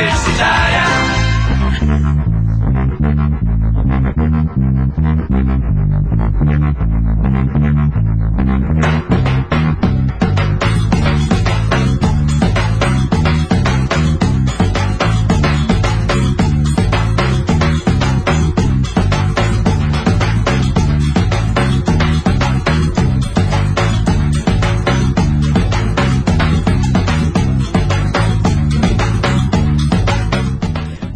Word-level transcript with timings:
universitária. 0.00 0.80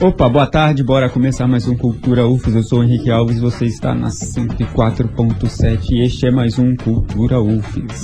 Opa, 0.05 0.29
boa 0.29 0.46
tarde, 0.46 0.85
bora 0.85 1.08
começar 1.08 1.49
mais 1.49 1.67
um 1.67 1.75
Cultura 1.75 2.29
UFES. 2.29 2.54
Eu 2.57 2.62
sou 2.62 2.81
o 2.81 2.85
Henrique 2.85 3.11
Alves, 3.11 3.40
você 3.40 3.64
está 3.64 3.95
na 3.95 4.08
104.7 4.08 5.93
e 5.93 6.03
este 6.03 6.26
é 6.26 6.31
mais 6.31 6.58
um 6.58 6.76
Cultura 6.76 7.40
UFES. 7.40 8.03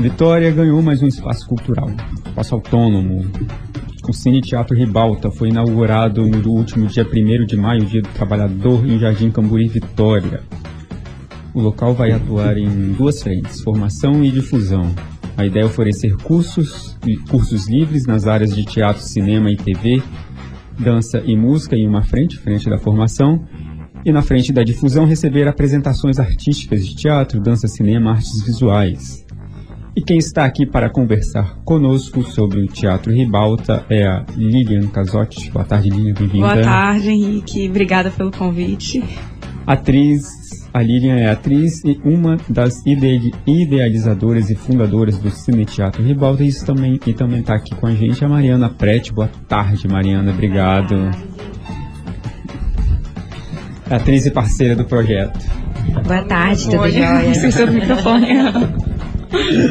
Vitória 0.00 0.50
ganhou 0.50 0.80
mais 0.80 1.02
um 1.02 1.06
espaço 1.06 1.46
cultural, 1.46 1.90
espaço 2.24 2.54
autônomo. 2.54 3.30
O 4.08 4.12
Cine 4.14 4.40
Teatro 4.40 4.74
Ribalta 4.74 5.30
foi 5.30 5.50
inaugurado 5.50 6.26
no 6.26 6.48
último 6.48 6.86
dia 6.86 7.04
1 7.06 7.44
de 7.44 7.58
maio, 7.58 7.84
dia 7.84 8.00
do 8.00 8.08
trabalhador, 8.08 8.82
em 8.86 8.98
Jardim 8.98 9.30
Camburi, 9.30 9.68
Vitória. 9.68 10.40
O 11.54 11.60
local 11.60 11.94
vai 11.94 12.10
atuar 12.10 12.58
em 12.58 12.92
duas 12.92 13.22
frentes, 13.22 13.60
formação 13.60 14.24
e 14.24 14.30
difusão. 14.32 14.92
A 15.36 15.46
ideia 15.46 15.62
é 15.62 15.66
oferecer 15.66 16.16
cursos, 16.16 16.98
cursos 17.30 17.68
livres 17.68 18.06
nas 18.06 18.26
áreas 18.26 18.52
de 18.52 18.64
teatro, 18.64 19.00
cinema 19.00 19.52
e 19.52 19.56
TV, 19.56 20.02
dança 20.76 21.22
e 21.24 21.36
música 21.36 21.76
em 21.76 21.86
uma 21.86 22.02
frente, 22.02 22.36
frente 22.38 22.68
da 22.68 22.76
formação, 22.76 23.44
e 24.04 24.10
na 24.10 24.20
frente 24.20 24.52
da 24.52 24.64
difusão 24.64 25.06
receber 25.06 25.46
apresentações 25.46 26.18
artísticas 26.18 26.84
de 26.84 26.96
teatro, 26.96 27.40
dança, 27.40 27.68
cinema, 27.68 28.10
artes 28.10 28.44
visuais. 28.44 29.24
E 29.96 30.02
quem 30.02 30.18
está 30.18 30.44
aqui 30.44 30.66
para 30.66 30.90
conversar 30.90 31.56
conosco 31.64 32.24
sobre 32.24 32.60
o 32.60 32.66
Teatro 32.66 33.12
Ribalta 33.12 33.86
é 33.88 34.04
a 34.04 34.26
Lilian 34.36 34.88
Casotti. 34.88 35.52
Boa 35.52 35.64
tarde, 35.64 35.88
Lilian, 35.88 36.14
bem-vinda. 36.14 36.48
Boa 36.48 36.62
tarde, 36.62 37.10
Henrique. 37.10 37.68
Obrigada 37.68 38.10
pelo 38.10 38.32
convite. 38.32 39.04
Atriz 39.64 40.63
a 40.74 40.82
Lilian 40.82 41.14
é 41.14 41.30
atriz 41.30 41.84
e 41.84 42.00
uma 42.04 42.36
das 42.48 42.84
ide 42.84 43.32
idealizadoras 43.46 44.50
e 44.50 44.56
fundadoras 44.56 45.16
do 45.18 45.30
Cine 45.30 45.64
Teatro 45.64 46.02
Ribalta 46.02 46.42
e 46.42 46.52
também 46.52 46.98
e 47.06 47.12
também 47.12 47.40
está 47.40 47.54
aqui 47.54 47.72
com 47.76 47.86
a 47.86 47.92
gente 47.92 48.24
a 48.24 48.28
Mariana 48.28 48.68
Prete. 48.68 49.12
Boa 49.12 49.30
tarde, 49.48 49.86
Mariana. 49.86 50.32
Obrigado. 50.32 51.12
Atriz 53.88 54.26
e 54.26 54.32
parceira 54.32 54.74
do 54.74 54.84
projeto. 54.84 55.38
Boa 56.04 56.24
tarde, 56.24 56.64
tudo 56.64 56.90
jóia? 56.90 57.34
Seu 57.52 57.70
microfone. 57.70 58.26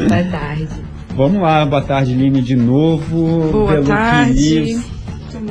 Boa 0.08 0.24
tarde. 0.30 0.68
Vamos 1.14 1.42
lá, 1.42 1.66
boa 1.66 1.82
tarde, 1.82 2.14
Lime, 2.14 2.40
de 2.40 2.56
novo. 2.56 3.50
Boa 3.52 3.72
Pelo 3.72 3.84
tarde. 3.84 4.93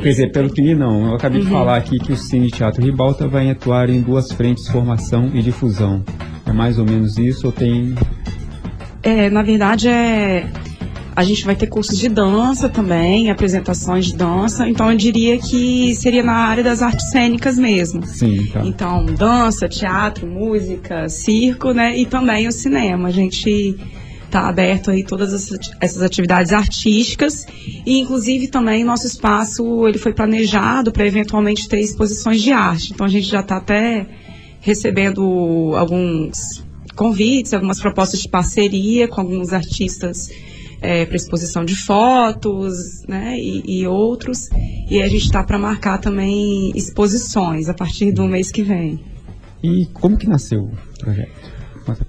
Quer 0.01 0.09
dizer, 0.09 0.31
pelo 0.31 0.49
que 0.49 0.61
li, 0.61 0.75
não. 0.75 1.07
Eu 1.07 1.15
acabei 1.15 1.39
Uhum. 1.39 1.45
de 1.45 1.51
falar 1.51 1.77
aqui 1.77 1.97
que 1.99 2.11
o 2.13 2.17
Cine 2.17 2.49
Teatro 2.49 2.83
Ribalta 2.83 3.27
vai 3.27 3.49
atuar 3.49 3.89
em 3.89 4.01
duas 4.01 4.31
frentes, 4.31 4.67
formação 4.67 5.29
e 5.33 5.41
difusão. 5.41 6.03
É 6.45 6.51
mais 6.51 6.77
ou 6.77 6.85
menos 6.85 7.17
isso 7.17 7.47
ou 7.47 7.51
tem... 7.53 7.95
É, 9.01 9.29
na 9.29 9.43
verdade, 9.43 9.87
é. 9.87 10.45
A 11.15 11.23
gente 11.23 11.45
vai 11.45 11.55
ter 11.55 11.67
cursos 11.67 11.99
de 11.99 12.09
dança 12.09 12.67
também, 12.67 13.29
apresentações 13.29 14.05
de 14.07 14.15
dança. 14.15 14.67
Então, 14.67 14.89
eu 14.91 14.97
diria 14.97 15.37
que 15.37 15.93
seria 15.95 16.23
na 16.23 16.33
área 16.33 16.63
das 16.63 16.81
artes 16.81 17.11
cênicas 17.11 17.55
mesmo. 17.57 18.03
Sim, 18.03 18.47
tá. 18.51 18.61
Então, 18.65 19.05
dança, 19.05 19.69
teatro, 19.69 20.25
música, 20.25 21.07
circo, 21.09 21.71
né? 21.71 21.95
E 21.95 22.05
também 22.07 22.47
o 22.47 22.51
cinema. 22.51 23.09
A 23.09 23.11
gente 23.11 23.75
está 24.33 24.49
aberto 24.49 24.89
aí 24.89 25.03
todas 25.03 25.31
essas- 25.31 26.01
atividades 26.01 26.51
artísticas 26.51 27.45
e 27.85 27.99
inclusive 27.99 28.47
também 28.47 28.83
nosso 28.83 29.05
espaço 29.05 29.87
ele 29.87 29.99
foi 29.99 30.13
planejado 30.13 30.91
para 30.91 31.05
eventualmente 31.05 31.69
ter 31.69 31.79
exposições 31.79 32.41
de 32.41 32.51
arte. 32.51 32.91
Então 32.93 33.05
a 33.05 33.09
gente 33.09 33.27
já 33.27 33.41
está 33.41 33.57
até 33.57 34.07
recebendo 34.59 35.73
alguns 35.75 36.63
convites, 36.95 37.53
algumas 37.53 37.79
propostas 37.79 38.21
de 38.21 38.27
parceria 38.27 39.07
com 39.07 39.21
alguns 39.21 39.53
artistas 39.53 40.29
para 41.07 41.15
exposição 41.15 41.63
de 41.63 41.75
fotos, 41.75 42.73
né, 43.07 43.37
e, 43.39 43.79
e 43.79 43.87
outros. 43.87 44.49
E 44.89 45.01
a 45.01 45.07
gente 45.07 45.23
está 45.23 45.41
para 45.41 45.57
marcar 45.57 45.97
também 45.97 46.73
exposições 46.75 47.69
a 47.69 47.73
partir 47.73 48.11
do 48.11 48.25
mês 48.25 48.51
que 48.51 48.63
vem. 48.63 48.99
E 49.63 49.85
como 49.93 50.17
que 50.17 50.27
nasceu 50.27 50.59
o 50.59 50.99
projeto? 50.99 51.42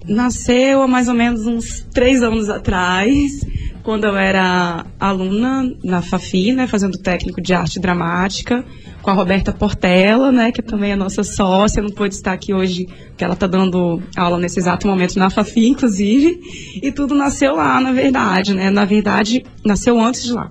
Nasceu 0.07 0.83
há 0.83 0.89
mais 0.89 1.09
ou 1.09 1.15
menos 1.15 1.47
uns 1.47 1.87
três 1.93 2.23
anos 2.23 2.49
atrás, 2.49 3.41
quando 3.83 4.05
eu 4.05 4.17
era 4.17 4.87
aluna 4.99 5.71
na 5.85 6.01
Fafi, 6.01 6.53
né, 6.53 6.67
fazendo 6.67 6.97
técnico 6.99 7.41
de 7.41 7.53
arte 7.53 7.79
dramática, 7.79 8.65
com 9.03 9.11
a 9.11 9.13
Roberta 9.15 9.53
Portela, 9.53 10.33
né, 10.33 10.51
que 10.51 10.63
também 10.63 10.93
é 10.93 10.97
nossa 10.97 11.23
sócia, 11.23 11.83
não 11.83 11.91
pôde 11.91 12.15
estar 12.15 12.33
aqui 12.33 12.55
hoje, 12.55 12.87
porque 13.09 13.23
ela 13.23 13.35
está 13.35 13.47
dando 13.47 14.03
aula 14.17 14.39
nesse 14.39 14.59
exato 14.59 14.87
momento 14.87 15.19
na 15.19 15.29
Fafi, 15.29 15.69
inclusive, 15.69 16.41
e 16.83 16.91
tudo 16.91 17.15
nasceu 17.15 17.57
lá, 17.57 17.79
na 17.81 17.93
verdade, 17.93 18.55
né, 18.55 18.71
na 18.71 18.87
verdade, 18.87 19.45
nasceu 19.65 20.01
antes 20.01 20.25
de 20.25 20.33
lá. 20.33 20.49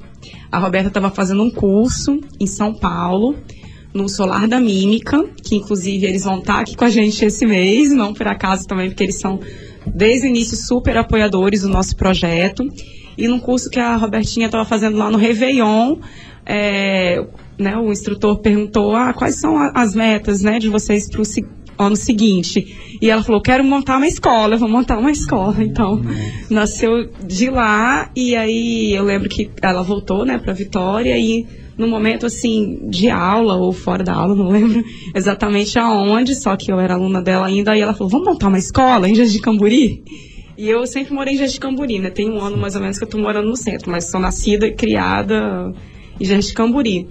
A 0.51 0.59
Roberta 0.59 0.89
estava 0.89 1.09
fazendo 1.09 1.41
um 1.41 1.49
curso 1.49 2.19
em 2.39 2.45
São 2.45 2.75
Paulo, 2.75 3.35
no 3.93 4.09
Solar 4.09 4.47
da 4.47 4.59
Mímica, 4.59 5.23
que 5.43 5.55
inclusive 5.55 6.05
eles 6.05 6.23
vão 6.23 6.39
estar 6.39 6.59
aqui 6.59 6.75
com 6.75 6.85
a 6.85 6.89
gente 6.89 7.23
esse 7.23 7.45
mês, 7.45 7.91
não 7.91 8.13
por 8.13 8.27
acaso 8.27 8.67
também, 8.67 8.89
porque 8.89 9.03
eles 9.03 9.19
são 9.19 9.39
desde 9.85 10.27
o 10.27 10.29
início 10.29 10.57
super 10.57 10.97
apoiadores 10.97 11.61
do 11.61 11.69
nosso 11.69 11.95
projeto. 11.95 12.67
E 13.17 13.27
num 13.27 13.39
curso 13.39 13.69
que 13.69 13.79
a 13.79 13.95
Robertinha 13.95 14.47
estava 14.47 14.65
fazendo 14.65 14.97
lá 14.97 15.11
no 15.11 15.17
Réveillon, 15.17 15.97
é, 16.45 17.23
né, 17.57 17.77
o 17.77 17.91
instrutor 17.91 18.39
perguntou 18.39 18.95
ah, 18.95 19.13
quais 19.13 19.39
são 19.39 19.57
as 19.57 19.93
metas 19.93 20.41
né, 20.41 20.57
de 20.57 20.69
vocês 20.69 21.07
para 21.09 21.21
o 21.21 21.23
ano 21.77 21.95
seguinte. 21.95 22.97
E 23.01 23.09
ela 23.09 23.23
falou, 23.23 23.41
quero 23.41 23.63
montar 23.63 23.97
uma 23.97 24.07
escola, 24.07 24.57
vou 24.57 24.69
montar 24.69 24.97
uma 24.97 25.11
escola. 25.11 25.63
Então, 25.63 26.01
nasceu 26.49 27.09
de 27.23 27.49
lá 27.49 28.09
e 28.15 28.35
aí 28.35 28.93
eu 28.93 29.03
lembro 29.03 29.29
que 29.29 29.51
ela 29.61 29.83
voltou 29.83 30.25
né, 30.25 30.37
para 30.37 30.53
Vitória 30.53 31.15
e 31.17 31.45
no 31.77 31.87
momento 31.87 32.25
assim 32.25 32.79
de 32.89 33.09
aula 33.09 33.55
ou 33.55 33.71
fora 33.71 34.03
da 34.03 34.13
aula, 34.13 34.35
não 34.35 34.49
lembro 34.49 34.83
exatamente 35.15 35.77
aonde, 35.79 36.35
só 36.35 36.55
que 36.55 36.71
eu 36.71 36.79
era 36.79 36.93
aluna 36.93 37.21
dela 37.21 37.47
ainda, 37.47 37.71
aí 37.71 37.81
ela 37.81 37.93
falou, 37.93 38.09
vamos 38.09 38.27
montar 38.27 38.47
uma 38.47 38.57
escola 38.57 39.09
em 39.09 39.15
Jardim 39.15 39.39
Camburi? 39.39 40.03
E 40.57 40.69
eu 40.69 40.85
sempre 40.85 41.13
morei 41.13 41.33
em 41.33 41.37
Jardim 41.37 41.59
Camburi, 41.59 41.99
né? 41.99 42.09
Tem 42.11 42.29
um 42.29 42.39
ano 42.39 42.57
mais 42.57 42.75
ou 42.75 42.81
menos 42.81 42.97
que 42.99 43.03
eu 43.03 43.09
tô 43.09 43.17
morando 43.17 43.49
no 43.49 43.55
centro, 43.57 43.89
mas 43.91 44.09
sou 44.11 44.19
nascida 44.19 44.67
e 44.67 44.73
criada 44.73 45.73
em 46.19 46.25
Jardim 46.25 46.53
Camburi. 46.53 47.07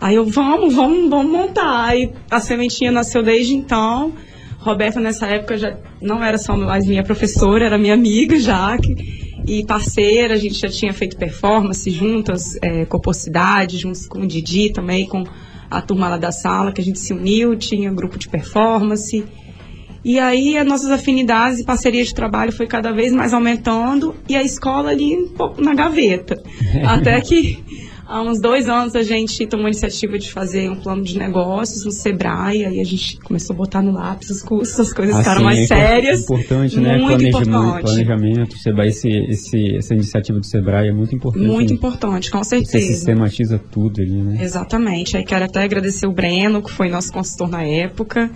Aí 0.00 0.14
eu, 0.14 0.24
vamos, 0.24 0.74
vamos, 0.74 1.10
vamos 1.10 1.30
montar. 1.30 1.84
Aí 1.86 2.10
a 2.30 2.40
sementinha 2.40 2.90
nasceu 2.90 3.22
desde 3.22 3.54
então. 3.54 4.12
Roberta, 4.60 5.00
nessa 5.00 5.26
época, 5.26 5.56
já 5.58 5.76
não 6.00 6.22
era 6.22 6.38
só 6.38 6.56
mais 6.56 6.86
minha 6.86 7.02
professora, 7.02 7.66
era 7.66 7.76
minha 7.76 7.94
amiga 7.94 8.38
já. 8.38 8.76
que- 8.78 9.27
E 9.48 9.64
parceira, 9.64 10.34
a 10.34 10.36
gente 10.36 10.60
já 10.60 10.68
tinha 10.68 10.92
feito 10.92 11.16
performance 11.16 11.90
juntas, 11.90 12.58
é, 12.60 12.84
corposidade, 12.84 13.78
juntos 13.78 14.06
com 14.06 14.18
o 14.18 14.26
Didi 14.26 14.70
também, 14.70 15.08
com 15.08 15.24
a 15.70 15.80
turma 15.80 16.06
lá 16.06 16.18
da 16.18 16.30
sala, 16.30 16.70
que 16.70 16.82
a 16.82 16.84
gente 16.84 16.98
se 16.98 17.14
uniu, 17.14 17.56
tinha 17.56 17.90
grupo 17.90 18.18
de 18.18 18.28
performance. 18.28 19.24
E 20.04 20.18
aí 20.18 20.58
as 20.58 20.66
nossas 20.66 20.90
afinidades 20.90 21.60
e 21.60 21.64
parcerias 21.64 22.08
de 22.08 22.14
trabalho 22.14 22.52
foi 22.52 22.66
cada 22.66 22.92
vez 22.92 23.10
mais 23.10 23.32
aumentando 23.32 24.14
e 24.28 24.36
a 24.36 24.42
escola 24.42 24.90
ali 24.90 25.16
um 25.16 25.28
pouco 25.28 25.62
na 25.62 25.74
gaveta. 25.74 26.36
Até 26.86 27.18
que 27.22 27.58
há 28.08 28.22
uns 28.22 28.40
dois 28.40 28.68
anos 28.68 28.96
a 28.96 29.02
gente 29.02 29.46
tomou 29.46 29.66
a 29.66 29.68
iniciativa 29.68 30.18
de 30.18 30.32
fazer 30.32 30.70
um 30.70 30.76
plano 30.76 31.02
de 31.02 31.18
negócios 31.18 31.84
no 31.84 31.92
Sebrae, 31.92 32.64
aí 32.64 32.80
a 32.80 32.84
gente 32.84 33.18
começou 33.18 33.52
a 33.52 33.56
botar 33.56 33.82
no 33.82 33.92
lápis 33.92 34.30
os 34.30 34.42
cursos, 34.42 34.80
as 34.80 34.92
coisas 34.92 35.18
ficaram 35.18 35.46
Assim, 35.46 35.58
mais 35.58 35.58
é 35.58 35.66
sérias. 35.66 36.22
Importante, 36.22 36.80
né? 36.80 36.96
Muito 36.96 37.06
planejamento, 37.06 37.48
importante. 37.48 37.82
planejamento. 37.82 38.52
O 38.54 38.58
Sebrae, 38.58 38.88
esse, 38.88 39.08
esse, 39.08 39.76
essa 39.76 39.94
iniciativa 39.94 40.38
do 40.38 40.46
Sebrae 40.46 40.88
é 40.88 40.92
muito 40.92 41.14
importante. 41.14 41.46
Muito 41.46 41.70
né? 41.70 41.76
importante, 41.76 42.30
com 42.30 42.38
Você 42.38 42.60
certeza. 42.60 42.86
sistematiza 42.86 43.60
tudo 43.70 44.00
ali, 44.00 44.22
né? 44.22 44.38
Exatamente. 44.42 45.16
Aí 45.16 45.24
quero 45.24 45.44
até 45.44 45.62
agradecer 45.62 46.06
o 46.06 46.12
Breno, 46.12 46.62
que 46.62 46.70
foi 46.70 46.88
nosso 46.88 47.12
consultor 47.12 47.48
na 47.48 47.62
época. 47.62 48.30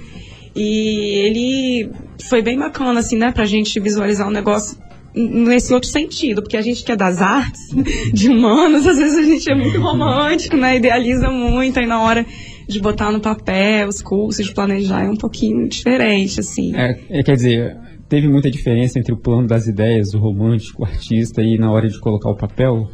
E 0.55 1.25
ele 1.27 1.91
foi 2.29 2.43
bem 2.43 2.59
bacana, 2.59 3.01
assim, 3.01 3.17
né, 3.17 3.33
pra 3.33 3.47
gente 3.47 3.81
visualizar 3.81 4.29
o 4.29 4.31
negócio 4.31 4.77
nesse 5.15 5.73
outro 5.75 5.89
sentido, 5.89 6.43
porque 6.43 6.57
a 6.57 6.63
gente 6.63 6.85
que 6.85 6.93
é 6.93 6.97
das 6.97 7.21
artes, 7.21 7.61
de 8.13 8.29
humanos, 8.29 8.87
às 8.87 8.99
vezes 8.99 9.19
a 9.19 9.23
gente 9.23 9.51
é 9.51 9.55
muito 9.55 9.81
romântico, 9.81 10.57
né, 10.57 10.77
idealiza 10.77 11.31
muito, 11.31 11.79
aí 11.79 11.87
na 11.87 12.01
hora 12.03 12.25
de 12.69 12.81
botar 12.81 13.11
no 13.11 13.21
papel 13.21 13.89
os 13.89 14.01
cursos, 14.01 14.47
de 14.47 14.55
planejar, 14.55 15.05
é 15.05 15.11
um 15.11 15.17
pouquinho 15.17 15.69
diferente, 15.69 16.41
assim. 16.41 16.75
É, 16.75 16.99
é, 17.11 17.23
quer 17.23 17.35
dizer, 17.35 17.77
teve 18.09 18.29
muita 18.29 18.51
diferença 18.51 18.99
entre 18.99 19.13
o 19.13 19.17
plano 19.17 19.47
das 19.47 19.67
ideias, 19.67 20.15
o 20.15 20.19
romântico, 20.19 20.83
o 20.83 20.85
artista, 20.87 21.43
e 21.43 21.59
na 21.59 21.71
hora 21.71 21.89
de 21.89 21.99
colocar 22.01 22.31
o 22.31 22.37
papel? 22.37 22.89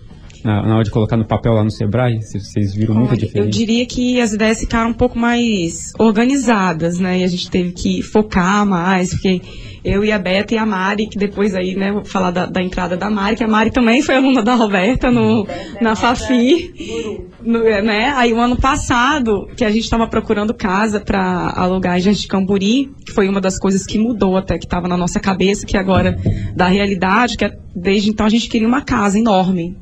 Na, 0.44 0.62
na 0.62 0.74
hora 0.76 0.84
de 0.84 0.90
colocar 0.90 1.16
no 1.16 1.24
papel 1.24 1.52
lá 1.52 1.64
no 1.64 1.70
Sebrae? 1.70 2.22
Se 2.22 2.40
vocês 2.40 2.74
viram 2.74 2.94
muita 2.94 3.12
Olha, 3.12 3.20
diferença? 3.20 3.48
Eu 3.48 3.50
diria 3.50 3.86
que 3.86 4.20
as 4.20 4.32
ideias 4.32 4.60
ficaram 4.60 4.90
um 4.90 4.94
pouco 4.94 5.18
mais 5.18 5.92
organizadas, 5.98 6.98
né? 6.98 7.20
E 7.20 7.24
a 7.24 7.26
gente 7.26 7.50
teve 7.50 7.72
que 7.72 8.02
focar 8.02 8.64
mais, 8.66 9.10
porque 9.10 9.40
eu 9.84 10.04
e 10.04 10.12
a 10.12 10.18
Beta 10.18 10.54
e 10.54 10.58
a 10.58 10.66
Mari, 10.66 11.06
que 11.06 11.18
depois 11.18 11.54
aí, 11.54 11.74
né, 11.74 11.92
vou 11.92 12.04
falar 12.04 12.30
da, 12.30 12.46
da 12.46 12.62
entrada 12.62 12.96
da 12.96 13.08
Mari, 13.08 13.36
que 13.36 13.44
a 13.44 13.48
Mari 13.48 13.70
também 13.70 14.02
foi 14.02 14.16
aluna 14.16 14.42
da 14.42 14.54
Roberta 14.54 15.10
no, 15.10 15.46
na 15.80 15.94
Fafi. 15.94 17.24
No, 17.42 17.60
né? 17.60 18.12
Aí 18.16 18.32
o 18.32 18.40
ano 18.40 18.56
passado, 18.56 19.48
que 19.56 19.64
a 19.64 19.70
gente 19.70 19.84
estava 19.84 20.06
procurando 20.06 20.52
casa 20.52 21.00
para 21.00 21.52
alugar 21.56 21.96
em 21.96 22.00
Jardim 22.00 22.20
de 22.20 22.28
Camburi, 22.28 22.90
que 23.04 23.12
foi 23.12 23.28
uma 23.28 23.40
das 23.40 23.58
coisas 23.58 23.86
que 23.86 23.98
mudou 23.98 24.36
até, 24.36 24.58
que 24.58 24.66
estava 24.66 24.88
na 24.88 24.96
nossa 24.96 25.20
cabeça, 25.20 25.64
que 25.64 25.76
agora 25.76 26.18
da 26.54 26.66
realidade, 26.66 27.36
que 27.36 27.44
é, 27.44 27.56
desde 27.74 28.10
então 28.10 28.26
a 28.26 28.28
gente 28.30 28.48
queria 28.48 28.68
uma 28.68 28.82
casa 28.82 29.18
enorme 29.18 29.76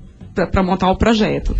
para 0.45 0.63
montar 0.63 0.91
o 0.91 0.97
projeto. 0.97 1.57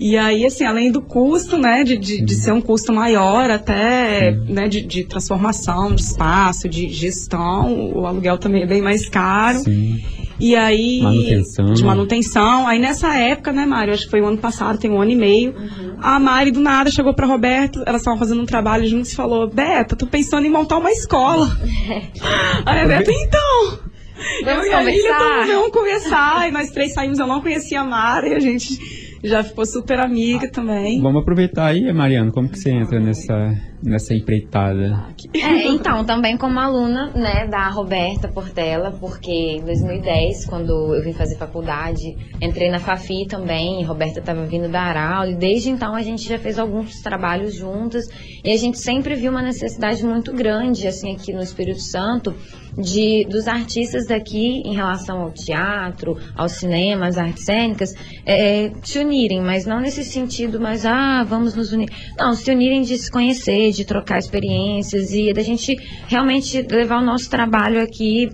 E 0.00 0.16
aí, 0.16 0.46
assim, 0.46 0.64
além 0.64 0.90
do 0.90 1.02
custo, 1.02 1.58
né, 1.58 1.84
de, 1.84 1.96
de, 1.96 2.22
de 2.22 2.34
ser 2.34 2.52
um 2.52 2.60
custo 2.60 2.92
maior, 2.92 3.50
até, 3.50 4.30
né, 4.30 4.68
de, 4.68 4.80
de 4.82 5.04
transformação 5.04 5.94
de 5.94 6.00
espaço, 6.00 6.68
de 6.68 6.88
gestão, 6.88 7.92
o 7.92 8.06
aluguel 8.06 8.38
também 8.38 8.62
é 8.62 8.66
bem 8.66 8.80
mais 8.80 9.08
caro. 9.08 9.58
Sim. 9.58 10.00
E 10.38 10.54
aí. 10.54 11.00
Manutenção. 11.02 11.72
De 11.72 11.84
manutenção. 11.84 12.68
Aí 12.68 12.78
nessa 12.78 13.14
época, 13.14 13.52
né, 13.52 13.64
Mário? 13.64 13.94
Acho 13.94 14.04
que 14.04 14.10
foi 14.10 14.20
o 14.20 14.26
ano 14.26 14.38
passado, 14.38 14.78
tem 14.78 14.90
um 14.90 15.00
ano 15.00 15.10
e 15.10 15.16
meio. 15.16 15.54
A 16.00 16.18
Mari 16.20 16.50
do 16.50 16.60
nada 16.60 16.90
chegou 16.90 17.14
pra 17.14 17.26
Roberto, 17.26 17.82
elas 17.86 18.02
estavam 18.02 18.18
fazendo 18.18 18.42
um 18.42 18.46
trabalho 18.46 18.86
juntos 18.86 19.12
e 19.12 19.16
falou: 19.16 19.48
Beta, 19.48 19.96
tô 19.96 20.06
pensando 20.06 20.46
em 20.46 20.50
montar 20.50 20.76
uma 20.76 20.90
escola. 20.90 21.46
aí 22.66 22.80
a 22.80 22.86
Beta, 22.86 23.10
então. 23.10 23.95
Vamos 24.44 24.64
eu 24.66 24.70
e 24.70 24.74
a 24.74 24.82
Lília 24.82 25.14
conversar. 25.14 25.70
conversar. 25.70 26.48
E 26.48 26.52
nós 26.52 26.70
três 26.70 26.92
saímos, 26.94 27.18
eu 27.18 27.26
não 27.26 27.40
conhecia 27.40 27.80
a 27.80 27.84
Mari, 27.84 28.34
a 28.34 28.40
gente 28.40 28.78
já 29.22 29.42
ficou 29.42 29.66
super 29.66 30.00
amiga 30.00 30.50
também. 30.50 31.00
Vamos 31.00 31.22
aproveitar 31.22 31.66
aí, 31.66 31.92
Mariana, 31.92 32.30
como 32.32 32.48
que 32.48 32.58
você 32.58 32.70
entra 32.70 33.00
nessa, 33.00 33.34
nessa 33.82 34.14
empreitada? 34.14 35.06
É, 35.34 35.68
então, 35.68 36.04
também 36.04 36.36
como 36.36 36.58
aluna, 36.58 37.10
né, 37.14 37.46
da 37.46 37.68
Roberta 37.68 38.28
Portela, 38.28 38.92
porque 38.92 39.30
em 39.30 39.64
2010, 39.64 40.46
quando 40.46 40.94
eu 40.94 41.02
vim 41.02 41.12
fazer 41.12 41.36
faculdade, 41.36 42.16
entrei 42.40 42.70
na 42.70 42.78
Fafi 42.78 43.26
também, 43.26 43.84
Roberta 43.84 44.20
estava 44.20 44.44
vindo 44.44 44.68
dar 44.68 44.96
aula, 44.96 45.30
e 45.30 45.36
desde 45.36 45.70
então 45.70 45.94
a 45.94 46.02
gente 46.02 46.28
já 46.28 46.38
fez 46.38 46.58
alguns 46.58 47.00
trabalhos 47.00 47.54
juntas, 47.54 48.04
e 48.44 48.50
a 48.50 48.56
gente 48.56 48.78
sempre 48.78 49.14
viu 49.14 49.30
uma 49.30 49.42
necessidade 49.42 50.04
muito 50.04 50.32
grande, 50.32 50.86
assim, 50.86 51.14
aqui 51.14 51.32
no 51.32 51.42
Espírito 51.42 51.80
Santo, 51.80 52.34
de 52.76 53.24
dos 53.28 53.48
artistas 53.48 54.06
daqui 54.06 54.62
em 54.64 54.74
relação 54.74 55.22
ao 55.22 55.30
teatro, 55.30 56.16
ao 56.36 56.48
cinema, 56.48 57.06
às 57.06 57.16
artes 57.16 57.44
cênicas, 57.44 57.94
é, 58.24 58.70
se 58.82 58.98
unirem, 58.98 59.40
mas 59.40 59.64
não 59.64 59.80
nesse 59.80 60.04
sentido, 60.04 60.60
mas 60.60 60.84
ah, 60.84 61.24
vamos 61.24 61.54
nos 61.54 61.72
unir. 61.72 61.88
Não, 62.18 62.34
se 62.34 62.50
unirem 62.50 62.82
de 62.82 62.98
se 62.98 63.10
conhecer, 63.10 63.65
de 63.70 63.84
trocar 63.84 64.18
experiências 64.18 65.12
e 65.12 65.32
da 65.32 65.42
gente 65.42 65.76
realmente 66.06 66.62
levar 66.70 66.98
o 67.00 67.04
nosso 67.04 67.28
trabalho 67.30 67.82
aqui 67.82 68.28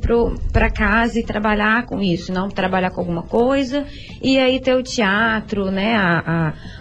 para 0.53 0.71
casa 0.71 1.19
e 1.19 1.23
trabalhar 1.23 1.87
com 1.87 2.01
isso, 2.01 2.33
não 2.33 2.49
trabalhar 2.49 2.91
com 2.91 3.01
alguma 3.01 3.23
coisa 3.23 3.85
e 4.23 4.39
aí 4.39 4.61
ter 4.61 4.75
o 4.75 4.83
teatro, 4.83 5.71
né, 5.71 5.95
a- 5.95 6.23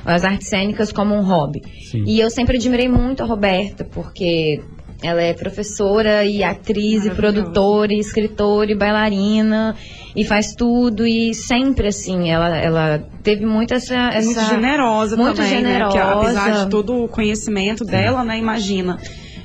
a- 0.05 0.13
as 0.15 0.23
artes 0.23 0.47
cênicas 0.47 0.91
como 0.91 1.15
um 1.15 1.23
hobby. 1.23 1.61
Sim. 1.89 2.03
E 2.05 2.19
eu 2.19 2.29
sempre 2.29 2.57
admirei 2.57 2.87
muito 2.89 3.23
a 3.23 3.25
Roberta, 3.25 3.83
porque 3.85 4.61
ela 5.03 5.21
é 5.21 5.33
professora 5.33 6.23
e 6.25 6.43
atriz 6.43 7.05
e 7.05 7.09
produtora 7.09 7.91
e 7.93 7.99
escritora 7.99 8.71
e 8.71 8.75
bailarina 8.75 9.75
e 10.15 10.23
faz 10.25 10.53
tudo 10.55 11.05
e 11.05 11.33
sempre 11.33 11.87
assim, 11.87 12.29
ela, 12.29 12.57
ela 12.57 12.99
teve 13.23 13.45
muito 13.45 13.73
essa... 13.73 13.95
essa 14.13 14.25
muito 14.25 14.41
generosa 14.49 15.15
muito 15.15 15.35
também, 15.37 15.61
né? 15.61 15.79
Porque 15.79 15.97
generosa. 15.97 16.19
apesar 16.19 16.63
de 16.65 16.69
todo 16.69 17.03
o 17.03 17.07
conhecimento 17.07 17.83
dela, 17.85 18.23
né? 18.23 18.37
Imagina. 18.37 18.97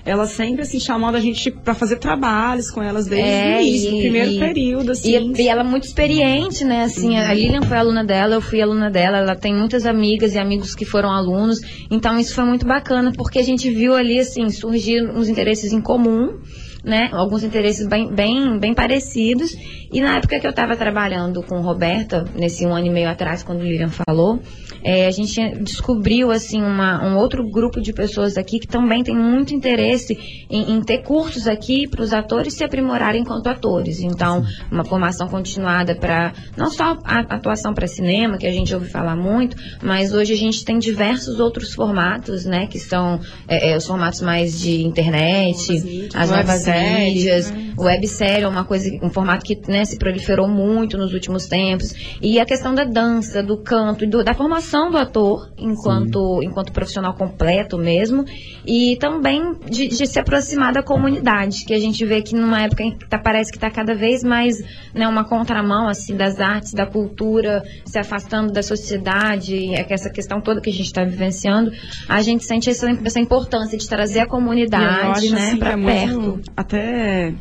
Ela 0.04 0.24
sempre, 0.26 0.62
assim, 0.62 0.78
chamando 0.78 1.16
a 1.16 1.20
gente 1.20 1.50
pra 1.50 1.74
fazer 1.74 1.96
trabalhos 1.96 2.70
com 2.70 2.80
elas 2.80 3.08
desde 3.08 3.28
É, 3.28 3.56
o 3.58 3.60
início, 3.60 3.92
e- 3.96 4.00
primeiro 4.02 4.30
e- 4.30 4.38
período, 4.38 4.92
assim. 4.92 5.32
E, 5.36 5.42
e 5.42 5.48
ela 5.48 5.62
é 5.62 5.64
muito 5.64 5.82
experiente, 5.82 6.64
né? 6.64 6.84
Assim, 6.84 7.16
a 7.18 7.34
Lilian 7.34 7.62
foi 7.62 7.76
aluna 7.76 8.04
dela, 8.04 8.36
eu 8.36 8.40
fui 8.40 8.62
aluna 8.62 8.88
dela. 8.88 9.18
Ela 9.18 9.34
tem 9.34 9.52
muitas 9.52 9.84
amigas 9.84 10.32
e 10.36 10.38
amigos 10.38 10.76
que 10.76 10.84
foram 10.84 11.10
alunos. 11.10 11.58
Então 11.90 12.16
isso 12.20 12.34
foi 12.36 12.44
muito 12.44 12.64
bacana, 12.64 13.10
porque 13.16 13.40
a 13.40 13.42
gente 13.42 13.68
viu 13.68 13.96
ali, 13.96 14.20
assim, 14.20 14.48
surgir 14.48 15.02
uns 15.10 15.28
interesses 15.28 15.72
em 15.72 15.80
comum. 15.80 16.38
Né? 16.84 17.08
Alguns 17.10 17.42
interesses 17.42 17.84
bem, 17.88 18.14
bem, 18.14 18.60
bem 18.60 18.72
parecidos. 18.72 19.50
E 19.92 20.00
na 20.00 20.16
época 20.16 20.40
que 20.40 20.46
eu 20.46 20.50
estava 20.50 20.76
trabalhando 20.76 21.42
com 21.42 21.60
Roberta, 21.60 22.24
nesse 22.34 22.66
um 22.66 22.74
ano 22.74 22.86
e 22.86 22.90
meio 22.90 23.08
atrás, 23.08 23.42
quando 23.42 23.60
o 23.60 23.64
Lilian 23.64 23.90
falou, 23.90 24.40
é, 24.82 25.06
a 25.06 25.10
gente 25.10 25.40
descobriu 25.62 26.30
assim 26.30 26.62
uma, 26.62 27.04
um 27.04 27.16
outro 27.16 27.48
grupo 27.48 27.80
de 27.80 27.92
pessoas 27.92 28.36
aqui 28.36 28.58
que 28.58 28.66
também 28.66 29.02
tem 29.02 29.16
muito 29.16 29.54
interesse 29.54 30.46
em, 30.50 30.72
em 30.72 30.80
ter 30.82 31.02
cursos 31.02 31.46
aqui 31.46 31.88
para 31.88 32.02
os 32.02 32.12
atores 32.12 32.54
se 32.54 32.64
aprimorarem 32.64 33.22
enquanto 33.22 33.46
atores. 33.48 34.00
Então, 34.00 34.44
uma 34.70 34.84
formação 34.84 35.28
continuada 35.28 35.94
para 35.94 36.32
não 36.56 36.70
só 36.70 36.98
a 37.04 37.20
atuação 37.34 37.74
para 37.74 37.86
cinema, 37.86 38.38
que 38.38 38.46
a 38.46 38.52
gente 38.52 38.74
ouve 38.74 38.88
falar 38.88 39.16
muito, 39.16 39.56
mas 39.82 40.12
hoje 40.12 40.32
a 40.32 40.36
gente 40.36 40.64
tem 40.64 40.78
diversos 40.78 41.40
outros 41.40 41.74
formatos, 41.74 42.44
né, 42.44 42.66
que 42.66 42.78
são 42.78 43.20
é, 43.48 43.72
é, 43.72 43.76
os 43.76 43.86
formatos 43.86 44.20
mais 44.20 44.58
de 44.60 44.82
internet, 44.84 46.10
as 46.14 46.30
novas 46.30 46.66
websérie, 46.66 47.14
mídias, 47.14 47.50
né? 47.50 47.74
websérie 47.78 48.44
é 48.44 48.48
uma 48.48 48.64
coisa, 48.64 48.88
um 49.02 49.10
formato 49.10 49.44
que 49.44 49.60
né, 49.68 49.75
se 49.84 49.98
proliferou 49.98 50.48
muito 50.48 50.96
nos 50.96 51.12
últimos 51.12 51.46
tempos. 51.46 51.94
E 52.22 52.38
a 52.40 52.44
questão 52.46 52.74
da 52.74 52.84
dança, 52.84 53.42
do 53.42 53.56
canto, 53.58 54.04
e 54.04 54.06
do- 54.06 54.24
da 54.24 54.34
formação 54.34 54.90
do 54.90 54.96
ator 54.96 55.50
enquanto, 55.58 56.40
enquanto 56.42 56.72
profissional 56.72 57.14
completo 57.14 57.76
mesmo. 57.78 58.24
E 58.66 58.96
também 58.96 59.54
de, 59.68 59.88
de 59.88 60.06
se 60.06 60.18
aproximar 60.18 60.72
da 60.72 60.82
comunidade, 60.82 61.64
que 61.64 61.74
a 61.74 61.78
gente 61.78 62.04
vê 62.04 62.22
que 62.22 62.34
numa 62.34 62.62
época 62.62 62.82
em 62.82 62.96
que 62.96 63.06
tá- 63.08 63.18
parece 63.18 63.50
que 63.50 63.56
está 63.58 63.70
cada 63.70 63.94
vez 63.94 64.22
mais 64.24 64.56
né, 64.94 65.06
uma 65.06 65.24
contramão 65.24 65.88
assim 65.88 66.16
das 66.16 66.40
artes, 66.40 66.72
da 66.72 66.86
cultura, 66.86 67.62
se 67.84 67.98
afastando 67.98 68.52
da 68.52 68.62
sociedade, 68.62 69.74
é 69.74 69.84
que 69.84 69.92
essa 69.92 70.10
questão 70.10 70.40
toda 70.40 70.60
que 70.60 70.70
a 70.70 70.72
gente 70.72 70.86
está 70.86 71.04
vivenciando, 71.04 71.70
a 72.08 72.22
gente 72.22 72.44
sente 72.44 72.70
essa, 72.70 72.88
essa 73.04 73.20
importância 73.20 73.76
de 73.78 73.88
trazer 73.88 74.20
a 74.20 74.26
comunidade 74.26 75.30
né, 75.30 75.48
assim, 75.48 75.56
para 75.58 75.72
é 75.72 75.76
perto. 75.76 76.20
muito- 76.20 76.50
até 76.56 77.34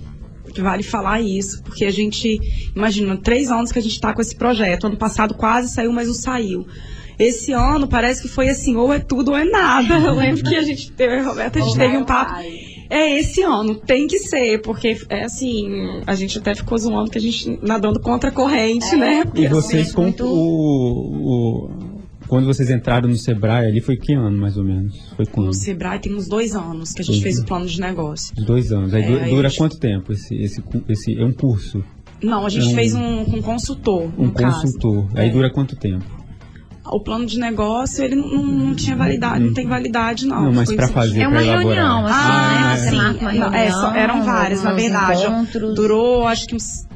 vale 0.61 0.83
falar 0.83 1.21
isso, 1.21 1.61
porque 1.63 1.85
a 1.85 1.91
gente, 1.91 2.39
imagina, 2.75 3.15
três 3.17 3.49
anos 3.51 3.71
que 3.71 3.79
a 3.79 3.81
gente 3.81 3.93
está 3.93 4.13
com 4.13 4.21
esse 4.21 4.35
projeto. 4.35 4.87
Ano 4.87 4.97
passado 4.97 5.33
quase 5.33 5.73
saiu, 5.73 5.91
mas 5.91 6.07
não 6.07 6.13
saiu. 6.15 6.65
Esse 7.17 7.53
ano 7.53 7.87
parece 7.87 8.21
que 8.21 8.27
foi 8.27 8.49
assim, 8.49 8.75
ou 8.75 8.91
é 8.93 8.99
tudo 8.99 9.31
ou 9.31 9.37
é 9.37 9.45
nada. 9.45 9.95
Eu 10.05 10.15
lembro 10.15 10.43
que 10.43 10.55
a 10.55 10.63
gente 10.63 10.91
teve, 10.91 11.21
Roberta, 11.21 11.59
a 11.59 11.61
gente 11.61 11.77
teve 11.77 11.97
um 11.97 12.03
papo. 12.03 12.33
É 12.87 13.19
esse 13.19 13.41
ano, 13.41 13.73
tem 13.73 14.05
que 14.05 14.19
ser, 14.19 14.61
porque 14.61 14.95
é 15.09 15.23
assim, 15.23 16.01
a 16.05 16.13
gente 16.13 16.37
até 16.37 16.53
ficou 16.53 16.77
zoando 16.77 17.09
que 17.09 17.17
a 17.17 17.21
gente 17.21 17.57
nadando 17.63 17.99
contra 17.99 18.29
a 18.29 18.31
corrente, 18.31 18.95
né? 18.95 19.25
Porque, 19.25 19.41
E 19.41 19.47
vocês, 19.47 19.87
assim, 19.87 19.95
com 19.95 20.01
muito- 20.03 20.23
o, 20.25 21.69
o- 21.69 21.69
Quando 22.27 22.45
vocês 22.47 22.69
entraram 22.71 23.07
no 23.07 23.15
Sebrae 23.17 23.67
ali, 23.67 23.81
foi 23.81 23.95
que 23.97 24.13
ano, 24.13 24.37
mais 24.37 24.57
ou 24.57 24.63
menos? 24.63 24.95
Foi 25.15 25.25
quando? 25.25 25.47
no 25.47 25.53
Sebrae 25.53 25.99
tem 25.99 26.13
uns 26.15 26.27
dois 26.27 26.55
anos 26.55 26.91
que 26.91 27.01
a 27.01 27.05
gente 27.05 27.21
Dois 27.21 27.23
fez 27.23 27.35
o 27.35 27.39
anos. 27.39 27.47
plano 27.49 27.65
de 27.67 27.79
negócio. 27.81 28.35
Dois 28.35 28.71
anos. 28.71 28.93
Aí 28.93 29.03
É, 29.03 29.07
du- 29.07 29.17
aí 29.19 29.29
dura 29.29 29.47
a 29.47 29.49
gente- 29.49 29.57
quanto 29.59 29.77
tempo 29.79 30.11
esse, 30.11 30.33
esse, 30.35 30.63
esse. 30.89 31.19
É 31.19 31.23
um 31.23 31.33
curso, 31.33 31.83
Não, 32.23 32.45
a 32.45 32.49
gente 32.49 32.67
Um- 32.67 32.73
fez 32.73 32.93
um 32.95 33.25
com 33.25 33.41
consultor, 33.41 34.09
um 34.17 34.25
no 34.27 34.31
caso. 34.31 34.61
consultor. 34.61 35.05
Aí 35.15 35.27
É. 35.29 35.31
dura 35.31 35.51
quanto 35.51 35.75
tempo? 35.75 36.05
O 36.87 36.99
plano 36.99 37.25
de 37.25 37.37
negócio, 37.39 38.03
ele 38.03 38.15
não, 38.15 38.27
não 38.45 38.73
tinha 38.75 38.95
validade, 38.95 39.43
não 39.43 39.53
tem 39.53 39.67
validade, 39.67 40.25
não. 40.25 40.43
Não, 40.45 40.53
mas 40.53 40.69
assim, 40.69 40.93
fazer, 40.93 41.21
É 41.21 41.27
uma 41.27 41.41
reunião, 41.41 42.05
assim, 42.05 42.15
Ah, 42.15 42.67
né? 42.69 42.77
Você 42.77 42.89
sim. 42.91 42.95
marca 42.95 43.19
uma 43.21 43.33
Não, 43.33 43.53
é, 43.53 43.71
só- 43.71 43.81
reunião, 43.81 43.95
eram 44.03 44.23
vários, 44.23 44.63
na 44.63 44.73
verdade. 44.73 45.23
encontros. 45.23 45.75
Durou, 45.75 46.25
acho 46.27 46.47
que 46.47 46.55
uns 46.55 46.87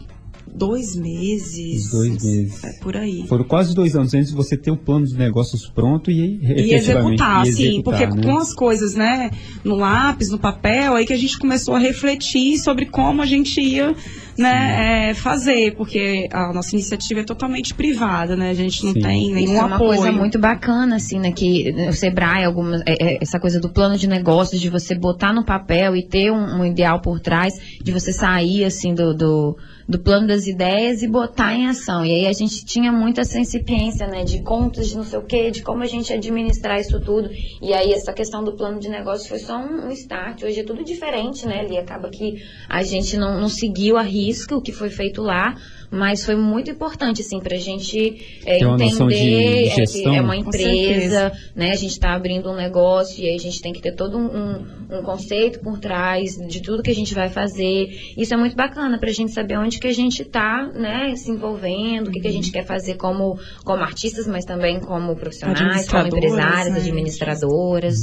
dois 0.60 0.96
meses. 0.96 1.90
Dois 1.90 2.24
meses. 2.24 2.64
É, 2.64 2.74
por 2.74 2.96
aí. 2.96 3.26
Foram 3.28 3.46
quase 3.46 3.74
dois 3.74 3.96
anos 3.96 4.14
antes 4.14 4.30
de 4.30 4.36
você 4.36 4.58
ter 4.58 4.70
o 4.70 4.78
plano 4.78 5.08
de 5.08 5.16
negócios 5.16 5.68
pronto 5.68 6.12
e, 6.12 6.40
E 6.44 6.74
executar, 6.74 7.48
e 7.48 7.54
sim, 7.54 7.64
executar, 7.64 7.84
porque 7.84 8.18
né? 8.18 8.24
com 8.24 8.38
as 8.38 8.54
coisas, 8.54 8.94
né, 8.94 9.32
no 9.64 9.76
lápis, 9.76 10.30
no 10.30 10.38
papel, 10.38 10.96
aí 10.96 11.06
que 11.06 11.14
a 11.14 11.18
gente 11.18 11.40
começou 11.40 11.74
a 11.76 11.80
refletir 11.80 12.60
sobre 12.60 12.86
como 12.86 13.22
a 13.22 13.26
gente 13.26 13.62
ia 13.62 13.96
né, 14.40 15.10
é, 15.10 15.14
fazer, 15.14 15.76
porque 15.76 16.28
a 16.32 16.54
nossa 16.54 16.76
iniciativa 16.76 17.20
é 17.20 17.24
totalmente 17.24 17.74
privada, 17.74 18.36
né? 18.36 18.50
A 18.50 18.54
gente 18.54 18.86
não 18.86 18.94
Sim. 18.94 19.02
tem 19.02 19.34
nenhum 19.34 19.54
Isso 19.54 19.62
é 19.62 19.66
uma 19.66 19.76
apoio. 19.76 19.98
coisa 19.98 20.12
muito 20.12 20.40
bacana, 20.40 20.96
assim, 20.96 21.20
né? 21.20 21.32
Que 21.32 21.74
o 21.90 21.94
Sebrae, 21.94 22.46
algumas, 22.46 22.82
é, 22.86 23.16
é, 23.16 23.18
essa 23.22 23.40
coisa 23.40 23.60
do 23.60 23.70
plano 23.70 23.98
de 23.98 24.08
negócios, 24.08 24.62
de 24.62 24.70
você 24.70 24.96
botar 24.96 25.34
no 25.34 25.44
papel 25.44 25.96
e 25.96 26.04
ter 26.04 26.32
um, 26.32 26.62
um 26.62 26.66
ideal 26.66 27.02
por 27.02 27.20
trás, 27.20 27.54
de 27.82 27.92
você 27.92 28.14
sair, 28.14 28.64
assim, 28.64 28.94
do, 28.94 29.14
do, 29.14 29.58
do 29.88 30.00
plano 30.00 30.28
das 30.28 30.48
ideias 30.48 31.02
e 31.02 31.08
botar 31.08 31.54
em 31.54 31.68
ação. 31.68 32.06
E 32.06 32.12
aí 32.12 32.28
a 32.28 32.34
gente 32.34 32.64
tinha 32.64 32.92
muita 32.92 33.22
essa 33.22 33.40
incipiência, 33.40 34.08
né? 34.08 34.24
De 34.24 34.42
contas, 34.42 34.88
de 34.88 34.96
não 34.96 35.04
sei 35.04 35.20
o 35.20 35.24
quê, 35.24 35.52
de 35.52 35.62
como 35.64 35.84
a 35.84 35.88
gente 35.88 36.14
administrar 36.14 36.80
isso 36.80 37.00
tudo. 37.02 37.30
E 37.62 37.74
aí 37.74 37.92
essa 37.92 38.14
questão 38.14 38.44
do 38.44 38.54
plano 38.54 38.80
de 38.80 38.88
negócios 38.88 39.28
foi 39.28 39.40
só 39.40 39.58
um, 39.58 39.88
um 39.88 39.92
start. 39.92 40.44
Hoje 40.44 40.62
é 40.62 40.64
tudo 40.64 40.84
diferente, 40.84 41.46
né? 41.46 41.60
Ali 41.60 41.78
acaba 41.78 42.10
que 42.10 42.42
a 42.70 42.84
gente 42.84 43.18
não, 43.18 43.42
não 43.42 43.50
seguiu 43.50 43.98
a 43.98 44.02
risca 44.02 44.29
o 44.58 44.62
que 44.62 44.72
foi 44.72 44.90
feito 44.90 45.22
lá, 45.22 45.56
mas 45.92 46.24
foi 46.24 46.36
muito 46.36 46.70
importante, 46.70 47.22
assim, 47.22 47.40
pra 47.40 47.58
gente 47.58 48.42
é, 48.46 48.60
entender 48.60 49.66
é, 49.66 49.70
que 49.70 49.76
gestão. 49.76 50.14
é 50.14 50.22
uma 50.22 50.36
empresa, 50.38 51.32
né? 51.56 51.72
A 51.72 51.76
gente 51.76 51.92
está 51.92 52.14
abrindo 52.14 52.50
um 52.50 52.56
negócio 52.56 53.24
e 53.24 53.28
aí 53.30 53.36
a 53.36 53.40
gente 53.40 53.62
tem 53.62 53.74
que 53.74 53.82
ter 53.82 53.94
todo 53.96 54.18
um, 54.18 54.66
um- 54.98 55.02
conceito 55.04 55.60
por 55.62 55.80
trás 55.80 56.36
de 56.48 56.62
tudo 56.62 56.84
que 56.84 56.92
a 56.92 56.96
gente 56.96 57.14
vai 57.14 57.30
fazer. 57.30 57.88
Isso 58.18 58.34
é 58.34 58.38
muito 58.38 58.56
bacana 58.56 59.00
pra 59.00 59.12
gente 59.12 59.32
saber 59.32 59.58
onde 59.58 59.80
que 59.80 59.88
a 59.88 59.94
gente 59.94 60.22
está, 60.22 60.68
né, 60.76 61.16
se 61.16 61.32
envolvendo, 61.32 62.10
o 62.10 62.12
que, 62.12 62.20
que 62.20 62.28
a 62.28 62.32
gente 62.32 62.52
quer 62.52 62.66
fazer 62.66 62.96
como, 62.96 63.40
como 63.64 63.82
artistas, 63.84 64.28
mas 64.28 64.46
também 64.46 64.80
como 64.80 65.16
profissionais, 65.16 65.88
como 65.88 66.08
empresárias, 66.08 66.74
né? 66.74 66.80
administradoras. 66.80 67.96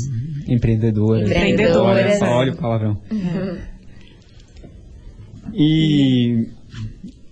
Empreendedora. 0.49 1.23
Empreendedoras. 1.25 2.04
Olha, 2.06 2.18
só 2.18 2.26
olha 2.26 2.52
o 2.52 2.56
palavrão. 2.56 3.00
E. 5.59 6.47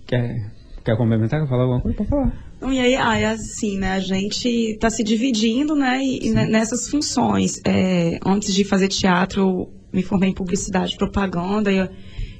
Quer, 0.07 0.51
quer 0.83 0.97
complementar? 0.97 1.41
Quer 1.41 1.47
falar 1.49 1.63
alguma 1.63 1.81
coisa? 1.81 1.97
Pode 1.97 2.09
falar. 2.09 2.33
Então, 2.57 2.71
e 2.71 2.79
aí, 2.79 2.93
é 3.21 3.25
assim, 3.27 3.77
né? 3.77 3.91
A 3.93 3.99
gente 3.99 4.47
está 4.47 4.89
se 4.89 5.03
dividindo, 5.03 5.75
né? 5.75 5.99
E, 6.01 6.29
ne- 6.31 6.47
nessas 6.47 6.87
funções. 6.89 7.59
É, 7.65 8.17
antes 8.25 8.53
de 8.53 8.63
fazer 8.63 8.87
teatro, 8.87 9.67
me 9.93 10.01
formei 10.03 10.29
em 10.29 10.33
publicidade 10.33 10.93
e 10.93 10.97
propaganda. 10.97 11.71
E 11.71 11.77
eu- 11.77 11.89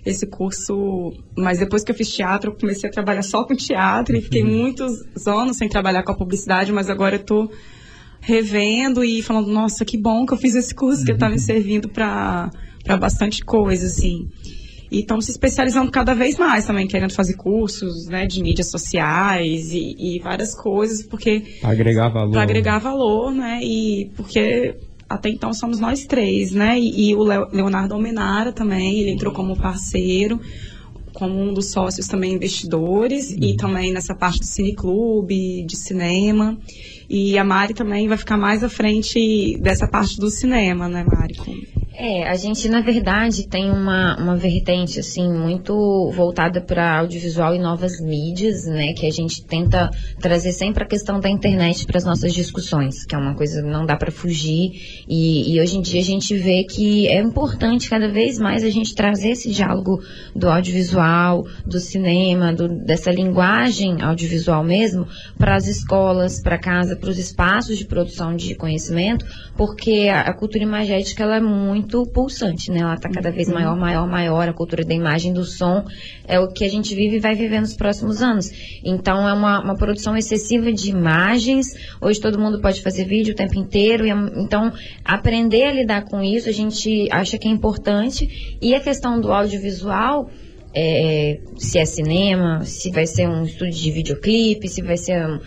esse 0.05 0.27
curso, 0.27 1.11
mas 1.37 1.57
depois 1.59 1.83
que 1.83 1.91
eu 1.91 1.95
fiz 1.95 2.09
teatro, 2.09 2.51
eu 2.51 2.55
comecei 2.55 2.87
a 2.87 2.93
trabalhar 2.93 3.23
só 3.23 3.43
com 3.43 3.55
teatro 3.55 4.15
e 4.15 4.21
fiquei 4.21 4.43
muitos 4.43 4.91
anos 5.27 5.57
sem 5.57 5.67
trabalhar 5.67 6.03
com 6.03 6.11
a 6.11 6.15
publicidade, 6.17 6.71
mas 6.71 6.89
agora 6.91 7.15
eu 7.15 7.23
tô 7.25 7.49
revendo 8.21 9.03
e 9.03 9.21
falando, 9.23 9.51
nossa, 9.51 9.83
que 9.83 9.99
bom 9.99 10.25
que 10.25 10.33
eu 10.33 10.37
fiz 10.37 10.55
esse 10.55 10.73
curso, 10.73 11.03
que 11.03 11.13
tá 11.15 11.27
me 11.29 11.39
servindo 11.39 11.89
para 11.89 12.49
bastante 12.99 13.43
coisa, 13.43 13.85
assim. 13.87 14.27
E 14.91 14.99
estamos 14.99 15.25
se 15.25 15.31
especializando 15.31 15.91
cada 15.91 16.13
vez 16.13 16.37
mais 16.37 16.65
também, 16.65 16.87
querendo 16.87 17.13
fazer 17.13 17.35
cursos, 17.35 18.05
né, 18.07 18.25
de 18.27 18.41
mídias 18.41 18.69
sociais 18.69 19.71
e, 19.73 19.95
e 19.97 20.19
várias 20.19 20.53
coisas, 20.55 21.03
porque 21.03 21.41
Pra 21.61 21.71
agregar 21.71 22.09
valor. 22.09 22.31
para 22.31 22.41
agregar 22.43 22.79
valor, 22.79 23.31
né, 23.31 23.59
e 23.63 24.11
porque 24.15 24.75
até 25.09 25.29
então 25.29 25.53
somos 25.53 25.79
nós 25.79 26.05
três, 26.05 26.51
né, 26.51 26.79
e, 26.79 27.09
e 27.09 27.15
o 27.15 27.23
Leo- 27.23 27.47
Leonardo 27.51 27.93
Almenara 27.93 28.51
também, 28.51 28.99
ele 28.99 29.11
entrou 29.11 29.33
como 29.33 29.55
parceiro, 29.57 30.39
como 31.13 31.39
um 31.39 31.53
dos 31.53 31.71
sócios 31.71 32.07
também 32.07 32.33
investidores 32.33 33.31
e 33.31 33.55
também 33.55 33.91
nessa 33.93 34.13
parte 34.13 34.39
do 34.39 34.45
cineclube, 34.45 35.63
de 35.65 35.77
cinema. 35.77 36.57
E 37.09 37.37
a 37.37 37.43
Mari 37.43 37.73
também 37.73 38.05
vai 38.07 38.17
ficar 38.17 38.35
mais 38.37 38.63
à 38.63 38.69
frente 38.69 39.57
dessa 39.61 39.87
parte 39.87 40.17
do 40.19 40.29
cinema, 40.29 40.89
né, 40.89 41.05
Mari? 41.09 41.35
É, 41.97 42.27
a 42.27 42.35
gente, 42.35 42.67
na 42.67 42.81
verdade, 42.81 43.47
tem 43.47 43.71
uma, 43.71 44.17
uma 44.19 44.35
vertente, 44.35 44.99
assim, 44.99 45.31
muito 45.31 46.11
voltada 46.13 46.59
para 46.59 46.99
audiovisual 46.99 47.55
e 47.55 47.59
novas 47.59 48.01
mídias, 48.01 48.65
né? 48.65 48.91
Que 48.91 49.05
a 49.07 49.11
gente 49.11 49.45
tenta 49.45 49.89
trazer 50.19 50.51
sempre 50.51 50.83
a 50.83 50.87
questão 50.87 51.21
da 51.21 51.29
internet 51.29 51.85
para 51.85 51.97
as 51.97 52.03
nossas 52.03 52.33
discussões, 52.33 53.05
que 53.05 53.15
é 53.15 53.17
uma 53.17 53.33
coisa 53.33 53.61
que 53.61 53.69
não 53.69 53.85
dá 53.85 53.95
para 53.95 54.11
fugir. 54.11 54.71
E, 55.07 55.55
e 55.55 55.61
hoje 55.61 55.77
em 55.77 55.81
dia 55.81 56.01
a 56.01 56.03
gente 56.03 56.35
vê 56.35 56.65
que 56.65 57.07
é 57.07 57.21
importante 57.21 57.89
cada 57.89 58.09
vez 58.11 58.37
mais 58.39 58.65
a 58.65 58.69
gente 58.69 58.93
trazer 58.93 59.29
esse 59.29 59.49
diálogo 59.49 59.97
do 60.35 60.49
audiovisual, 60.49 61.43
do 61.65 61.79
cinema, 61.79 62.53
do- 62.53 62.83
dessa 62.83 63.09
linguagem 63.09 64.01
audiovisual 64.01 64.65
mesmo, 64.65 65.07
para 65.37 65.55
as 65.55 65.65
escolas, 65.65 66.41
para 66.41 66.57
casa, 66.57 66.97
para 66.97 67.09
os 67.09 67.17
espaços 67.17 67.77
de 67.77 67.85
produção 67.85 68.35
de 68.35 68.53
conhecimento, 68.55 69.25
porque 69.55 70.09
a, 70.11 70.21
a 70.23 70.33
cultura 70.33 70.63
imagética 70.63 71.23
ela 71.23 71.37
é 71.37 71.41
muito 71.41 71.84
pulsante, 71.85 72.71
né? 72.71 72.79
Ela 72.79 72.95
está 72.95 73.09
cada 73.09 73.31
vez 73.31 73.49
maior, 73.49 73.75
maior, 73.75 74.07
maior. 74.07 74.49
A 74.49 74.53
cultura 74.53 74.83
da 74.83 74.93
imagem, 74.93 75.33
do 75.33 75.43
som, 75.43 75.85
é 76.27 76.39
o 76.39 76.47
que 76.47 76.63
a 76.63 76.69
gente 76.69 76.95
vive 76.95 77.17
e 77.17 77.19
vai 77.19 77.35
viver 77.35 77.59
nos 77.59 77.75
próximos 77.75 78.21
anos. 78.21 78.49
Então 78.83 79.27
é 79.27 79.33
uma, 79.33 79.61
uma 79.61 79.75
produção 79.75 80.15
excessiva 80.17 80.71
de 80.71 80.89
imagens. 80.89 81.67
Hoje 82.01 82.19
todo 82.19 82.39
mundo 82.39 82.61
pode 82.61 82.81
fazer 82.81 83.05
vídeo 83.05 83.33
o 83.33 83.35
tempo 83.35 83.57
inteiro. 83.57 84.05
E, 84.05 84.11
é- 84.11 84.31
então 84.37 84.71
aprender 85.03 85.63
a 85.63 85.71
lidar 85.71 86.05
com 86.05 86.21
isso 86.21 86.49
a 86.49 86.53
gente 86.53 87.07
acha 87.11 87.37
que 87.37 87.47
é 87.47 87.51
importante. 87.51 88.57
E 88.61 88.73
a 88.73 88.79
questão 88.79 89.19
do 89.19 89.31
audiovisual 89.31 90.29
é, 90.77 91.39
se 91.57 91.79
é 91.79 91.85
cinema, 91.85 92.65
se 92.65 92.91
vai 92.91 93.07
ser 93.07 93.29
um 93.29 93.43
estúdio 93.43 93.81
de 93.81 93.91
videoclipe, 93.91 94.67
se 94.67 94.81
vai 94.81 94.97
ser 94.97 95.25
um, 95.25 95.39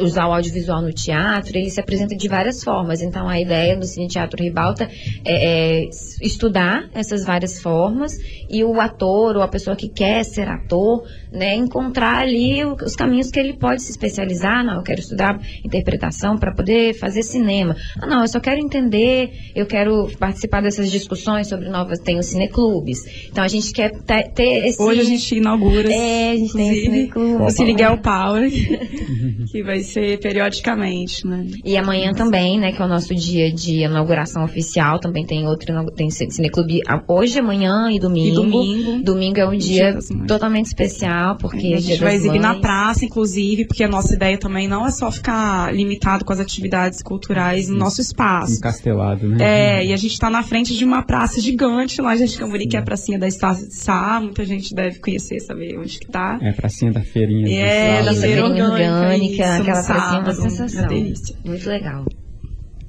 usar 0.00 0.26
o 0.28 0.32
audiovisual 0.32 0.82
no 0.82 0.92
teatro, 0.92 1.56
ele 1.56 1.70
se 1.70 1.80
apresenta 1.80 2.14
de 2.14 2.28
várias 2.28 2.62
formas. 2.62 3.00
Então 3.02 3.28
a 3.28 3.40
ideia 3.40 3.76
do 3.76 3.86
Cine 3.86 4.08
Teatro 4.08 4.42
Ribalta 4.42 4.88
é, 5.24 5.82
é 5.84 5.88
estudar 6.20 6.88
essas 6.94 7.24
várias 7.24 7.60
formas 7.60 8.12
e 8.50 8.62
o 8.64 8.80
ator 8.80 9.36
ou 9.36 9.42
a 9.42 9.48
pessoa 9.48 9.74
que 9.76 9.88
quer 9.88 10.24
ser 10.24 10.48
ator, 10.48 11.02
né, 11.32 11.54
encontrar 11.54 12.18
ali 12.22 12.62
os 12.64 12.94
caminhos 12.94 13.30
que 13.30 13.38
ele 13.40 13.54
pode 13.54 13.82
se 13.82 13.90
especializar. 13.90 14.64
Não, 14.64 14.76
eu 14.76 14.82
quero 14.82 15.00
estudar 15.00 15.40
interpretação 15.64 16.36
para 16.36 16.52
poder 16.54 16.94
fazer 16.94 17.22
cinema. 17.22 17.74
Ah, 18.00 18.06
não, 18.06 18.20
eu 18.22 18.28
só 18.28 18.40
quero 18.40 18.60
entender, 18.60 19.30
eu 19.54 19.64
quero 19.66 20.10
participar 20.18 20.60
dessas 20.62 20.90
discussões 20.90 21.48
sobre 21.48 21.68
novas, 21.68 21.98
tem 21.98 22.18
os 22.18 22.26
cineclubes. 22.26 22.98
Então 23.30 23.42
a 23.42 23.48
gente 23.48 23.72
quer 23.72 23.90
te- 23.90 24.28
ter 24.34 24.66
esse 24.66 24.82
Hoje 24.82 25.00
a 25.00 25.04
gente 25.04 25.34
inaugura 25.36 25.90
é, 25.92 26.30
a 26.32 26.36
gente 26.36 26.52
tem 26.52 26.70
o 26.70 26.74
cineclube. 26.74 27.42
o 27.42 27.50
Cine 27.50 27.70
Girl 27.76 27.96
Power, 27.96 28.50
que 29.50 29.61
vai 29.62 29.80
ser 29.80 30.18
periodicamente, 30.20 31.26
né? 31.26 31.46
E 31.64 31.76
amanhã 31.76 32.12
também, 32.12 32.58
né, 32.58 32.72
que 32.72 32.80
é 32.80 32.84
o 32.84 32.88
nosso 32.88 33.14
dia 33.14 33.52
de 33.52 33.82
inauguração 33.84 34.44
oficial, 34.44 34.98
também 35.00 35.24
tem 35.24 35.46
outro, 35.46 35.72
tem 35.96 36.10
ci- 36.10 36.30
cineclube 36.30 36.80
a- 36.86 37.02
hoje, 37.08 37.38
amanhã 37.38 37.90
e 37.90 37.98
domingo. 37.98 38.28
E 38.28 38.34
domingo. 38.34 39.02
Domingo 39.02 39.40
é 39.40 39.48
um 39.48 39.56
dia 39.56 39.92
Dia 39.92 39.98
totalmente 40.26 40.66
especial, 40.66 41.36
porque 41.36 41.68
é 41.68 41.74
a 41.74 41.78
dia 41.78 41.80
gente 41.80 42.00
vai 42.00 42.14
exibir 42.14 42.40
na 42.40 42.50
mães. 42.52 42.60
praça, 42.60 43.04
inclusive, 43.04 43.64
porque 43.66 43.82
a 43.84 43.88
nossa 43.88 44.14
ideia 44.14 44.36
também 44.38 44.68
não 44.68 44.86
é 44.86 44.90
só 44.90 45.10
ficar 45.10 45.74
limitado 45.74 46.24
com 46.24 46.32
as 46.32 46.40
atividades 46.40 47.02
culturais 47.02 47.68
no 47.68 47.76
nosso 47.76 48.00
espaço. 48.00 48.56
Encastelado, 48.58 49.26
né? 49.28 49.36
É, 49.80 49.86
e 49.86 49.92
a 49.92 49.96
gente 49.96 50.12
está 50.12 50.28
na 50.28 50.42
frente 50.42 50.76
de 50.76 50.84
uma 50.84 51.02
praça 51.02 51.40
gigante 51.40 52.00
lá 52.00 52.16
em 52.16 52.26
Camburi, 52.28 52.66
que 52.66 52.76
é 52.76 52.80
a 52.80 52.82
pracinha 52.82 53.18
da 53.18 53.26
Estácio 53.26 53.66
de 53.68 53.74
Sá. 53.74 54.20
Muita 54.22 54.44
gente 54.44 54.74
deve 54.74 54.98
conhecer, 55.00 55.40
saber 55.40 55.78
onde 55.78 55.98
que 55.98 56.06
tá. 56.06 56.38
É, 56.40 56.52
pracinha 56.52 56.92
da 56.92 57.00
feirinha. 57.00 57.48
É, 57.48 58.02
da 58.02 58.12
Isso, 58.12 58.20
feira 58.20 58.44
orgânica, 58.44 59.41
aquela 59.44 59.82
sábado, 59.82 60.32
sensação. 60.34 60.80
uma 60.82 60.88
delícia. 60.88 61.36
Muito 61.44 61.68
legal. 61.68 62.04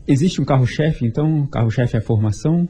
Existe 0.08 0.42
um 0.42 0.46
carro-chefe, 0.46 1.06
então? 1.06 1.48
Carro-chefe 1.48 1.96
é 1.96 2.00
a 2.00 2.02
formação? 2.02 2.68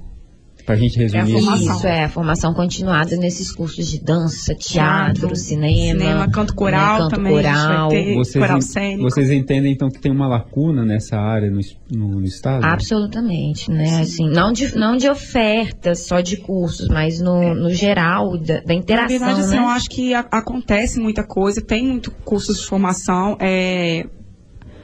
Pra 0.66 0.76
gente 0.78 0.98
resumir. 0.98 1.20
É 1.20 1.22
a 1.22 1.42
formação. 1.42 1.76
Isso 1.76 1.88
é 1.88 2.04
a 2.06 2.10
formação 2.10 2.54
continuada 2.54 3.18
nesses 3.18 3.52
cursos 3.54 3.86
de 3.86 4.00
dança, 4.02 4.56
teatro, 4.56 5.20
Teatro, 5.22 5.36
cinema, 5.36 6.00
cinema, 6.00 6.32
canto 6.32 6.56
coral 6.56 6.94
né, 6.96 7.00
canto 7.04 7.16
também, 7.16 7.34
coral. 7.34 7.90
Vocês, 8.16 8.46
Coral 8.46 8.62
cênico. 8.62 9.02
vocês 9.04 9.30
entendem, 9.30 9.74
então, 9.74 9.90
que 9.90 10.00
tem 10.00 10.12
uma 10.12 10.28
lacuna 10.28 10.86
nessa 10.86 11.18
área 11.18 11.52
no, 11.52 11.60
no- 11.92 12.20
no 12.20 12.24
estado? 12.24 12.64
Absolutamente, 12.64 13.70
né? 13.70 14.02
Assim, 14.02 14.30
não 14.30 14.54
de, 14.54 14.74
não 14.78 14.96
de 14.96 15.10
oferta 15.10 15.96
só 15.96 16.22
de 16.22 16.38
cursos, 16.38 16.88
mas 16.88 17.20
no, 17.20 17.54
no 17.54 17.70
geral 17.74 18.38
da, 18.38 18.62
da 18.62 18.64
Na 18.68 18.74
interação, 18.74 19.10
verdade, 19.20 19.40
assim, 19.42 19.56
né? 19.58 19.62
eu 19.62 19.68
acho 19.68 19.90
que 19.90 20.14
a- 20.14 20.26
acontece 20.32 21.00
muita 21.00 21.26
coisa, 21.28 21.62
tem 21.62 21.86
muito 21.86 22.10
cursos 22.24 22.60
de 22.62 22.66
formação. 22.68 23.36
é, 23.40 24.06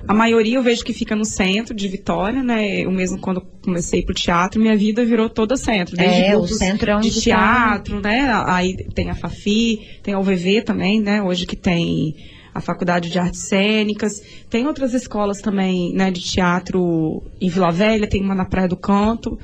a 0.09 0.13
maioria 0.15 0.57
eu 0.57 0.63
vejo 0.63 0.83
que 0.83 0.91
fica 0.91 1.15
no 1.15 1.23
centro 1.23 1.75
de 1.75 1.87
Vitória, 1.87 2.41
né? 2.41 2.79
Eu 2.83 2.89
mesmo 2.89 3.19
quando 3.19 3.41
comecei 3.61 4.01
pro 4.01 4.15
teatro, 4.15 4.59
minha 4.59 4.75
vida 4.75 5.05
virou 5.05 5.29
toda 5.29 5.55
centro. 5.55 5.95
Desde 5.95 6.21
É, 6.23 6.35
o 6.35 6.47
centro 6.47 6.89
é 6.89 6.95
onde 6.95 7.11
de 7.11 7.15
tá- 7.17 7.21
teatro, 7.21 8.01
né? 8.01 8.27
Aí 8.47 8.75
tem 8.95 9.11
a 9.11 9.15
Fafi, 9.15 9.79
tem 10.01 10.15
a 10.15 10.19
UVV 10.19 10.63
também, 10.63 10.99
né? 10.99 11.21
Hoje 11.21 11.45
que 11.45 11.55
tem 11.55 12.15
a 12.51 12.59
Faculdade 12.59 13.11
de 13.11 13.19
Artes 13.19 13.41
Cênicas. 13.41 14.19
Tem 14.49 14.65
outras 14.65 14.95
escolas 14.95 15.41
também, 15.41 15.93
né, 15.93 16.09
de 16.09 16.21
teatro 16.21 17.21
em 17.39 17.47
Vila 17.47 17.71
Velha, 17.71 18.07
tem 18.07 18.23
uma 18.23 18.33
na 18.33 18.45
Praia 18.45 18.67
do 18.67 18.75
Canto. 18.75 19.37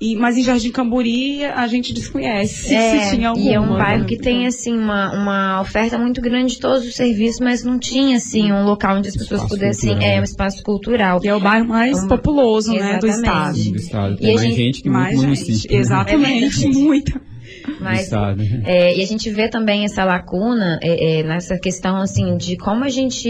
E, 0.00 0.16
mas 0.16 0.36
em 0.36 0.42
Jardim 0.42 0.70
Camburi 0.70 1.44
a 1.44 1.66
gente 1.66 1.92
desconhece 1.92 2.74
É, 2.74 3.04
se 3.06 3.16
tinha 3.16 3.28
alguma. 3.28 3.46
e 3.50 3.52
é 3.54 3.60
um 3.60 3.76
bairro 3.76 4.00
né? 4.02 4.06
que 4.06 4.16
tem 4.16 4.46
assim 4.46 4.76
uma, 4.76 5.12
uma 5.12 5.60
oferta 5.60 5.96
muito 5.96 6.20
grande 6.20 6.54
de 6.54 6.60
todos 6.60 6.84
os 6.86 6.94
serviços, 6.94 7.40
mas 7.40 7.64
não 7.64 7.78
tinha 7.78 8.16
assim 8.16 8.50
um 8.52 8.64
local 8.64 8.96
onde 8.98 9.08
as 9.08 9.14
pessoas 9.16 9.40
Espaço 9.42 9.48
pudessem 9.54 9.90
cultural. 9.90 10.10
é 10.16 10.20
um 10.20 10.24
espaço 10.24 10.62
cultural. 10.62 11.20
E 11.22 11.28
é 11.28 11.34
o 11.34 11.40
bairro 11.40 11.68
mais 11.68 12.02
Um- 12.02 12.08
populoso, 12.08 12.72
né, 12.72 12.98
do 12.98 13.06
estado. 13.06 13.54
Do 13.56 13.76
estado. 13.76 14.14
E 14.14 14.16
Tem 14.18 14.30
a 14.30 14.34
mais 14.34 14.40
gente- 14.48 14.56
gente 14.56 14.82
que 14.82 14.90
Mais 14.90 15.16
muito 15.16 15.34
gente, 15.36 15.46
município. 15.48 15.74
né? 15.76 15.80
exatamente, 15.80 16.68
muita. 16.68 17.20
Mas, 17.80 18.10
é, 18.64 18.96
e 18.96 19.02
a 19.02 19.06
gente 19.06 19.30
vê 19.30 19.48
também 19.48 19.84
essa 19.84 20.04
lacuna 20.04 20.78
é, 20.82 21.20
é, 21.20 21.22
nessa 21.22 21.58
questão 21.58 21.96
assim 21.96 22.36
de 22.36 22.56
como 22.56 22.84
a 22.84 22.88
gente 22.88 23.28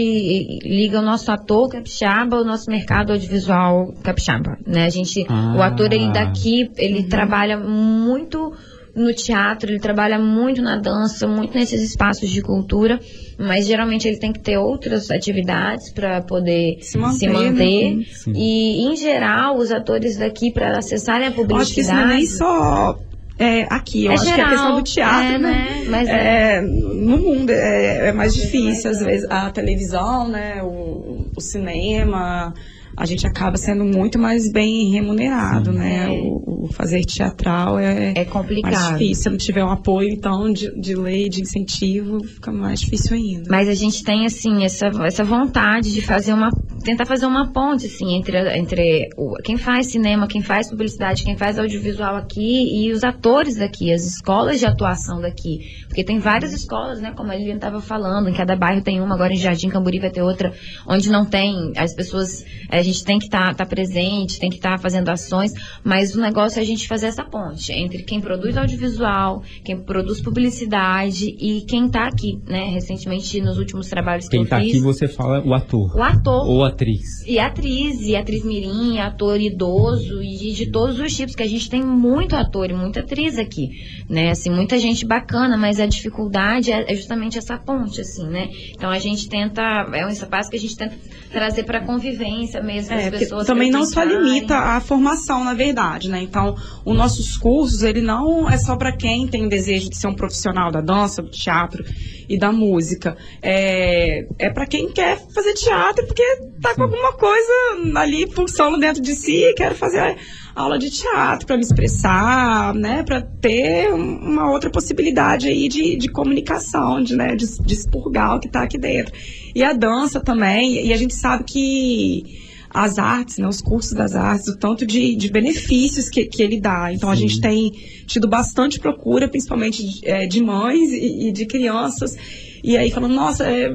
liga 0.63 0.99
o 0.99 1.01
nosso 1.01 1.31
ator 1.31 1.69
capixaba 1.69 2.37
ao 2.37 2.45
nosso 2.45 2.69
mercado 2.69 3.13
audiovisual 3.13 3.93
capixaba, 4.03 4.57
né? 4.65 4.85
A 4.85 4.89
gente, 4.89 5.25
ah. 5.29 5.55
o 5.57 5.61
ator 5.61 5.91
ele 5.93 6.11
daqui, 6.11 6.69
ele 6.77 6.99
uhum. 6.99 7.09
trabalha 7.09 7.57
muito 7.57 8.53
no 8.95 9.13
teatro, 9.13 9.69
ele 9.69 9.79
trabalha 9.79 10.17
muito 10.17 10.61
na 10.61 10.77
dança, 10.77 11.27
muito 11.27 11.53
nesses 11.53 11.81
espaços 11.81 12.29
de 12.29 12.41
cultura, 12.41 12.99
mas 13.37 13.67
geralmente 13.67 14.07
ele 14.07 14.17
tem 14.17 14.31
que 14.31 14.39
ter 14.39 14.57
outras 14.57 15.11
atividades 15.11 15.91
para 15.91 16.21
poder 16.21 16.77
se 16.79 16.97
manter. 16.97 17.17
Se 17.17 17.27
manter. 17.27 17.95
Né? 17.97 18.05
E, 18.33 18.87
em 18.87 18.95
geral, 18.95 19.57
os 19.57 19.71
atores 19.71 20.17
daqui, 20.17 20.49
para 20.49 20.77
acessarem 20.77 21.27
a 21.27 21.31
publicidade. 21.31 21.61
Acho 21.61 21.73
que 21.73 21.81
isso 21.81 21.93
não 21.93 21.99
é 21.99 22.07
nem 22.07 22.25
só 22.25 22.97
é, 23.37 23.63
aqui. 23.69 24.05
Eu 24.05 24.11
é 24.11 24.13
acho 24.15 24.25
geral, 24.25 24.37
que 24.37 24.41
a 24.41 24.49
questão 24.49 24.75
do 24.75 24.83
teatro, 24.83 25.35
é, 25.35 25.37
né? 25.39 25.83
Mas 25.89 26.07
é, 26.07 26.57
é, 26.57 26.61
no 26.61 27.17
mundo 27.17 27.49
é, 27.51 28.07
é 28.07 28.11
mais 28.11 28.33
difícil, 28.33 28.89
às 28.89 28.99
vezes, 28.99 29.29
a 29.29 29.49
televisão, 29.51 30.27
né? 30.27 30.61
O, 30.63 31.31
o 31.35 31.41
cinema 31.41 32.53
a 32.97 33.05
gente 33.05 33.27
acaba 33.27 33.57
sendo 33.57 33.83
muito 33.83 34.17
mais 34.17 34.49
bem 34.51 34.91
remunerado, 34.91 35.71
Sim. 35.71 35.77
né? 35.77 36.07
O, 36.09 36.65
o, 36.65 36.73
fazer 36.73 37.03
teatral 37.03 37.77
é, 37.77 38.13
é 38.15 38.25
complicado. 38.25 38.71
mais 38.71 38.89
difícil. 38.93 39.23
Se 39.23 39.29
não 39.29 39.37
tiver 39.37 39.63
um 39.63 39.69
apoio, 39.69 40.09
então, 40.09 40.51
de, 40.51 40.71
de 40.79 40.95
lei, 40.95 41.27
de 41.27 41.41
incentivo, 41.41 42.23
fica 42.23 42.51
mais 42.51 42.79
difícil 42.79 43.17
ainda. 43.17 43.49
Mas 43.49 43.67
a 43.67 43.73
gente 43.73 44.03
tem, 44.03 44.25
assim, 44.25 44.63
essa, 44.63 44.87
essa 45.03 45.23
vontade 45.23 45.91
de 45.93 46.01
fazer 46.01 46.33
uma. 46.33 46.49
tentar 46.83 47.05
fazer 47.05 47.25
uma 47.25 47.51
ponte, 47.51 47.85
assim, 47.85 48.15
entre, 48.15 48.37
entre 48.57 49.09
o, 49.17 49.35
quem 49.43 49.57
faz 49.57 49.87
cinema, 49.87 50.27
quem 50.27 50.41
faz 50.41 50.69
publicidade, 50.69 51.23
quem 51.23 51.35
faz 51.35 51.59
audiovisual 51.59 52.15
aqui 52.15 52.85
e 52.85 52.91
os 52.91 53.03
atores 53.03 53.57
daqui, 53.57 53.91
as 53.91 54.05
escolas 54.05 54.59
de 54.59 54.65
atuação 54.65 55.19
daqui. 55.19 55.59
Porque 55.87 56.03
tem 56.03 56.19
várias 56.19 56.53
escolas, 56.53 57.01
né? 57.01 57.11
Como 57.11 57.29
a 57.31 57.35
Lilian 57.35 57.55
estava 57.55 57.81
falando, 57.81 58.29
em 58.29 58.33
cada 58.33 58.55
bairro 58.55 58.81
tem 58.81 59.01
uma, 59.01 59.15
agora 59.15 59.33
em 59.33 59.37
Jardim 59.37 59.69
Camburi 59.69 59.99
vai 59.99 60.09
ter 60.09 60.21
outra, 60.21 60.53
onde 60.87 61.09
não 61.11 61.25
tem, 61.25 61.73
as 61.75 61.93
pessoas. 61.93 62.45
É, 62.71 62.84
gente 62.85 63.03
tem 63.03 63.19
que 63.19 63.25
estar 63.25 63.49
tá, 63.49 63.53
tá 63.53 63.65
presente, 63.65 64.39
tem 64.39 64.49
que 64.49 64.57
estar 64.57 64.71
tá 64.71 64.77
fazendo 64.77 65.09
ações, 65.09 65.51
mas 65.83 66.15
o 66.15 66.21
negócio 66.21 66.59
é 66.59 66.61
a 66.61 66.65
gente 66.65 66.87
fazer 66.87 67.07
essa 67.07 67.23
ponte 67.23 67.71
entre 67.71 68.03
quem 68.03 68.21
produz 68.21 68.55
audiovisual, 68.55 69.43
quem 69.63 69.77
produz 69.77 70.21
publicidade 70.21 71.35
e 71.39 71.61
quem 71.67 71.87
está 71.87 72.07
aqui, 72.07 72.39
né? 72.47 72.69
Recentemente, 72.69 73.41
nos 73.41 73.57
últimos 73.57 73.87
trabalhos 73.87 74.25
que 74.25 74.31
quem 74.31 74.41
eu 74.41 74.47
tá 74.47 74.59
fiz. 74.59 74.71
Quem 74.71 74.79
está 74.79 74.87
aqui, 74.87 74.97
você 74.97 75.07
fala 75.07 75.43
o 75.45 75.53
ator. 75.53 75.95
O 75.95 76.03
ator. 76.03 76.47
Ou 76.47 76.63
atriz. 76.63 77.25
E 77.25 77.39
atriz, 77.39 78.01
e 78.01 78.15
atriz 78.15 78.45
mirim, 78.45 78.99
ator 78.99 79.39
idoso, 79.39 80.21
e 80.21 80.53
de 80.53 80.71
todos 80.71 80.99
os 80.99 81.15
tipos, 81.15 81.35
que 81.35 81.43
a 81.43 81.47
gente 81.47 81.69
tem 81.69 81.83
muito 81.83 82.35
ator 82.35 82.69
e 82.69 82.73
muita 82.73 82.99
atriz 83.01 83.37
aqui, 83.37 83.69
né? 84.09 84.31
Assim, 84.31 84.49
muita 84.49 84.77
gente 84.77 85.05
bacana, 85.05 85.57
mas 85.57 85.79
a 85.79 85.85
dificuldade 85.85 86.71
é, 86.71 86.91
é 86.91 86.95
justamente 86.95 87.37
essa 87.37 87.57
ponte, 87.57 88.01
assim, 88.01 88.27
né? 88.27 88.49
Então 88.71 88.89
a 88.89 88.99
gente 88.99 89.27
tenta, 89.27 89.61
é 89.93 90.05
um 90.05 90.09
espaço 90.09 90.49
que 90.49 90.57
a 90.57 90.59
gente 90.59 90.75
tenta 90.75 90.95
trazer 91.31 91.63
para 91.63 91.81
convivência 91.85 92.61
mesmo 92.61 92.74
é, 92.77 93.11
pessoas. 93.11 93.47
Também 93.47 93.69
não 93.71 93.85
só 93.85 94.03
limita 94.03 94.57
a 94.57 94.79
formação, 94.79 95.43
na 95.43 95.53
verdade, 95.53 96.09
né? 96.09 96.21
Então, 96.21 96.55
os 96.83 96.95
nossos 96.95 97.37
cursos, 97.37 97.83
ele 97.83 98.01
não 98.01 98.49
é 98.49 98.57
só 98.57 98.75
para 98.75 98.95
quem 98.95 99.27
tem 99.27 99.47
desejo 99.47 99.89
de 99.89 99.97
ser 99.97 100.07
um 100.07 100.15
profissional 100.15 100.71
da 100.71 100.81
dança, 100.81 101.21
do 101.21 101.29
teatro 101.29 101.83
e 102.27 102.37
da 102.37 102.51
música. 102.51 103.15
É, 103.41 104.25
é 104.39 104.49
para 104.49 104.65
quem 104.65 104.91
quer 104.91 105.19
fazer 105.33 105.53
teatro 105.53 106.05
porque 106.05 106.23
tá 106.61 106.73
com 106.75 106.83
alguma 106.83 107.13
coisa 107.13 107.53
ali 107.95 108.27
pulsando 108.27 108.79
dentro 108.79 109.01
de 109.01 109.13
si 109.13 109.45
e 109.45 109.53
quer 109.53 109.73
fazer 109.73 110.17
aula 110.55 110.79
de 110.79 110.89
teatro 110.89 111.45
para 111.45 111.57
me 111.57 111.63
expressar, 111.63 112.73
né, 112.73 113.03
para 113.03 113.21
ter 113.21 113.93
uma 113.93 114.49
outra 114.49 114.69
possibilidade 114.69 115.49
aí 115.49 115.67
de, 115.67 115.97
de 115.97 116.07
comunicação, 116.07 117.03
de, 117.03 117.15
né, 117.15 117.35
de, 117.35 117.45
de 117.61 117.73
expurgar 117.73 118.37
o 118.37 118.39
que 118.39 118.47
está 118.47 118.63
aqui 118.63 118.77
dentro. 118.77 119.13
E 119.53 119.61
a 119.63 119.73
dança 119.73 120.21
também, 120.21 120.85
e 120.87 120.93
a 120.93 120.97
gente 120.97 121.13
sabe 121.13 121.43
que 121.43 122.44
as 122.75 122.99
artes, 122.99 123.37
né, 123.37 123.47
os 123.47 123.61
cursos 123.61 123.93
das 123.93 124.15
artes, 124.15 124.49
o 124.49 124.57
tanto 124.57 124.85
de, 124.85 125.15
de 125.15 125.31
benefícios 125.31 126.09
que, 126.09 126.25
que 126.25 126.43
ele 126.43 126.59
dá. 126.59 126.91
Então, 126.91 127.07
Sim. 127.09 127.15
a 127.15 127.15
gente 127.15 127.39
tem 127.39 127.71
tido 128.05 128.27
bastante 128.27 128.79
procura, 128.79 129.29
principalmente 129.29 129.81
de, 129.81 130.05
é, 130.05 130.27
de 130.27 130.43
mães 130.43 130.91
e, 130.91 131.29
e 131.29 131.31
de 131.31 131.45
crianças. 131.45 132.17
E 132.61 132.75
aí 132.75 132.91
falando, 132.91 133.13
nossa, 133.13 133.45
é, 133.49 133.69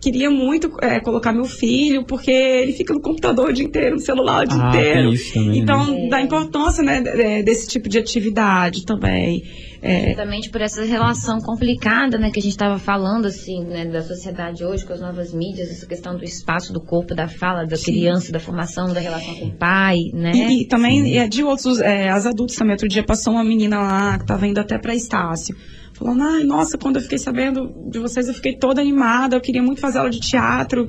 queria 0.00 0.30
muito 0.30 0.72
é, 0.80 0.98
colocar 0.98 1.30
meu 1.30 1.44
filho, 1.44 2.06
porque 2.06 2.30
ele 2.30 2.72
fica 2.72 2.94
no 2.94 3.02
computador 3.02 3.50
o 3.50 3.52
dia 3.52 3.66
inteiro, 3.66 3.96
no 3.96 4.00
celular 4.00 4.44
o 4.44 4.48
dia 4.48 4.62
ah, 4.62 4.68
inteiro. 4.68 5.12
Também, 5.34 5.58
então, 5.58 5.86
né? 5.86 6.08
da 6.08 6.20
importância 6.22 6.82
né, 6.82 7.42
desse 7.42 7.68
tipo 7.68 7.86
de 7.86 7.98
atividade 7.98 8.86
também. 8.86 9.42
É... 9.80 10.08
Justamente 10.08 10.50
por 10.50 10.60
essa 10.60 10.84
relação 10.84 11.38
complicada, 11.38 12.18
né, 12.18 12.30
que 12.30 12.38
a 12.38 12.42
gente 12.42 12.52
estava 12.52 12.78
falando, 12.78 13.26
assim, 13.26 13.64
né, 13.64 13.84
da 13.86 14.02
sociedade 14.02 14.64
hoje, 14.64 14.84
com 14.84 14.92
as 14.92 15.00
novas 15.00 15.32
mídias, 15.32 15.70
essa 15.70 15.86
questão 15.86 16.16
do 16.16 16.24
espaço, 16.24 16.72
do 16.72 16.80
corpo, 16.80 17.14
da 17.14 17.28
fala, 17.28 17.64
da 17.64 17.76
Sim. 17.76 17.92
criança, 17.92 18.32
da 18.32 18.40
formação, 18.40 18.92
da 18.92 19.00
relação 19.00 19.34
com 19.36 19.46
o 19.46 19.56
pai, 19.56 19.98
né? 20.12 20.32
E, 20.34 20.62
e 20.62 20.66
também 20.66 21.18
é, 21.18 21.28
de 21.28 21.44
outros, 21.44 21.80
é, 21.80 22.08
as 22.08 22.26
adultos 22.26 22.56
também. 22.56 22.72
Outro 22.72 22.88
dia 22.88 23.04
passou 23.04 23.34
uma 23.34 23.44
menina 23.44 23.78
lá, 23.78 24.16
que 24.16 24.24
estava 24.24 24.46
indo 24.46 24.58
até 24.58 24.78
para 24.78 24.94
Estácio 24.94 25.56
falando, 25.98 26.22
ai, 26.22 26.44
nossa, 26.44 26.78
quando 26.78 26.96
eu 26.96 27.02
fiquei 27.02 27.18
sabendo 27.18 27.74
de 27.90 27.98
vocês, 27.98 28.28
eu 28.28 28.34
fiquei 28.34 28.56
toda 28.56 28.80
animada, 28.80 29.34
eu 29.34 29.40
queria 29.40 29.62
muito 29.62 29.80
fazer 29.80 29.98
aula 29.98 30.10
de 30.10 30.20
teatro 30.20 30.86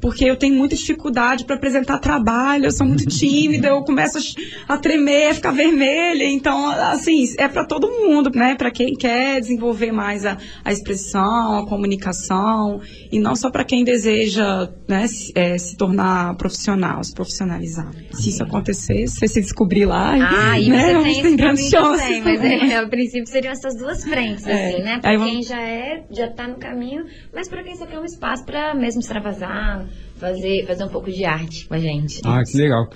porque 0.00 0.24
eu 0.24 0.36
tenho 0.36 0.56
muita 0.56 0.74
dificuldade 0.74 1.44
para 1.44 1.56
apresentar 1.56 1.98
trabalho, 1.98 2.66
eu 2.66 2.72
sou 2.72 2.86
muito 2.86 3.04
tímida, 3.10 3.68
eu 3.68 3.82
começo 3.82 4.18
a 4.68 4.76
tremer, 4.78 5.30
a 5.30 5.34
ficar 5.34 5.52
vermelha. 5.52 6.24
Então, 6.24 6.70
assim, 6.70 7.24
é 7.38 7.48
para 7.48 7.64
todo 7.64 7.88
mundo, 7.88 8.30
né? 8.34 8.54
Para 8.54 8.70
quem 8.70 8.94
quer 8.94 9.40
desenvolver 9.40 9.92
mais 9.92 10.24
a, 10.24 10.38
a 10.64 10.72
expressão, 10.72 11.58
a 11.58 11.66
comunicação, 11.66 12.80
e 13.12 13.18
não 13.18 13.36
só 13.36 13.50
para 13.50 13.64
quem 13.64 13.84
deseja 13.84 14.68
né, 14.88 15.06
se, 15.06 15.32
é, 15.34 15.58
se, 15.58 15.76
tornar 15.76 16.34
profissional, 16.36 17.02
se 17.04 17.14
profissionalizar. 17.14 17.90
Se 18.12 18.30
isso 18.30 18.42
acontecer, 18.42 19.06
se 19.06 19.26
você 19.26 19.40
descobrir 19.40 19.84
lá, 19.84 20.12
ah, 20.12 20.58
e 20.58 20.68
né, 20.68 20.94
você 20.94 21.22
tem, 21.22 21.36
grande 21.36 21.62
chance. 21.62 22.02
Também, 22.02 22.22
mas 22.22 22.42
é, 22.42 22.76
a 22.76 22.88
princípio 22.88 23.26
seriam 23.26 23.52
essas 23.52 23.76
duas 23.76 24.02
frentes, 24.04 24.46
é. 24.46 24.68
assim, 24.68 24.82
né? 24.82 24.98
Para 25.00 25.18
quem 25.18 25.42
já 25.42 25.60
é, 25.60 26.04
já 26.10 26.26
está 26.26 26.48
no 26.48 26.56
caminho, 26.56 27.04
mas 27.32 27.48
para 27.48 27.62
quem 27.62 27.76
só 27.76 27.86
quer 27.86 27.98
um 27.98 28.04
espaço 28.04 28.44
para 28.44 28.74
mesmo 28.74 29.00
extravasar, 29.00 29.86
fazer, 30.20 30.66
fazer 30.66 30.84
um 30.84 30.88
pouco 30.88 31.10
de 31.10 31.24
arte 31.24 31.66
com 31.66 31.74
a 31.74 31.78
gente. 31.78 32.20
Ah, 32.24 32.42
que 32.44 32.56
legal. 32.56 32.88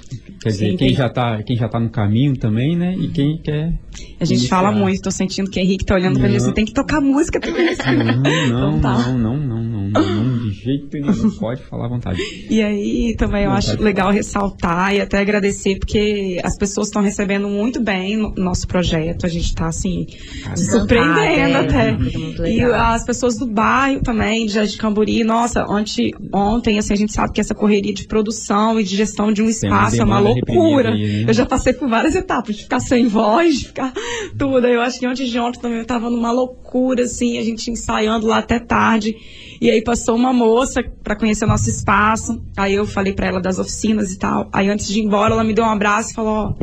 Quer 0.42 0.50
dizer, 0.50 0.70
Sim, 0.70 0.76
quem, 0.76 0.88
tem... 0.88 0.96
já 0.96 1.08
tá, 1.08 1.42
quem 1.42 1.56
já 1.56 1.68
tá 1.68 1.80
no 1.80 1.88
caminho 1.88 2.36
também, 2.36 2.76
né? 2.76 2.94
E 2.96 3.08
quem 3.08 3.38
quer. 3.38 3.72
A 4.20 4.24
gente 4.24 4.40
iniciar. 4.40 4.56
fala 4.56 4.70
muito, 4.70 5.00
tô 5.00 5.10
sentindo 5.10 5.50
que 5.50 5.58
o 5.58 5.62
Henrique 5.62 5.84
tá 5.84 5.94
olhando 5.94 6.20
pra 6.20 6.28
gente, 6.28 6.42
você 6.42 6.52
tem 6.52 6.64
que 6.64 6.74
tocar 6.74 7.00
música 7.00 7.40
também. 7.40 7.74
Não, 7.74 8.48
não, 8.48 8.76
então, 8.76 8.80
tá. 8.80 8.98
não, 9.08 9.18
não, 9.18 9.36
não, 9.38 9.62
não, 9.62 9.88
não, 9.88 10.24
não, 10.24 10.33
de 10.44 10.50
jeito 10.52 10.88
nenhum, 10.92 11.30
pode 11.38 11.62
falar 11.62 11.86
à 11.86 11.88
vontade. 11.88 12.20
E 12.50 12.62
aí 12.62 13.14
também 13.16 13.44
eu 13.44 13.50
acho 13.50 13.80
legal 13.80 14.10
ressaltar 14.10 14.94
e 14.94 15.00
até 15.00 15.18
agradecer, 15.18 15.78
porque 15.78 16.40
as 16.42 16.56
pessoas 16.56 16.88
estão 16.88 17.02
recebendo 17.02 17.48
muito 17.48 17.80
bem 17.80 18.22
o 18.22 18.34
nosso 18.36 18.66
projeto, 18.66 19.26
a 19.26 19.28
gente 19.28 19.54
tá 19.54 19.66
assim, 19.66 20.06
ah, 20.46 20.56
surpreendendo 20.56 21.58
até. 21.58 21.96
É, 22.44 22.50
e 22.50 22.62
as 22.62 23.04
pessoas 23.04 23.36
do 23.36 23.46
bairro 23.46 24.02
também, 24.02 24.46
de 24.46 24.52
Jardim 24.52 24.76
Camburi, 24.76 25.24
nossa, 25.24 25.64
ontem, 25.68 26.12
ontem, 26.32 26.78
assim, 26.78 26.92
a 26.92 26.96
gente 26.96 27.12
sabe 27.12 27.32
que 27.32 27.40
essa 27.40 27.54
correria 27.54 27.94
de 27.94 28.06
produção 28.06 28.78
e 28.78 28.84
de 28.84 28.96
gestão 28.96 29.32
de 29.32 29.42
um 29.42 29.48
espaço 29.48 30.00
é 30.00 30.04
uma 30.04 30.18
loucura. 30.18 30.90
Aí, 30.90 31.24
né? 31.24 31.24
Eu 31.28 31.34
já 31.34 31.46
passei 31.46 31.72
por 31.72 31.88
várias 31.88 32.14
etapas, 32.14 32.56
de 32.56 32.62
ficar 32.62 32.80
sem 32.80 33.06
voz, 33.06 33.58
de 33.58 33.66
ficar 33.68 33.92
tudo. 34.38 34.66
Eu 34.66 34.80
acho 34.80 34.98
que 34.98 35.06
antes 35.06 35.28
de 35.28 35.38
ontem 35.38 35.60
também 35.60 35.78
eu 35.78 35.84
tava 35.84 36.10
numa 36.10 36.32
loucura, 36.32 37.04
assim, 37.04 37.38
a 37.38 37.42
gente 37.42 37.70
ensaiando 37.70 38.26
lá 38.26 38.38
até 38.38 38.58
tarde. 38.58 39.14
E 39.60 39.70
aí 39.70 39.82
passou 39.82 40.16
uma 40.16 40.32
moça 40.32 40.82
para 41.02 41.16
conhecer 41.16 41.44
o 41.44 41.48
nosso 41.48 41.68
espaço. 41.68 42.42
Aí 42.56 42.74
eu 42.74 42.86
falei 42.86 43.12
para 43.12 43.26
ela 43.26 43.40
das 43.40 43.58
oficinas 43.58 44.12
e 44.12 44.18
tal. 44.18 44.48
Aí 44.52 44.68
antes 44.68 44.88
de 44.88 45.00
ir 45.00 45.04
embora, 45.04 45.34
ela 45.34 45.44
me 45.44 45.54
deu 45.54 45.64
um 45.64 45.70
abraço 45.70 46.10
e 46.10 46.14
falou: 46.14 46.32
Ó, 46.32 46.54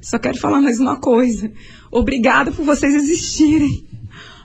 só 0.00 0.18
quero 0.18 0.38
falar 0.38 0.60
mais 0.60 0.80
uma 0.80 0.98
coisa. 0.98 1.50
Obrigada 1.90 2.52
por 2.52 2.64
vocês 2.64 2.94
existirem. 2.94 3.89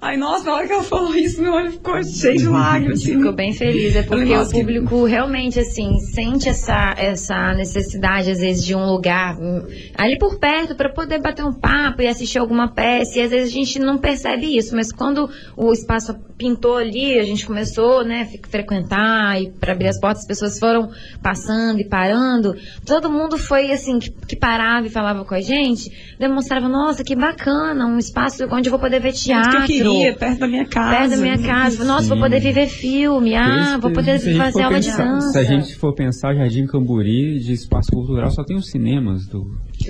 Ai, 0.02 0.18
nossa, 0.18 0.44
na 0.44 0.54
hora 0.56 0.68
que 0.68 0.74
ela 0.74 0.84
falou 0.84 1.16
isso, 1.16 1.42
meu 1.42 1.54
olho 1.54 1.72
ficou 1.72 2.04
cheio 2.04 2.38
de 2.38 2.48
lágrimas. 2.48 3.02
Assim. 3.02 3.18
Ficou 3.18 3.34
bem 3.34 3.54
feliz, 3.54 3.96
é 3.96 4.04
porque 4.04 4.36
o 4.36 4.50
público 4.50 5.04
que... 5.06 5.10
realmente, 5.10 5.60
assim, 5.60 5.98
sente 6.14 6.50
essa, 6.50 6.94
essa 6.98 7.54
necessidade, 7.54 8.30
às 8.30 8.40
vezes, 8.40 8.64
de 8.64 8.76
um 8.76 8.86
lugar 8.86 9.38
hum, 9.38 9.64
ali 9.98 10.18
por 10.18 10.38
perto 10.38 10.76
para 10.76 10.90
poder 10.90 11.22
bater 11.22 11.46
um 11.46 11.54
papo 11.54 12.02
e 12.02 12.08
assistir 12.08 12.40
alguma 12.40 12.68
peça. 12.72 13.20
E 13.20 13.22
às 13.24 13.32
vezes 13.32 13.50
a 13.50 13.54
gente 13.54 13.80
não 13.80 13.98
percebe 13.98 14.58
isso, 14.58 14.76
mas 14.76 14.92
quando 14.92 15.30
o 15.56 15.72
espaço 15.72 16.16
pintou 16.38 16.78
ali, 16.78 17.18
a 17.18 17.24
gente 17.24 17.46
começou, 17.46 18.04
né, 18.04 18.28
a 18.44 18.50
frequentar 18.50 19.42
e 19.42 19.52
para 19.52 19.72
abrir 19.72 19.88
as 19.88 20.00
portas, 20.00 20.22
as 20.22 20.28
pessoas 20.28 20.60
foram 20.60 20.90
passando 21.22 21.80
e 21.80 21.88
parando. 21.88 22.56
Todo 22.86 23.10
mundo 23.10 23.38
foi, 23.38 23.72
assim, 23.72 24.00
que, 24.00 24.12
que 24.12 24.36
parava 24.36 24.86
e 24.88 24.90
falava 24.90 25.24
com 25.24 25.34
a 25.34 25.42
gente, 25.42 25.90
demonstrava, 26.20 26.68
nossa, 26.68 27.04
que 27.04 27.16
bacana, 27.16 27.86
um 27.86 27.98
espaço 27.98 28.46
onde 28.52 28.68
eu 28.68 28.72
vou 28.72 28.80
poder 28.80 29.00
ver 29.00 29.14
teatro 29.14 29.85
Perto 30.18 30.40
da 30.40 30.48
minha 30.48 30.66
casa. 30.66 30.98
Perto 30.98 31.10
da 31.12 31.18
minha 31.18 31.38
casa. 31.38 31.86
Nossa, 31.86 32.04
Sim. 32.04 32.10
vou 32.10 32.20
poder 32.20 32.40
viver 32.40 32.68
filme. 32.68 33.36
Ah, 33.36 33.78
vou 33.82 33.92
poder 33.92 34.20
fazer 34.20 34.64
aula 34.64 34.76
pensar, 34.76 34.92
de 34.92 35.10
dança. 35.10 35.30
Se 35.30 35.38
a 35.40 35.44
gente 35.44 35.76
for 35.76 35.94
pensar 35.94 36.36
Jardim 36.36 36.66
Camburi 36.66 37.40
de 37.40 37.54
espaço 37.54 37.92
cultural, 37.92 38.30
só 38.32 38.44
tem 38.44 38.58
os 38.58 38.70
cinemas 38.70 39.26
do 39.28 39.46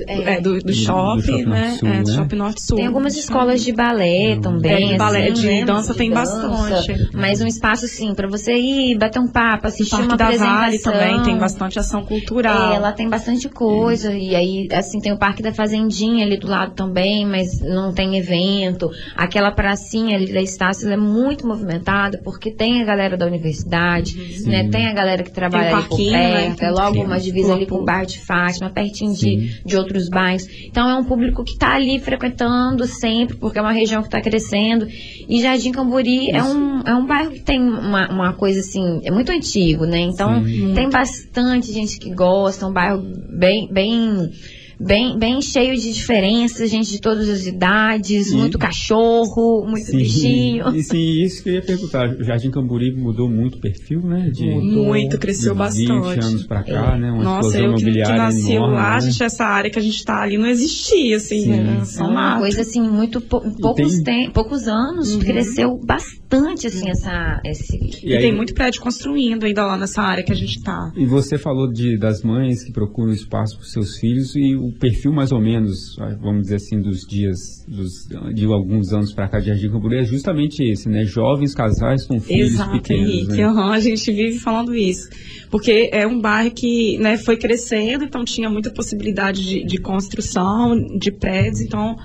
é, 0.08 0.42
do, 0.42 0.60
do, 0.60 0.74
shopping, 0.74 1.22
do 1.22 1.24
shopping 1.24 1.46
né? 1.46 1.78
Sul, 1.80 1.88
é, 1.88 2.02
do 2.02 2.10
né? 2.10 2.16
shopping 2.16 2.36
norte 2.36 2.62
sul. 2.62 2.78
Tem 2.78 2.88
algumas 2.88 3.16
escolas 3.16 3.64
de 3.64 3.72
balé 3.72 4.38
também. 4.42 4.90
É, 4.90 4.92
de 4.94 4.98
balé, 4.98 5.30
assim, 5.30 5.42
de 5.42 5.48
né? 5.48 5.66
dança 5.66 5.94
de 5.94 5.98
tem 5.98 6.10
dança, 6.12 6.48
bastante. 6.48 7.10
Mas 7.14 7.42
um 7.42 7.48
espaço 7.48 7.86
assim 7.86 8.14
para 8.14 8.28
você 8.28 8.54
ir 8.54 8.98
bater 8.98 9.20
um 9.20 9.28
papo, 9.28 9.68
assistir 9.68 9.96
uma 9.96 10.18
da 10.18 10.26
apresentação. 10.26 10.56
Vale 10.56 10.80
também 10.80 11.24
tem 11.24 11.38
bastante 11.38 11.80
ação 11.80 12.04
cultural. 12.06 12.74
É, 12.74 12.80
lá 12.80 12.92
tem 12.92 13.10
bastante 13.10 13.50
coisa 13.50 14.14
e 14.14 14.36
aí 14.36 14.68
assim 14.72 15.00
tem 15.00 15.14
o 15.14 15.18
Parque 15.18 15.42
da 15.42 15.54
Fazendinha 15.54 16.26
ali 16.26 16.38
do 16.38 16.48
lado 16.48 16.74
também, 16.74 17.26
mas 17.26 17.60
não 17.62 17.94
tem 17.94 18.18
evento. 18.18 18.90
Aquela 19.16 19.52
pracinha 19.52 20.16
ali 20.16 20.32
da 20.32 20.42
Estácio 20.42 20.90
é 20.90 20.98
muito 20.98 21.48
movimentada 21.48 22.20
porque 22.24 22.52
tem 22.52 22.82
a 22.82 22.86
galera 22.86 23.18
da 23.18 23.26
universidade, 23.26 24.18
uhum. 24.18 24.52
né? 24.52 24.70
Tem 24.70 24.88
a 24.88 24.94
galera 24.94 25.24
que 25.24 25.32
trabalha 25.32 25.76
ali 25.76 25.88
por 25.88 26.00
né? 26.00 26.12
perto, 26.12 26.62
né? 26.62 26.68
é 26.68 26.72
logo 26.72 27.02
uma 27.02 27.20
divisa 27.20 27.54
ali 27.54 27.66
com 27.66 27.76
o 27.76 27.86
Bar 27.86 28.06
de 28.06 28.20
Fátima, 28.20 28.70
pertinho 28.70 29.14
de, 29.14 29.62
de 29.64 29.75
outros 29.76 30.10
bairros. 30.10 30.48
Então 30.66 30.90
é 30.90 30.96
um 30.96 31.04
público 31.04 31.44
que 31.44 31.54
está 31.54 31.76
ali 31.76 32.00
frequentando 32.00 32.86
sempre, 32.86 33.36
porque 33.36 33.60
é 33.60 33.62
uma 33.62 33.72
região 33.72 34.02
que 34.02 34.08
está 34.08 34.22
crescendo. 34.22 34.88
E 35.28 35.42
Jardim 35.42 35.72
Camburi 35.72 36.30
é 36.32 36.44
um, 36.44 36.82
é 36.82 36.96
um 36.96 37.06
bairro 37.06 37.32
que 37.32 37.42
tem 37.42 37.62
uma, 37.62 38.10
uma 38.12 38.34
coisa 38.34 38.60
assim, 38.60 39.02
é 39.04 39.12
muito 39.12 39.32
antigo, 39.32 39.86
né? 39.86 40.00
Então 40.00 40.44
Sim. 40.44 40.74
tem 40.74 40.90
bastante 40.90 41.72
gente 41.72 42.00
que 42.00 42.14
gosta, 42.14 42.68
um 42.68 42.74
bairro 42.74 43.04
bem, 43.30 43.68
bem 43.72 44.32
bem, 44.80 45.18
bem 45.18 45.42
cheio 45.42 45.76
de 45.76 45.94
diferenças, 45.94 46.70
gente 46.70 46.92
de 46.92 47.00
todas 47.00 47.30
as 47.30 47.46
idades, 47.46 48.32
e... 48.32 48.36
muito 48.36 48.58
cachorro, 48.58 49.66
muito 49.66 49.86
sim, 49.86 49.98
bichinho. 49.98 50.76
E 50.76 50.84
sim, 50.84 51.24
isso 51.24 51.44
que 51.44 51.50
eu 51.50 51.54
ia 51.56 51.62
perguntar. 51.62 52.10
O 52.10 52.24
Jardim 52.24 52.52
Camburi 52.52 52.96
mudou 52.96 53.30
muito 53.30 53.58
o 53.58 53.62
perfil, 53.62 54.02
né? 54.02 54.30
De, 54.32 54.46
muito, 54.46 55.18
cresceu 55.18 55.54
de 55.54 55.60
bastante. 55.60 56.16
20 56.16 56.24
anos 56.24 56.48
pra 56.48 56.64
cá, 56.64 56.96
é. 56.96 57.00
né? 57.00 57.12
Uma 57.12 57.24
Nossa, 57.24 57.60
eu 57.60 57.76
que, 57.76 57.86
que 57.86 58.02
nasci 58.02 58.54
enorme, 58.54 58.76
lá, 58.76 58.94
né? 58.96 59.02
gente, 59.02 59.24
essa 59.24 59.46
área 59.46 59.70
que 59.70 59.80
a 59.80 59.82
gente 59.82 60.04
tá 60.04 60.22
ali 60.22 60.38
não 60.38 60.48
existia, 60.48 61.18
assim, 61.18 61.42
sim, 61.42 61.50
né? 61.50 61.86
Só 61.86 62.06
uma 62.06 62.40
coisa 62.40 62.62
assim, 62.62 62.82
muito 62.82 63.22
poucos, 63.22 64.00
tem... 64.00 64.30
poucos 64.32 64.68
anos, 64.68 65.14
uhum. 65.14 65.20
cresceu 65.20 65.80
bastante, 65.84 66.25
assim, 66.68 66.90
essa. 66.90 67.42
Esse... 67.44 67.78
E, 67.78 68.10
e 68.10 68.16
aí... 68.16 68.22
tem 68.22 68.36
muito 68.36 68.54
prédio 68.54 68.82
construindo 68.82 69.46
ainda 69.46 69.66
lá 69.66 69.78
nessa 69.78 70.02
área 70.02 70.24
que 70.24 70.32
a 70.32 70.36
gente 70.36 70.62
tá. 70.62 70.92
E 70.96 71.06
você 71.06 71.38
falou 71.38 71.72
de, 71.72 71.98
das 71.98 72.24
mães 72.24 72.64
que 72.64 72.72
procuram 72.72 73.12
espaço 73.12 73.58
para 73.58 73.66
seus 73.66 73.98
filhos 73.98 74.36
e 74.36 74.56
o 74.56 74.72
perfil 74.74 75.12
mais 75.12 75.32
ou 75.32 75.40
menos, 75.40 75.96
vamos 76.22 76.44
dizer 76.44 76.56
assim, 76.56 76.82
dos 76.82 77.02
dias, 77.08 77.66
dos, 77.68 78.08
de 78.34 78.46
alguns 78.46 78.92
anos 78.94 79.14
para 79.14 79.28
cá 79.28 79.40
de 79.40 79.48
Jardim 79.48 79.70
Camboriú 79.70 80.00
é 80.00 80.04
justamente 80.04 80.64
esse, 80.64 80.90
né? 80.90 81.06
Jovens 81.06 81.54
casais 81.54 82.06
com 82.06 82.20
filhos 82.20 82.54
Exato, 82.54 82.72
pequenos. 82.72 83.10
Henrique. 83.10 83.34
Né? 83.34 83.48
Uhum, 83.48 83.72
a 83.72 83.80
gente 83.80 84.12
vive 84.12 84.40
falando 84.40 84.76
isso. 84.76 85.10
Porque 85.50 85.90
é 85.92 86.06
um 86.06 86.20
bairro 86.20 86.52
que 86.52 86.98
né, 86.98 87.18
foi 87.18 87.38
crescendo, 87.38 88.04
então 88.04 88.26
tinha 88.26 88.50
muita 88.50 88.72
possibilidade 88.72 89.46
de, 89.46 89.66
de 89.66 89.78
construção, 89.78 90.76
de 90.98 91.12
prédios, 91.12 91.62
então 91.62 91.96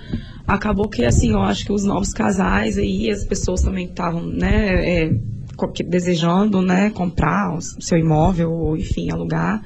acabou 0.55 0.89
que, 0.89 1.05
assim, 1.05 1.31
eu 1.33 1.41
acho 1.41 1.65
que 1.65 1.73
os 1.73 1.85
novos 1.85 2.13
casais 2.13 2.77
aí, 2.77 3.11
as 3.11 3.25
pessoas 3.25 3.63
também 3.63 3.87
estavam, 3.87 4.27
né, 4.27 5.05
é, 5.05 5.11
desejando, 5.87 6.61
né, 6.61 6.91
comprar 6.91 7.55
o 7.55 7.61
seu 7.61 7.99
imóvel 7.99 8.53
ou, 8.53 8.77
enfim, 8.77 9.11
alugar 9.11 9.63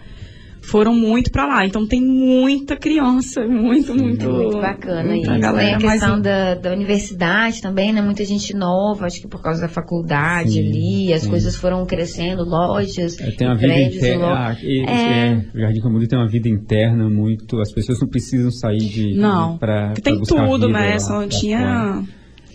foram 0.64 0.94
muito 0.94 1.31
para 1.31 1.46
lá. 1.46 1.66
Então 1.66 1.87
tem 1.87 2.00
muita 2.00 2.77
criança, 2.77 3.46
muito, 3.46 3.94
muito. 3.94 4.24
É 4.24 4.29
muito 4.29 4.61
bacana 4.61 5.05
muita 5.05 5.33
isso. 5.33 5.40
Galera, 5.40 5.79
tem 5.79 5.88
a 5.88 5.92
questão 5.92 6.20
da, 6.20 6.55
da 6.55 6.72
universidade 6.72 7.61
também, 7.61 7.92
né? 7.92 8.00
Muita 8.03 8.24
gente 8.24 8.55
nova, 8.55 9.07
acho 9.07 9.20
que 9.20 9.29
por 9.29 9.42
causa 9.42 9.62
da 9.62 9.68
faculdade 9.68 10.53
sim, 10.53 10.61
ali, 10.61 11.12
as 11.12 11.22
sim. 11.22 11.31
coisas 11.31 11.57
foram 11.57 11.85
crescendo, 11.87 12.44
lojas, 12.44 13.18
é, 13.20 13.31
tem 13.31 13.46
uma 13.46 13.57
vida 13.57 13.79
interna. 13.79 14.27
Ah, 14.27 14.57
é... 14.62 15.31
é, 15.31 15.44
o 15.55 15.59
Jardim 15.59 15.81
Camboriú 15.81 16.09
tem 16.09 16.18
uma 16.18 16.29
vida 16.29 16.48
interna 16.48 17.09
muito. 17.09 17.61
As 17.61 17.72
pessoas 17.72 18.00
não 18.00 18.09
precisam 18.09 18.50
sair 18.50 18.79
de. 18.79 19.14
Não. 19.14 19.59
Pra, 19.59 19.92
tem 19.92 20.16
pra 20.16 20.27
tudo, 20.27 20.68
né? 20.68 20.98
Só 20.98 21.27
tinha. 21.27 22.03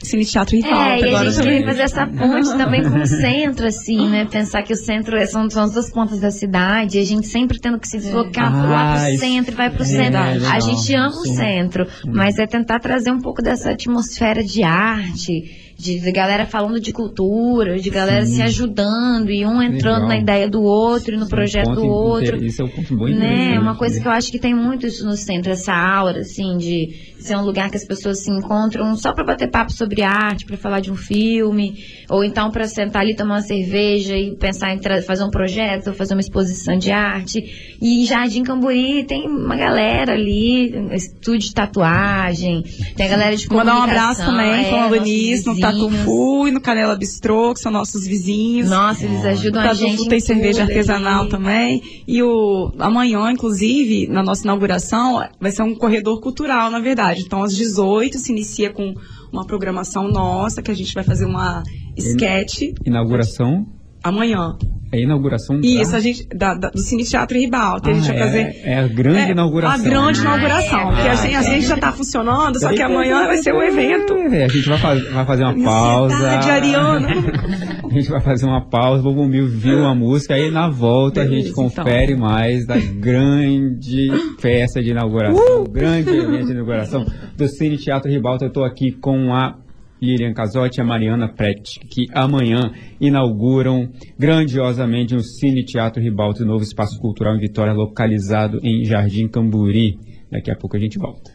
Cine 0.04 0.26
Teatro 0.26 0.56
e 0.56 0.64
É, 0.64 1.00
e 1.00 1.16
a 1.16 1.24
gente 1.24 1.36
também. 1.38 1.66
fazer 1.66 1.82
essa 1.82 2.08
ponte 2.08 2.50
também 2.58 2.84
com 2.84 3.00
o 3.00 3.06
centro, 3.06 3.68
assim, 3.68 4.10
né? 4.10 4.26
Pensar 4.26 4.64
que 4.64 4.74
o 4.74 4.76
centro 4.76 5.18
é, 5.18 5.26
são, 5.26 5.50
são 5.50 5.64
as 5.64 5.74
duas 5.74 5.92
pontas 5.92 6.20
da 6.20 6.32
cidade, 6.32 6.98
e 6.98 7.02
a 7.02 7.06
gente 7.06 7.28
sempre 7.28 7.60
tendo 7.60 7.80
que 7.80 7.88
se 7.88 7.98
deslocar 7.98 8.54
ah, 8.54 8.68
lá 8.68 9.06
pro 9.06 9.18
centro, 9.18 9.56
vai 9.56 9.70
pro 9.70 9.84
é, 9.84 9.86
centro. 9.86 10.20
É, 10.20 10.48
a 10.48 10.60
gente 10.60 10.94
ama 10.94 11.12
Sim. 11.12 11.20
o 11.20 11.36
centro, 11.36 11.88
mas 12.08 12.40
é 12.40 12.48
tentar 12.48 12.80
trazer 12.80 13.12
um 13.12 13.20
pouco 13.20 13.42
dessa 13.42 13.72
atmosfera 13.72 14.44
de 14.44 14.64
arte 14.64 15.70
de, 15.80 15.98
de, 15.98 16.12
galera 16.12 16.46
falando 16.46 16.78
de 16.78 16.92
cultura, 16.92 17.80
de 17.80 17.90
galera 17.90 18.26
Sim. 18.26 18.36
se 18.36 18.42
ajudando 18.42 19.32
e 19.32 19.46
um 19.46 19.62
entrando 19.62 20.02
Legal. 20.02 20.08
na 20.10 20.18
ideia 20.18 20.50
do 20.50 20.62
outro 20.62 21.16
e 21.16 21.18
no 21.18 21.24
Sim, 21.24 21.30
projeto 21.30 21.74
do 21.74 21.86
outro. 21.86 22.44
Isso 22.44 22.62
é 22.62 22.66
um 22.66 22.68
ponto 22.68 22.98
bom 22.98 23.08
né? 23.08 23.58
Uma 23.58 23.76
coisa 23.76 24.00
que 24.00 24.06
eu 24.06 24.12
acho 24.12 24.30
que 24.30 24.38
tem 24.38 24.54
muito 24.54 24.86
isso 24.86 25.06
no 25.06 25.16
centro, 25.16 25.52
essa 25.52 25.74
aura, 25.74 26.20
assim, 26.20 26.58
de 26.58 26.90
ser 27.20 27.36
um 27.36 27.44
lugar 27.44 27.70
que 27.70 27.78
as 27.78 27.86
pessoas 27.86 28.24
se 28.24 28.32
encontram 28.32 28.96
só 28.96 29.14
para 29.14 29.24
bater 29.24 29.50
papo 29.50 29.72
sobre 29.72 30.02
arte, 30.02 30.46
para 30.46 30.58
falar 30.58 30.80
de 30.80 30.92
um 30.92 30.96
filme, 30.96 31.84
ou 32.10 32.24
então 32.24 32.50
para 32.50 32.68
sentar 32.68 33.02
ali, 33.02 33.16
tomar 33.16 33.36
uma 33.36 33.42
cerveja 33.42 34.16
e 34.16 34.36
pensar 34.36 34.74
em 34.74 34.82
fazer 35.04 35.24
um 35.24 35.30
projeto, 35.30 35.88
ou 35.88 35.94
fazer 35.94 36.14
uma 36.14 36.22
exposição 36.22 36.78
de 36.78 36.92
arte. 36.92 37.78
E 37.82 38.06
Jardim 38.06 38.44
Camburi 38.44 39.04
tem 39.04 39.28
uma 39.28 39.56
galera 39.56 40.14
ali, 40.14 40.74
estúdio 40.94 41.50
de 41.50 41.54
tatuagem, 41.54 42.64
tem 42.96 43.06
a 43.06 43.10
galera 43.10 43.36
de 43.36 43.48
comunicação. 43.48 43.80
Mandar 43.80 43.80
um 43.80 43.84
abraço 43.84 44.26
também, 44.26 44.66
é, 44.66 44.70
falando 44.70 45.02
nisso, 45.02 45.54
no 45.54 45.60
Tatu 45.60 45.90
Fu 45.90 46.48
e 46.48 46.52
no 46.52 46.62
Canela 46.62 46.96
Bistrô, 46.96 47.54
que 47.54 47.60
são 47.60 47.72
nossos 47.72 48.06
vizinhos. 48.08 48.70
Nossa, 48.70 49.06
eles 49.06 49.26
ajudam 49.26 49.62
a 49.62 49.74
gente. 49.74 50.08
tem 50.08 50.20
cerveja 50.20 50.64
artesanal 50.64 51.22
ali. 51.22 51.30
também. 51.30 51.82
E 52.08 52.22
o 52.24 52.72
amanhã, 52.80 53.32
inclusive, 53.32 54.08
na 54.08 54.24
nossa 54.24 54.44
inauguração, 54.44 55.24
vai 55.40 55.52
ser 55.52 55.64
um 55.64 55.76
corredor 55.76 56.20
cultural, 56.22 56.70
na 56.72 56.80
verdade. 56.80 57.09
Então, 57.18 57.44
às 57.44 57.56
18 57.56 58.18
se 58.18 58.32
inicia 58.32 58.72
com 58.72 58.94
uma 59.32 59.46
programação 59.46 60.08
nossa, 60.08 60.62
que 60.62 60.72
a 60.72 60.76
gente 60.76 60.94
vai 60.94 61.04
fazer 61.04 61.26
uma 61.26 61.64
sketch. 61.98 62.74
Inauguração? 62.86 63.66
Amanhã. 64.04 64.58
É 64.92 64.98
a 64.98 65.02
inauguração 65.02 65.60
Isso, 65.62 65.96
a 65.96 66.00
gente, 66.00 66.28
da, 66.30 66.56
da, 66.56 66.70
do 66.72 66.80
Cine 66.80 67.04
Teatro 67.04 67.38
Ribalta. 67.38 67.90
Ah, 67.90 67.92
a 67.92 67.96
gente 67.96 68.08
vai 68.08 68.16
é, 68.16 68.20
fazer. 68.20 68.62
É 68.64 68.80
a 68.80 68.88
grande 68.88 69.20
é, 69.20 69.32
inauguração. 69.32 69.86
A 69.86 69.90
grande 69.90 70.20
inauguração. 70.20 70.80
Ah, 70.80 70.94
porque 70.94 71.08
a, 71.36 71.42
gente, 71.44 71.68
já 71.68 71.76
está 71.76 71.92
funcionando, 71.92 72.60
só 72.60 72.70
que 72.70 72.82
amanhã 72.82 73.28
vai 73.28 73.38
ser 73.38 73.54
o 73.54 73.58
um 73.58 73.62
evento. 73.62 74.14
É, 74.14 74.46
a 74.46 74.48
gente 74.48 74.68
vai, 74.68 74.80
faz, 74.80 75.08
vai 75.12 75.26
fazer 75.26 75.44
uma 75.44 75.64
pausa. 75.64 76.30
Ariana. 76.30 77.08
a 77.86 77.94
gente 77.94 78.10
vai 78.10 78.22
fazer 78.22 78.46
uma 78.48 78.68
pausa, 78.68 79.04
vou 79.04 79.16
ouvir 79.16 79.48
viu 79.48 79.86
a 79.86 79.94
música, 79.94 80.34
aí 80.34 80.50
na 80.50 80.70
volta 80.70 81.24
Beleza, 81.24 81.36
a 81.36 81.44
gente 81.44 81.54
confere 81.54 82.14
então. 82.14 82.28
mais 82.28 82.66
da 82.66 82.78
grande 82.78 84.10
festa 84.40 84.82
de 84.82 84.90
inauguração, 84.90 85.64
uh! 85.64 85.70
grande 85.70 86.10
evento 86.10 86.46
de 86.48 86.52
inauguração 86.52 87.06
do 87.38 87.48
Cine 87.48 87.78
Teatro 87.78 88.10
Ribalta. 88.10 88.46
Eu 88.46 88.50
estou 88.50 88.64
aqui 88.64 88.92
com 88.92 89.34
a 89.34 89.56
Lilian 90.02 90.34
Casotti 90.34 90.80
e 90.80 90.82
a 90.82 90.86
Mariana 90.86 91.28
Prete, 91.28 91.80
que 91.90 92.06
amanhã 92.14 92.72
inauguram 93.00 93.90
grandiosamente 94.18 95.16
um 95.16 95.20
Cine 95.20 95.64
Teatro 95.64 96.02
Ribalto, 96.02 96.46
novo 96.46 96.64
espaço 96.64 97.00
cultural 97.00 97.36
em 97.36 97.40
Vitória, 97.40 97.74
localizado 97.74 98.60
em 98.64 98.84
Jardim 98.86 99.28
Camburi. 99.28 99.98
Daqui 100.32 100.52
a 100.52 100.56
pouco 100.56 100.78
a 100.78 100.80
gente 100.80 100.98
volta. 100.98 101.32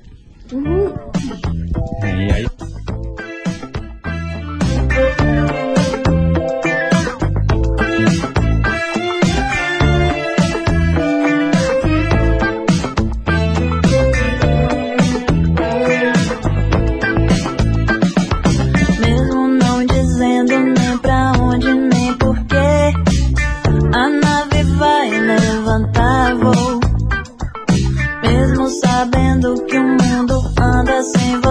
Uhum. 0.52 0.94
E 2.02 2.32
aí... 2.32 2.44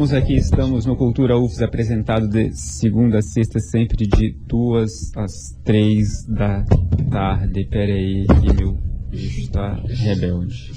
voltamos 0.00 0.14
aqui, 0.14 0.34
estamos 0.34 0.86
no 0.86 0.96
Cultura 0.96 1.38
UFS 1.38 1.60
apresentado 1.60 2.26
de 2.26 2.50
segunda 2.54 3.18
a 3.18 3.22
sexta, 3.22 3.60
sempre 3.60 4.06
de 4.06 4.34
duas 4.46 5.14
às 5.14 5.54
três 5.62 6.24
da 6.26 6.64
tarde. 7.10 7.66
Pera 7.66 7.92
aí, 7.92 8.24
que 8.26 8.54
meu 8.54 8.78
está 9.12 9.74
rebelde. 9.84 10.70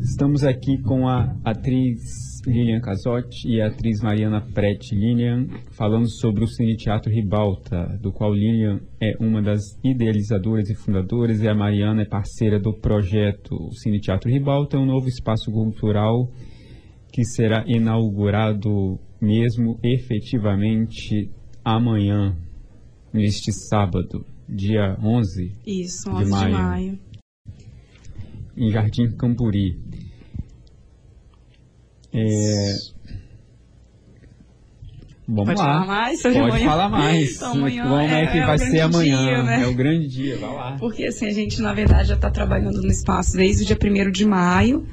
Estamos 0.00 0.44
aqui 0.44 0.80
com 0.80 1.06
a 1.06 1.36
atriz 1.44 2.40
Lilian 2.46 2.80
Casotti 2.80 3.48
e 3.48 3.60
a 3.60 3.66
atriz 3.66 4.00
Mariana 4.00 4.40
Prete 4.40 4.94
Lilian 4.94 5.46
falando 5.72 6.08
sobre 6.08 6.42
o 6.42 6.46
Cine 6.46 6.76
Teatro 6.76 7.12
Ribalta, 7.12 7.98
do 8.00 8.10
qual 8.10 8.32
Lilian 8.32 8.80
é 8.98 9.14
uma 9.20 9.42
das 9.42 9.78
idealizadoras 9.84 10.70
e 10.70 10.74
fundadoras 10.74 11.42
e 11.42 11.48
a 11.48 11.54
Mariana 11.54 12.00
é 12.00 12.06
parceira 12.06 12.58
do 12.58 12.72
projeto 12.72 13.70
Cine 13.72 14.00
Teatro 14.00 14.30
Ribalta, 14.30 14.78
é 14.78 14.80
um 14.80 14.86
novo 14.86 15.06
espaço 15.06 15.50
cultural 15.52 16.30
que 17.14 17.24
será 17.24 17.62
inaugurado 17.64 18.98
mesmo 19.20 19.78
efetivamente 19.84 21.30
amanhã, 21.64 22.36
neste 23.12 23.52
sábado, 23.52 24.26
dia 24.48 24.98
11, 25.00 25.54
Isso, 25.64 26.10
De 26.10 26.16
11 26.16 26.24
de 26.24 26.30
maio. 26.30 26.52
maio. 26.58 26.98
em 28.56 28.70
Jardim 28.72 29.10
Campuri. 29.16 29.78
É... 32.12 32.72
Vamos 35.26 35.44
Pode 35.54 35.58
lá. 35.58 35.64
falar 35.64 35.86
mais 35.86 36.20
sobre 36.20 36.38
Pode 36.38 36.50
amanhã? 36.50 36.66
falar 36.66 36.88
mais. 36.88 37.36
Então, 37.36 37.52
amanhã 37.52 37.82
Como 37.84 37.96
é, 37.96 38.22
é- 38.22 38.26
que 38.26 38.38
é 38.38 38.46
vai 38.46 38.58
ser 38.58 38.80
amanhã? 38.80 39.16
dia, 39.24 39.42
né? 39.44 39.62
É 39.62 39.66
o 39.68 39.74
grande 39.74 40.06
dia, 40.08 40.36
vai 40.36 40.52
lá. 40.52 40.76
Porque 40.78 41.04
assim, 41.06 41.26
a 41.26 41.32
gente 41.32 41.62
na 41.62 41.72
verdade 41.72 42.08
já 42.08 42.14
está 42.16 42.30
trabalhando 42.30 42.82
no 42.82 42.88
espaço 42.88 43.36
desde 43.36 43.62
o 43.62 43.66
dia 43.66 43.78
1 43.80 44.10
de 44.10 44.24
maio, 44.26 44.86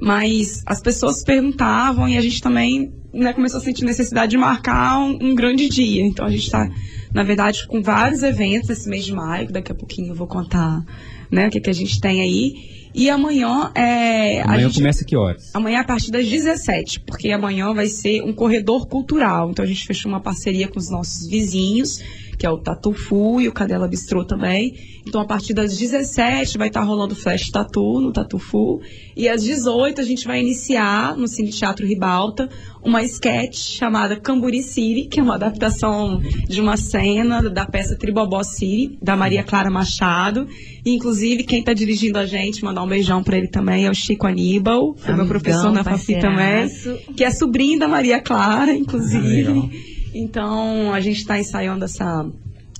mas 0.00 0.62
as 0.66 0.80
pessoas 0.80 1.22
perguntavam 1.24 2.08
e 2.08 2.16
a 2.16 2.20
gente 2.20 2.40
também 2.40 2.92
né, 3.12 3.32
começou 3.32 3.58
a 3.58 3.62
sentir 3.62 3.84
necessidade 3.84 4.30
de 4.30 4.36
marcar 4.38 4.98
um, 4.98 5.18
um 5.30 5.34
grande 5.34 5.68
dia. 5.68 6.02
Então 6.04 6.26
a 6.26 6.30
gente 6.30 6.44
está, 6.44 6.68
na 7.14 7.22
verdade, 7.22 7.66
com 7.66 7.82
vários 7.82 8.22
eventos 8.22 8.68
esse 8.70 8.88
mês 8.88 9.04
de 9.04 9.12
maio, 9.12 9.46
que 9.46 9.52
daqui 9.52 9.72
a 9.72 9.74
pouquinho 9.74 10.08
eu 10.08 10.14
vou 10.14 10.26
contar 10.26 10.84
né, 11.30 11.48
o 11.48 11.50
que, 11.50 11.60
que 11.60 11.70
a 11.70 11.74
gente 11.74 12.00
tem 12.00 12.20
aí. 12.20 12.76
E 12.94 13.10
amanhã 13.10 13.70
é. 13.74 14.40
a 14.40 14.44
Amanhã 14.44 14.68
gente- 14.68 14.76
começa 14.78 15.04
que 15.04 15.14
horas? 15.16 15.50
Amanhã 15.54 15.80
a 15.80 15.84
partir 15.84 16.10
das 16.10 16.26
17, 16.26 17.00
porque 17.00 17.30
amanhã 17.30 17.74
vai 17.74 17.88
ser 17.88 18.22
um 18.22 18.32
corredor 18.32 18.86
cultural. 18.86 19.50
Então 19.50 19.62
a 19.62 19.68
gente 19.68 19.86
fechou 19.86 20.10
uma 20.10 20.20
parceria 20.20 20.66
com 20.68 20.78
os 20.78 20.90
nossos 20.90 21.26
vizinhos, 21.28 22.00
que 22.38 22.46
é 22.46 22.50
o 22.50 22.58
Tatu 22.58 22.92
Fu 22.92 23.40
e 23.40 23.48
o 23.48 23.52
Cadela 23.52 23.88
Bistrô 23.88 24.24
também. 24.24 24.74
Então 25.06 25.20
a 25.20 25.24
partir 25.24 25.54
das 25.54 25.76
17 25.76 26.58
vai 26.58 26.68
estar 26.68 26.82
rolando 26.82 27.14
Flash 27.14 27.50
Tatu 27.50 28.00
no 28.00 28.12
Tatu 28.12 28.38
Fu. 28.38 28.80
E 29.16 29.28
às 29.28 29.42
18 29.42 30.00
a 30.00 30.04
gente 30.04 30.26
vai 30.26 30.40
iniciar 30.40 31.16
no 31.16 31.28
Cine 31.28 31.50
Teatro 31.50 31.86
Ribalta 31.86 32.48
uma 32.82 33.02
sketch 33.02 33.56
chamada 33.56 34.16
Camburi 34.16 34.62
City, 34.62 35.08
que 35.08 35.18
é 35.18 35.22
uma 35.22 35.34
adaptação 35.34 36.20
de 36.48 36.60
uma 36.60 36.76
cena 36.76 37.42
da 37.50 37.66
peça 37.66 37.96
Tribobó 37.96 38.42
City, 38.44 38.96
da 39.02 39.16
Maria 39.16 39.42
Clara 39.42 39.70
Machado. 39.70 40.46
E, 40.84 40.94
inclusive, 40.94 41.42
quem 41.42 41.60
está 41.60 41.72
dirigindo 41.72 42.18
a 42.18 42.26
gente, 42.26 42.62
mandar 42.64 42.84
um 42.84 42.88
beijão 42.88 43.24
para 43.24 43.36
ele 43.36 43.48
também, 43.48 43.86
é 43.86 43.90
o 43.90 43.94
Chico 43.94 44.26
Aníbal, 44.26 44.94
foi 44.96 45.14
meu 45.14 45.24
Amigão, 45.24 45.28
professor 45.28 45.72
na 45.72 45.82
Fafi 45.82 46.20
também, 46.20 46.68
que 47.16 47.24
é 47.24 47.30
sobrinho 47.30 47.78
da 47.78 47.88
Maria 47.88 48.20
Clara, 48.20 48.72
inclusive. 48.72 49.50
Ah. 49.92 49.95
Então, 50.18 50.92
a 50.92 51.00
gente 51.00 51.18
está 51.18 51.38
ensaiando 51.38 51.84
essa 51.84 52.26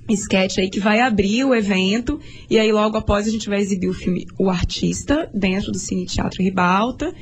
sketch 0.09 0.59
aí 0.59 0.70
que 0.70 0.79
vai 0.79 1.01
abrir 1.01 1.44
o 1.44 1.55
evento 1.55 2.20
e 2.49 2.59
aí 2.59 2.70
logo 2.70 2.96
após 2.96 3.27
a 3.27 3.31
gente 3.31 3.49
vai 3.49 3.61
exibir 3.61 3.88
o 3.88 3.94
filme 3.94 4.27
O 4.38 4.49
Artista 4.49 5.29
dentro 5.35 5.72
do 5.72 5.79
Cine 5.79 6.07
Teatro 6.07 6.42
Ribalta 6.42 7.12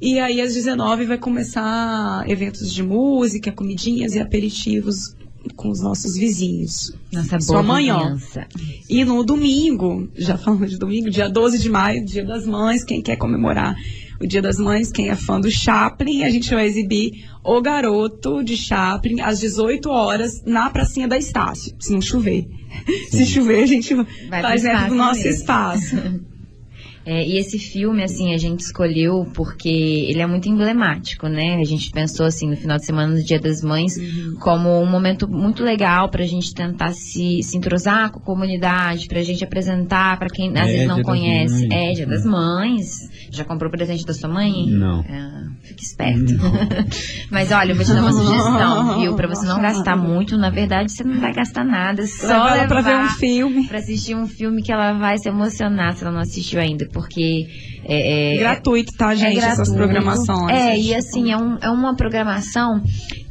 e 0.00 0.18
aí 0.18 0.40
às 0.40 0.52
19 0.52 1.06
vai 1.06 1.16
começar 1.16 2.28
eventos 2.28 2.70
de 2.72 2.82
música, 2.82 3.50
comidinhas 3.50 4.14
e 4.14 4.20
aperitivos 4.20 5.16
com 5.54 5.70
os 5.70 5.80
nossos 5.80 6.16
vizinhos. 6.16 6.92
Nossa 7.12 7.40
Só 7.40 7.52
boa 7.52 7.60
amanhã. 7.60 8.18
E 8.90 9.04
no 9.04 9.24
domingo, 9.24 10.08
já 10.14 10.36
falando 10.36 10.66
de 10.66 10.76
domingo, 10.76 11.08
dia 11.08 11.28
12 11.28 11.58
de 11.58 11.70
maio, 11.70 12.04
dia 12.04 12.24
das 12.24 12.46
mães, 12.46 12.84
quem 12.84 13.00
quer 13.00 13.16
comemorar 13.16 13.76
o 14.20 14.26
dia 14.26 14.40
das 14.42 14.58
mães, 14.58 14.90
quem 14.90 15.08
é 15.08 15.14
fã 15.14 15.40
do 15.40 15.50
Chaplin, 15.50 16.24
a 16.24 16.30
gente 16.30 16.52
vai 16.54 16.66
exibir 16.66 17.28
O 17.44 17.60
Garoto 17.60 18.42
de 18.42 18.56
Chaplin 18.56 19.20
às 19.20 19.38
18 19.40 19.88
horas 19.90 20.42
na 20.44 20.70
pracinha 20.70 21.06
da 21.08 21.16
Estácio, 21.18 21.74
se 21.78 21.92
não 21.92 22.00
chover. 22.00 22.46
Se 23.10 23.24
chover, 23.26 23.62
a 23.62 23.66
gente 23.66 23.94
Vai 24.28 24.42
faz 24.42 24.62
dentro 24.62 24.78
do 24.78 24.82
espaço 24.84 24.94
nosso 24.94 25.22
mesmo. 25.22 25.30
espaço. 25.40 25.96
É, 27.06 27.24
e 27.24 27.38
esse 27.38 27.56
filme, 27.56 28.02
assim, 28.02 28.34
a 28.34 28.36
gente 28.36 28.60
escolheu 28.60 29.24
porque 29.32 29.68
ele 29.68 30.20
é 30.20 30.26
muito 30.26 30.48
emblemático, 30.48 31.28
né? 31.28 31.54
A 31.54 31.64
gente 31.64 31.92
pensou, 31.92 32.26
assim, 32.26 32.50
no 32.50 32.56
final 32.56 32.78
de 32.78 32.84
semana, 32.84 33.14
no 33.14 33.22
Dia 33.22 33.38
das 33.38 33.62
Mães, 33.62 33.96
uhum. 33.96 34.34
como 34.40 34.82
um 34.82 34.90
momento 34.90 35.28
muito 35.28 35.62
legal 35.62 36.10
pra 36.10 36.24
gente 36.24 36.52
tentar 36.52 36.92
se, 36.92 37.44
se 37.44 37.56
entrosar 37.56 38.10
com 38.10 38.18
a 38.18 38.22
comunidade, 38.22 39.06
pra 39.06 39.22
gente 39.22 39.44
apresentar 39.44 40.18
pra 40.18 40.26
quem 40.28 40.50
às 40.58 40.68
é, 40.68 40.72
vezes 40.72 40.88
não 40.88 41.00
conhece. 41.02 41.68
É, 41.72 41.92
Dia 41.92 42.06
das 42.06 42.24
Mães. 42.24 43.08
Já 43.30 43.44
comprou 43.44 43.70
presente 43.70 44.04
da 44.04 44.12
sua 44.12 44.28
mãe? 44.28 44.66
Não. 44.66 45.00
É, 45.02 45.44
fique 45.62 45.84
esperto. 45.84 46.32
Mas 47.30 47.52
olha, 47.52 47.70
eu 47.70 47.76
vou 47.76 47.84
te 47.84 47.92
dar 47.92 48.00
uma 48.00 48.12
sugestão, 48.12 48.98
viu? 48.98 49.14
Pra 49.14 49.28
você 49.28 49.46
não 49.46 49.60
gastar 49.60 49.96
muito, 49.96 50.36
na 50.36 50.50
verdade, 50.50 50.90
você 50.90 51.04
não 51.04 51.20
vai 51.20 51.32
gastar 51.32 51.64
nada. 51.64 52.04
Só 52.06 52.26
levar 52.26 52.58
ela 52.58 52.66
pra 52.66 52.80
ver 52.80 52.96
um 52.96 53.08
filme. 53.10 53.68
Pra 53.68 53.78
assistir 53.78 54.16
um 54.16 54.26
filme 54.26 54.60
que 54.60 54.72
ela 54.72 54.94
vai 54.94 55.18
se 55.18 55.28
emocionar 55.28 55.94
se 55.94 56.02
ela 56.02 56.12
não 56.12 56.20
assistiu 56.20 56.60
ainda 56.60 56.86
porque 56.96 57.46
é, 57.84 58.34
é 58.34 58.38
gratuito, 58.38 58.92
tá, 58.96 59.12
é 59.12 59.16
gente? 59.16 59.36
É 59.36 59.40
gratuito. 59.40 59.62
Essas 59.62 59.76
programações. 59.76 60.50
É, 60.50 60.78
e 60.78 60.94
assim, 60.94 61.30
é, 61.30 61.36
um, 61.36 61.58
é 61.60 61.68
uma 61.68 61.94
programação 61.94 62.82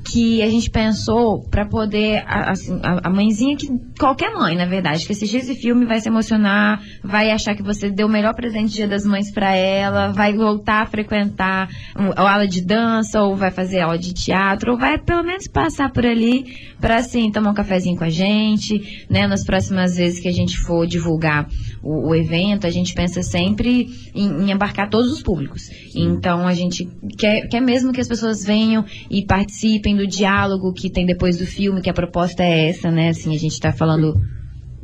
que 0.06 0.42
a 0.44 0.50
gente 0.50 0.70
pensou 0.70 1.42
para 1.50 1.66
poder, 1.66 2.24
assim, 2.28 2.80
a, 2.84 3.10
mãezinha 3.10 3.58
que, 3.58 3.68
qualquer 4.00 4.32
mãe, 4.32 4.56
na 4.56 4.66
verdade, 4.66 5.06
que 5.06 5.12
assistir 5.12 5.38
esse 5.38 5.56
filme 5.56 5.86
vai 5.86 6.00
se 6.00 6.08
emocionar, 6.08 6.80
vai 7.04 7.32
achar 7.32 7.56
que 7.56 7.64
você 7.64 7.90
deu 7.90 8.08
o 8.08 8.10
melhor 8.10 8.36
presente 8.36 8.70
de 8.70 8.76
Dia 8.76 8.88
das 8.88 9.04
Mães 9.04 9.32
para 9.32 9.56
ela, 9.56 10.12
vai 10.12 10.34
voltar 10.34 10.84
a 10.84 10.86
frequentar 10.86 11.68
a 11.96 12.32
aula 12.32 12.48
de 12.48 12.62
dança, 12.62 13.22
ou 13.22 13.36
vai 13.36 13.50
fazer 13.50 13.80
aula 13.80 13.98
de 13.98 14.14
teatro, 14.14 14.74
ou 14.74 14.78
vai 14.78 15.00
pelo 15.00 15.24
menos 15.24 15.48
passar 15.48 15.92
por 15.92 16.06
ali 16.06 16.46
para, 16.80 16.98
assim, 16.98 17.32
tomar 17.32 17.52
um 17.52 17.56
cafezinho 17.56 17.98
com 17.98 18.04
a 18.04 18.10
gente, 18.10 19.08
né? 19.10 19.28
Nas 19.28 19.44
próximas 19.44 19.98
vezes 19.98 20.20
que 20.20 20.28
a 20.28 20.34
gente 20.34 20.58
for 20.60 20.86
divulgar 20.86 21.48
o, 21.86 22.10
o 22.10 22.16
evento, 22.16 22.66
a 22.66 22.72
gente 22.72 22.94
pensa 22.94 23.22
sempre 23.22 23.88
em, 24.14 24.28
em 24.28 24.52
embarcar 24.52 24.90
todos 24.90 25.12
os 25.12 25.22
públicos. 25.22 25.70
Então, 25.96 26.48
a 26.48 26.54
gente 26.54 26.90
quer, 27.18 27.48
quer 27.48 27.62
mesmo 27.62 27.94
que 27.94 28.02
as 28.02 28.08
pessoas 28.08 28.44
venham 28.44 28.84
e 29.10 29.24
participem 29.24 29.96
do 29.96 30.08
diálogo 30.08 30.74
que 30.74 30.90
tem 30.90 31.06
depois 31.06 31.38
do 31.38 31.46
filme, 31.46 31.82
que 31.82 31.90
a 31.90 31.94
proposta 31.94 32.44
é 32.44 32.70
essa, 32.70 32.90
né? 32.90 33.10
Assim, 33.10 33.36
a 33.36 33.40
gente 33.40 33.54
está 33.54 33.72
falando 33.72 34.16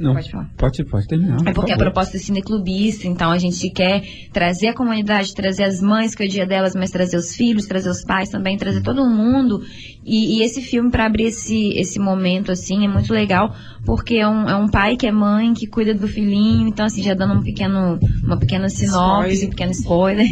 não, 0.01 0.13
pode 0.13 0.31
falar. 0.31 0.49
Pode, 0.57 0.85
pode 0.85 1.07
terminar. 1.07 1.37
É 1.45 1.53
porque 1.53 1.73
por 1.73 1.75
a 1.75 1.77
proposta 1.77 2.17
é 2.17 2.19
cineclubista, 2.19 3.07
então 3.07 3.31
a 3.31 3.37
gente 3.37 3.69
quer 3.69 4.03
trazer 4.33 4.69
a 4.69 4.73
comunidade, 4.73 5.33
trazer 5.33 5.63
as 5.63 5.79
mães, 5.79 6.15
que 6.15 6.23
é 6.23 6.25
o 6.25 6.29
dia 6.29 6.45
delas, 6.45 6.73
mas 6.75 6.89
trazer 6.89 7.17
os 7.17 7.35
filhos, 7.35 7.65
trazer 7.67 7.89
os 7.89 8.03
pais 8.03 8.29
também, 8.29 8.57
trazer 8.57 8.81
todo 8.81 9.05
mundo. 9.05 9.61
E, 10.03 10.39
e 10.39 10.43
esse 10.43 10.61
filme, 10.61 10.89
para 10.89 11.05
abrir 11.05 11.25
esse, 11.25 11.69
esse 11.77 11.99
momento, 11.99 12.51
assim, 12.51 12.83
é 12.83 12.87
muito 12.87 13.13
legal, 13.13 13.53
porque 13.85 14.15
é 14.15 14.27
um, 14.27 14.49
é 14.49 14.55
um 14.55 14.67
pai 14.67 14.97
que 14.97 15.05
é 15.05 15.11
mãe, 15.11 15.53
que 15.53 15.67
cuida 15.67 15.93
do 15.93 16.07
filhinho, 16.07 16.67
então, 16.67 16.85
assim, 16.85 17.03
já 17.03 17.13
dando 17.13 17.35
um 17.35 17.43
pequeno, 17.43 17.99
uma 18.23 18.37
pequena 18.37 18.67
sinopse, 18.69 19.45
um 19.45 19.49
pequeno 19.49 19.71
spoiler. 19.71 20.27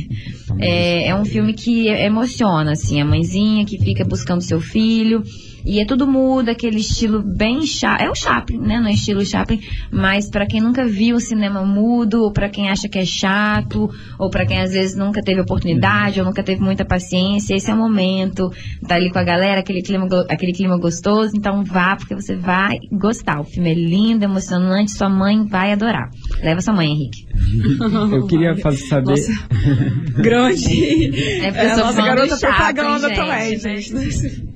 É, 0.60 1.10
é 1.10 1.16
um 1.16 1.24
filme 1.24 1.54
que 1.54 1.88
emociona, 1.88 2.72
assim, 2.72 3.00
a 3.00 3.06
mãezinha 3.06 3.66
que 3.66 3.78
fica 3.78 4.04
buscando 4.04 4.42
seu 4.42 4.60
filho. 4.60 5.24
E 5.70 5.80
é 5.80 5.86
tudo 5.86 6.08
mudo, 6.08 6.50
aquele 6.50 6.80
estilo 6.80 7.22
bem 7.22 7.62
chato. 7.62 8.02
É 8.02 8.10
o 8.10 8.16
Chaplin, 8.16 8.58
né? 8.58 8.80
Não 8.80 8.88
é 8.88 8.94
estilo 8.94 9.24
Chaplin, 9.24 9.62
mas 9.92 10.28
para 10.28 10.48
quem 10.48 10.60
nunca 10.60 10.84
viu 10.84 11.18
o 11.18 11.20
cinema 11.20 11.64
mudo, 11.64 12.24
ou 12.24 12.34
para 12.34 12.50
quem 12.50 12.72
acha 12.72 12.90
que 12.90 12.98
é 12.98 13.06
chato, 13.06 13.88
ou 14.18 14.32
para 14.32 14.48
quem 14.48 14.60
às 14.60 14.72
vezes 14.74 14.98
nunca 14.98 15.22
teve 15.22 15.42
oportunidade, 15.42 16.20
ou 16.20 16.26
nunca 16.26 16.42
teve 16.42 16.60
muita 16.60 16.84
paciência, 16.84 17.54
esse 17.54 17.70
é 17.70 17.74
o 17.76 17.78
momento. 17.78 18.50
Tá 18.88 18.96
ali 18.96 19.12
com 19.12 19.20
a 19.20 19.24
galera, 19.24 19.60
aquele 19.60 19.84
clima, 19.84 20.08
aquele 20.28 20.54
clima 20.54 20.76
gostoso. 20.76 21.34
Então 21.38 21.64
vá, 21.64 21.96
porque 21.96 22.16
você 22.16 22.36
vai 22.36 22.80
gostar. 22.92 23.40
O 23.40 23.44
filme 23.44 23.70
é 23.70 23.76
lindo, 23.76 24.26
emocionante, 24.26 24.90
sua 24.90 25.08
mãe 25.08 25.46
vai 25.46 25.72
adorar. 25.72 26.10
Leva 26.42 26.62
sua 26.62 26.74
mãe, 26.74 26.88
Henrique. 26.88 27.28
Eu 28.12 28.26
queria 28.26 28.58
fazer 28.58 28.88
saber. 28.88 29.12
Nossa, 29.12 29.32
grande. 30.20 31.42
É, 31.44 31.48
é 31.48 31.72
a 31.74 31.78
nossa 31.78 32.02
garota 32.02 32.38
propaganda 32.38 33.08
gente, 33.08 33.16
também, 33.16 33.60
gente. 33.60 34.49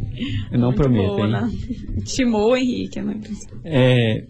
Eu 0.51 0.59
não 0.59 0.67
Muito 0.67 0.81
prometo, 0.81 1.15
boa, 1.15 1.25
hein? 1.25 1.31
Né? 1.31 1.51
Timou, 2.05 2.55
Henrique, 2.55 3.01
né? 3.01 3.19
É, 3.63 4.23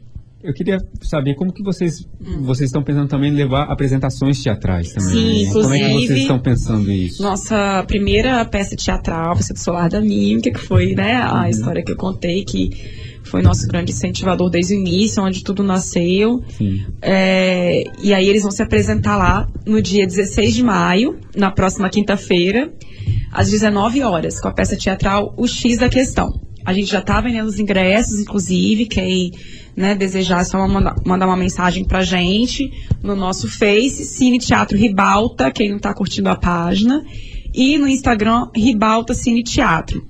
eu 0.43 0.54
queria 0.54 0.78
saber 1.02 1.36
como 1.36 1.54
que 1.54 1.63
vocês 1.63 2.06
vocês 2.41 2.67
estão 2.67 2.84
pensando 2.84 3.08
também 3.08 3.32
em 3.32 3.36
levar 3.36 3.63
apresentações 3.63 4.43
teatrais 4.43 4.91
também. 4.91 5.10
Sim, 5.10 5.46
né? 5.46 5.52
Como 5.54 5.74
é 5.74 5.80
que 5.80 5.93
vocês 5.93 6.19
estão 6.19 6.39
pensando 6.39 6.91
isso? 6.91 7.24
Nossa 7.24 7.84
primeira 7.88 8.43
peça 8.43 8.76
teatral 8.76 9.36
ser 9.41 9.54
do 9.54 9.60
Solar 9.60 9.89
da 9.89 10.02
Mímica, 10.02 10.52
que 10.52 10.60
foi 10.60 10.93
né, 10.96 11.15
a 11.15 11.43
uhum. 11.43 11.48
história 11.48 11.84
que 11.84 11.93
eu 11.93 11.96
contei, 11.96 12.43
que 12.43 12.72
foi 13.24 13.41
nosso 13.41 13.65
grande 13.67 13.93
incentivador 13.93 14.50
desde 14.50 14.74
o 14.74 14.78
início, 14.78 15.24
onde 15.24 15.43
tudo 15.43 15.63
nasceu. 15.63 16.43
É, 17.02 17.86
e 18.04 18.13
aí 18.13 18.28
eles 18.28 18.43
vão 18.43 18.52
se 18.52 18.62
apresentar 18.62 19.15
lá 19.15 19.48
no 19.65 19.82
dia 19.82 20.06
16 20.06 20.54
de 20.54 20.63
maio, 20.63 21.17
na 21.36 21.52
próxima 21.52 21.89
quinta-feira 21.89 22.69
às 23.34 23.50
19 23.50 24.02
horas, 24.04 24.39
com 24.39 24.48
a 24.48 24.54
peça 24.54 24.78
teatral 24.78 25.34
O 25.36 25.48
X 25.48 25.80
da 25.80 25.89
Questão. 25.89 26.30
A 26.65 26.72
gente 26.72 26.89
já 26.89 27.00
está 27.00 27.19
vendendo 27.19 27.48
os 27.48 27.60
ingressos, 27.60 28.19
inclusive, 28.19 28.86
quem 28.86 29.32
né, 29.76 29.96
desejar 29.96 30.41
é 30.41 30.43
só 30.46 30.65
mandar, 30.67 31.26
uma 31.26 31.36
mensagem 31.36 31.84
pra 31.84 32.04
gente 32.04 32.69
no 33.02 33.15
nosso 33.15 33.50
Face, 33.50 34.06
Cine 34.06 34.39
Teatro 34.39 34.78
Ribalta, 34.78 35.52
quem 35.52 35.69
não 35.69 35.78
está 35.78 35.93
curtindo 35.93 36.30
a 36.30 36.36
página, 36.36 37.04
e 37.54 37.78
no 37.78 37.88
Instagram, 37.88 38.48
Ribalta 38.56 39.13
Cine 39.13 39.43
Teatro. 39.43 40.08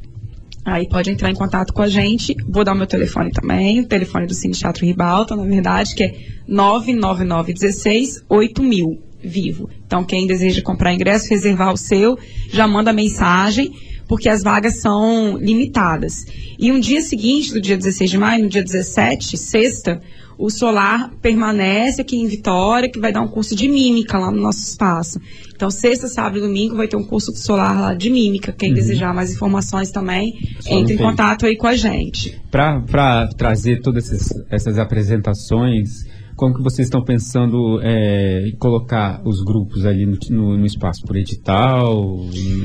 Aí 0.66 0.88
pode 0.88 1.10
entrar 1.10 1.30
em 1.30 1.36
contato 1.36 1.74
com 1.74 1.82
a 1.82 1.90
gente. 1.90 2.34
Vou 2.48 2.64
dar 2.64 2.74
o 2.74 2.78
meu 2.78 2.88
telefone 2.88 3.32
também, 3.32 3.82
o 3.82 3.88
telefone 3.88 4.28
do 4.28 4.34
Cine 4.34 4.54
Teatro 4.54 4.86
Ribalta, 4.86 5.36
na 5.36 5.44
verdade, 5.44 5.96
que 5.96 6.04
é 6.04 6.14
99916 6.48 8.24
8000 8.30 9.13
vivo. 9.24 9.70
Então, 9.86 10.04
quem 10.04 10.28
deseja 10.28 10.62
comprar 10.62 10.94
ingresso, 10.94 11.30
reservar 11.30 11.74
o 11.74 11.78
seu, 11.78 12.18
já 12.50 12.68
manda 12.68 12.92
mensagem, 12.92 13.72
porque 14.08 14.30
as 14.30 14.44
vagas 14.44 14.82
são 14.82 15.38
limitadas. 15.38 16.26
E 16.60 16.72
um 16.72 16.80
dia 16.80 17.02
seguinte, 17.02 17.54
do 17.54 17.62
dia 17.62 17.78
16 17.78 18.12
de 18.12 18.18
maio, 18.18 18.44
no 18.44 18.50
dia 18.50 18.64
17, 18.64 19.38
sexta, 19.38 20.02
o 20.38 20.50
Solar 20.50 21.12
permanece 21.22 22.02
aqui 22.02 22.18
em 22.18 22.28
Vitória, 22.28 22.90
que 22.90 23.00
vai 23.00 23.12
dar 23.12 23.22
um 23.22 23.28
curso 23.28 23.56
de 23.56 23.68
mímica 23.68 24.18
lá 24.18 24.32
no 24.32 24.42
nosso 24.42 24.60
espaço. 24.60 25.20
Então, 25.56 25.70
sexta, 25.70 26.08
sábado 26.08 26.40
e 26.40 26.42
domingo 26.42 26.76
vai 26.76 26.88
ter 26.88 26.98
um 26.98 27.04
curso 27.04 27.32
do 27.32 27.38
Solar 27.38 27.80
lá 27.80 27.94
de 27.94 28.10
mímica. 28.10 28.52
Quem 28.52 28.70
uhum. 28.70 28.76
desejar 28.76 29.14
mais 29.14 29.32
informações 29.32 29.92
também, 29.92 30.34
Só 30.60 30.74
entre 30.74 30.96
em 30.96 30.98
contato 30.98 31.46
aí 31.46 31.56
com 31.56 31.68
a 31.68 31.76
gente. 31.76 32.40
Para 32.52 33.28
trazer 33.38 33.82
todas 33.82 34.12
essas, 34.12 34.44
essas 34.50 34.78
apresentações 34.78 36.06
como 36.36 36.56
que 36.56 36.64
vocês 36.64 36.88
estão 36.88 37.04
pensando 37.04 37.80
é, 37.82 38.48
em 38.48 38.56
colocar 38.56 39.22
os 39.26 39.44
grupos 39.44 39.86
ali 39.86 40.06
no, 40.06 40.18
no, 40.30 40.58
no 40.58 40.66
espaço? 40.66 41.02
Por 41.06 41.16
edital, 41.16 42.20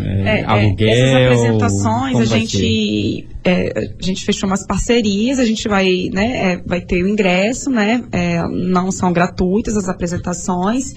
é, 0.04 0.22
é, 0.22 0.40
é 0.40 0.44
aluguel? 0.44 0.88
Essas 0.88 1.44
apresentações, 1.44 2.20
a 2.20 2.24
gente, 2.24 3.28
é, 3.44 3.90
a 4.00 4.04
gente 4.04 4.24
fechou 4.24 4.48
umas 4.48 4.66
parcerias, 4.66 5.38
a 5.38 5.44
gente 5.44 5.68
vai, 5.68 6.08
né, 6.12 6.52
é, 6.52 6.62
vai 6.64 6.80
ter 6.80 7.02
o 7.02 7.08
ingresso, 7.08 7.70
né? 7.70 8.02
não 8.50 8.90
são 8.90 9.12
gratuitas 9.12 9.76
as 9.76 9.88
apresentações 9.88 10.94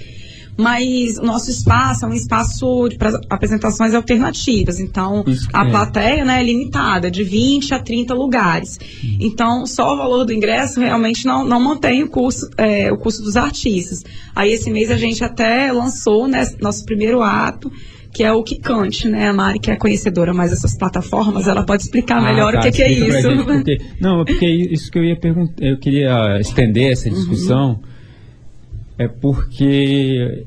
mas 0.57 1.17
o 1.17 1.23
nosso 1.23 1.49
espaço 1.49 2.05
é 2.05 2.07
um 2.07 2.13
espaço 2.13 2.87
de 2.89 2.97
apresentações 3.29 3.93
alternativas. 3.93 4.79
Então, 4.79 5.23
a 5.53 5.65
é. 5.65 5.69
plateia 5.69 6.25
né, 6.25 6.39
é 6.39 6.43
limitada, 6.43 7.09
de 7.09 7.23
20 7.23 7.73
a 7.73 7.79
30 7.79 8.13
lugares. 8.13 8.77
Hum. 9.03 9.17
Então, 9.19 9.65
só 9.65 9.93
o 9.93 9.97
valor 9.97 10.25
do 10.25 10.33
ingresso 10.33 10.79
realmente 10.79 11.25
não, 11.25 11.45
não 11.45 11.59
mantém 11.59 12.03
o 12.03 12.09
custo, 12.09 12.49
é, 12.57 12.91
o 12.91 12.97
custo 12.97 13.23
dos 13.23 13.35
artistas. 13.35 14.03
Aí, 14.35 14.51
esse 14.51 14.69
mês, 14.69 14.91
a 14.91 14.97
gente 14.97 15.23
até 15.23 15.71
lançou 15.71 16.27
né, 16.27 16.45
nosso 16.61 16.85
primeiro 16.85 17.21
ato, 17.21 17.71
que 18.13 18.23
é 18.23 18.31
o 18.31 18.43
que 18.43 18.59
cante, 18.59 19.07
né? 19.07 19.29
A 19.29 19.33
Mari, 19.33 19.57
que 19.57 19.71
é 19.71 19.75
conhecedora 19.77 20.33
mais 20.33 20.51
dessas 20.51 20.77
plataformas, 20.77 21.47
ela 21.47 21.63
pode 21.63 21.83
explicar 21.83 22.17
ah, 22.17 22.21
melhor 22.21 22.51
tá, 22.51 22.59
o 22.59 22.61
que, 22.63 22.71
que 22.71 22.83
é 22.83 22.91
isso. 22.91 23.21
Gente, 23.21 23.45
porque, 23.45 23.77
não, 24.01 24.25
porque 24.25 24.45
isso 24.45 24.91
que 24.91 24.99
eu 24.99 25.05
ia 25.05 25.17
perguntar, 25.17 25.63
eu 25.63 25.79
queria 25.79 26.37
estender 26.39 26.91
essa 26.91 27.09
discussão. 27.09 27.79
Uhum 27.81 27.90
é 29.01 29.07
porque 29.07 30.45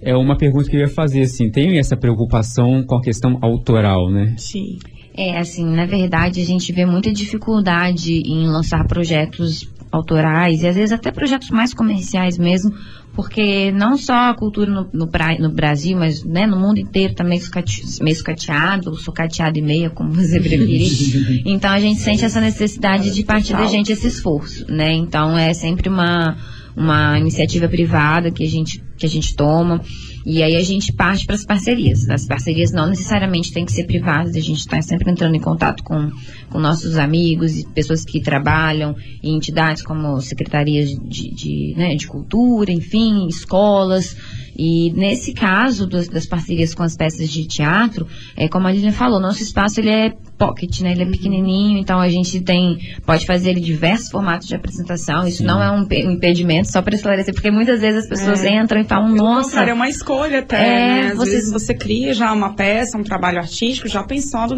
é 0.00 0.16
uma 0.16 0.36
pergunta 0.36 0.68
que 0.70 0.76
eu 0.76 0.80
ia 0.80 0.88
fazer, 0.88 1.22
assim, 1.22 1.50
tem 1.50 1.78
essa 1.78 1.96
preocupação 1.96 2.82
com 2.86 2.96
a 2.96 3.02
questão 3.02 3.38
autoral, 3.42 4.10
né? 4.10 4.34
Sim. 4.38 4.78
É, 5.14 5.38
assim, 5.38 5.64
na 5.64 5.86
verdade, 5.86 6.40
a 6.40 6.44
gente 6.44 6.72
vê 6.72 6.84
muita 6.86 7.12
dificuldade 7.12 8.12
em 8.12 8.46
lançar 8.46 8.86
projetos 8.86 9.66
autorais 9.90 10.62
e 10.62 10.68
às 10.68 10.76
vezes 10.76 10.92
até 10.92 11.10
projetos 11.10 11.50
mais 11.50 11.72
comerciais 11.72 12.36
mesmo, 12.36 12.70
porque 13.14 13.72
não 13.72 13.96
só 13.96 14.30
a 14.30 14.34
cultura 14.34 14.70
no, 14.70 14.88
no, 14.92 15.08
no 15.38 15.54
Brasil, 15.54 15.96
mas 15.96 16.22
né, 16.22 16.46
no 16.46 16.58
mundo 16.58 16.78
inteiro 16.78 17.12
está 17.12 17.24
meio, 17.24 17.40
meio 18.02 18.16
sucateado, 18.16 18.94
sucateado 18.96 19.58
e 19.58 19.62
meia, 19.62 19.88
como 19.88 20.12
você 20.12 20.38
preferir. 20.38 21.42
então 21.46 21.70
a 21.70 21.80
gente 21.80 22.00
sente 22.00 22.24
essa 22.24 22.40
necessidade 22.40 23.10
de 23.10 23.24
partir 23.24 23.54
da 23.54 23.64
gente 23.66 23.90
esse 23.90 24.06
esforço, 24.06 24.66
né? 24.70 24.92
Então 24.92 25.38
é 25.38 25.54
sempre 25.54 25.88
uma 25.88 26.36
uma 26.76 27.18
iniciativa 27.18 27.66
privada 27.68 28.30
que 28.30 28.44
a 28.44 28.48
gente, 28.48 28.84
que 28.98 29.06
a 29.06 29.08
gente 29.08 29.34
toma. 29.34 29.80
E 30.26 30.42
aí 30.42 30.56
a 30.56 30.62
gente 30.62 30.92
parte 30.92 31.24
para 31.24 31.36
as 31.36 31.44
parcerias. 31.44 32.08
As 32.10 32.26
parcerias 32.26 32.72
não 32.72 32.88
necessariamente 32.88 33.52
têm 33.52 33.64
que 33.64 33.72
ser 33.72 33.84
privadas, 33.84 34.36
a 34.36 34.40
gente 34.40 34.58
está 34.58 34.82
sempre 34.82 35.10
entrando 35.10 35.36
em 35.36 35.40
contato 35.40 35.82
com, 35.82 36.10
com 36.50 36.58
nossos 36.58 36.98
amigos 36.98 37.56
e 37.56 37.66
pessoas 37.68 38.04
que 38.04 38.20
trabalham 38.20 38.94
em 39.22 39.36
entidades 39.36 39.82
como 39.82 40.20
secretarias 40.20 40.90
de, 40.90 41.32
de, 41.32 41.74
né, 41.76 41.94
de 41.94 42.06
cultura, 42.06 42.70
enfim, 42.72 43.26
escolas. 43.28 44.16
E 44.58 44.90
nesse 44.92 45.32
caso 45.32 45.86
dos, 45.86 46.08
das 46.08 46.26
parcerias 46.26 46.74
com 46.74 46.82
as 46.82 46.96
peças 46.96 47.30
de 47.30 47.46
teatro, 47.46 48.06
é 48.36 48.48
como 48.48 48.66
a 48.66 48.72
Lilian 48.72 48.92
falou, 48.92 49.20
nosso 49.20 49.42
espaço 49.42 49.80
ele 49.80 49.90
é 49.90 50.14
pocket, 50.36 50.80
né? 50.80 50.92
Ele 50.92 51.02
é 51.02 51.06
pequenininho, 51.06 51.78
então 51.78 51.98
a 52.00 52.08
gente 52.08 52.40
tem 52.40 52.78
pode 53.04 53.24
fazer 53.26 53.50
ele 53.50 53.60
diversos 53.60 54.10
formatos 54.10 54.46
de 54.46 54.54
apresentação. 54.54 55.26
Isso 55.26 55.38
Sim. 55.38 55.44
não 55.44 55.62
é 55.62 55.70
um, 55.70 55.86
um 56.08 56.10
impedimento, 56.12 56.70
só 56.70 56.82
para 56.82 56.94
esclarecer, 56.94 57.32
porque 57.34 57.50
muitas 57.50 57.80
vezes 57.80 58.04
as 58.04 58.08
pessoas 58.08 58.44
É. 58.44 58.54
entram 58.62 58.80
e 58.80 58.84
falam, 58.84 59.08
nossa, 59.14 59.60
é 59.62 59.72
uma 59.72 59.88
escolha 59.88 60.40
até, 60.40 60.56
É, 60.56 61.02
né? 61.02 61.06
Às 61.12 61.16
você- 61.16 61.30
vezes 61.30 61.52
você 61.52 61.74
cria 61.74 62.12
já 62.14 62.32
uma 62.32 62.54
peça, 62.54 62.96
um 62.98 63.02
trabalho 63.02 63.38
artístico, 63.38 63.88
já 63.88 64.02
pensando 64.02 64.56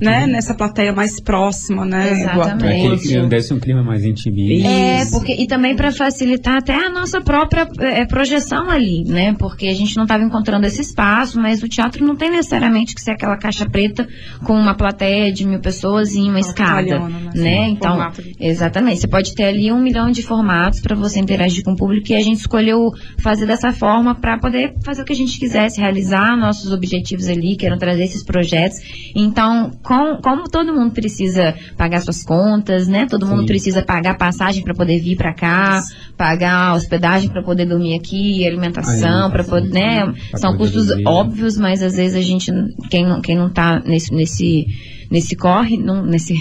né, 0.00 0.26
nessa 0.26 0.54
plateia 0.54 0.92
mais 0.92 1.20
próxima, 1.20 1.84
né? 1.84 2.08
do 2.08 2.14
Exatamente. 2.14 2.42
É 2.42 2.52
ator. 2.52 2.68
aquele 2.68 2.98
clima, 2.98 3.26
deve 3.28 3.42
ser 3.42 3.54
um 3.54 3.60
clima 3.60 3.82
mais 3.82 4.04
intimista. 4.04 4.68
É, 4.68 5.04
porque, 5.10 5.32
e 5.34 5.46
também 5.46 5.76
para 5.76 5.92
facilitar 5.92 6.56
até 6.56 6.74
a 6.74 6.90
nossa 6.90 7.20
própria 7.20 7.68
eh, 7.80 8.04
projeção 8.06 8.68
ali, 8.70 9.04
né? 9.04 9.34
Porque 9.38 9.66
a 9.68 9.74
gente 9.74 9.96
não 9.96 10.04
estava 10.04 10.22
encontrando 10.24 10.66
esse 10.66 10.80
espaço, 10.80 11.40
mas 11.40 11.62
o 11.62 11.68
teatro 11.68 12.04
não 12.04 12.16
tem 12.16 12.30
necessariamente 12.30 12.94
que 12.94 13.00
ser 13.00 13.12
aquela 13.12 13.36
caixa 13.36 13.68
preta 13.68 14.06
com 14.44 14.54
uma 14.54 14.74
plateia 14.74 15.11
de 15.32 15.46
mil 15.46 15.60
pessoas 15.60 16.14
em 16.14 16.28
uma 16.28 16.40
escada, 16.40 16.98
né? 17.00 17.30
né? 17.34 17.68
Então, 17.68 18.10
de- 18.10 18.34
exatamente. 18.40 19.00
Você 19.00 19.08
pode 19.08 19.34
ter 19.34 19.44
ali 19.44 19.72
um 19.72 19.80
milhão 19.82 20.10
de 20.10 20.22
formatos 20.22 20.80
para 20.80 20.94
você 20.96 21.20
interagir 21.20 21.62
com 21.64 21.72
o 21.72 21.76
público 21.76 22.10
e 22.12 22.14
a 22.14 22.20
gente 22.20 22.38
escolheu 22.38 22.90
fazer 23.18 23.46
dessa 23.46 23.72
forma 23.72 24.14
para 24.14 24.38
poder 24.38 24.74
fazer 24.84 25.02
o 25.02 25.04
que 25.04 25.12
a 25.12 25.16
gente 25.16 25.38
quisesse, 25.38 25.80
realizar 25.80 26.36
nossos 26.36 26.72
objetivos 26.72 27.28
ali, 27.28 27.56
que 27.56 27.66
eram 27.66 27.78
trazer 27.78 28.04
esses 28.04 28.24
projetos. 28.24 28.78
Então, 29.14 29.70
com- 29.82 30.16
como 30.22 30.44
todo 30.50 30.72
mundo 30.72 30.92
precisa 30.92 31.54
pagar 31.76 32.00
suas 32.00 32.22
contas, 32.24 32.88
né? 32.88 33.06
Todo 33.06 33.26
mundo 33.26 33.40
Sim. 33.40 33.46
precisa 33.46 33.82
pagar 33.82 34.16
passagem 34.16 34.62
para 34.64 34.74
poder 34.74 34.98
vir 35.00 35.16
para 35.16 35.32
cá, 35.34 35.80
pagar 36.16 36.74
hospedagem 36.74 37.30
para 37.30 37.42
poder 37.42 37.66
dormir 37.66 37.94
aqui, 37.94 38.46
alimentação 38.46 39.30
para 39.30 39.44
poder, 39.44 39.70
né? 39.72 40.04
pra 40.30 40.38
São 40.38 40.52
poder 40.56 40.72
custos 40.72 40.88
óbvios, 41.06 41.56
mas 41.56 41.82
às 41.82 41.96
vezes 41.96 42.16
a 42.16 42.20
gente, 42.20 42.50
quem 42.90 43.04
não, 43.06 43.20
quem 43.20 43.36
não 43.36 43.50
tá 43.50 43.80
nesse, 43.84 44.12
nesse, 44.14 44.66
nesse 45.12 45.36
corre, 45.36 45.76
não, 45.76 46.04
nesse, 46.04 46.34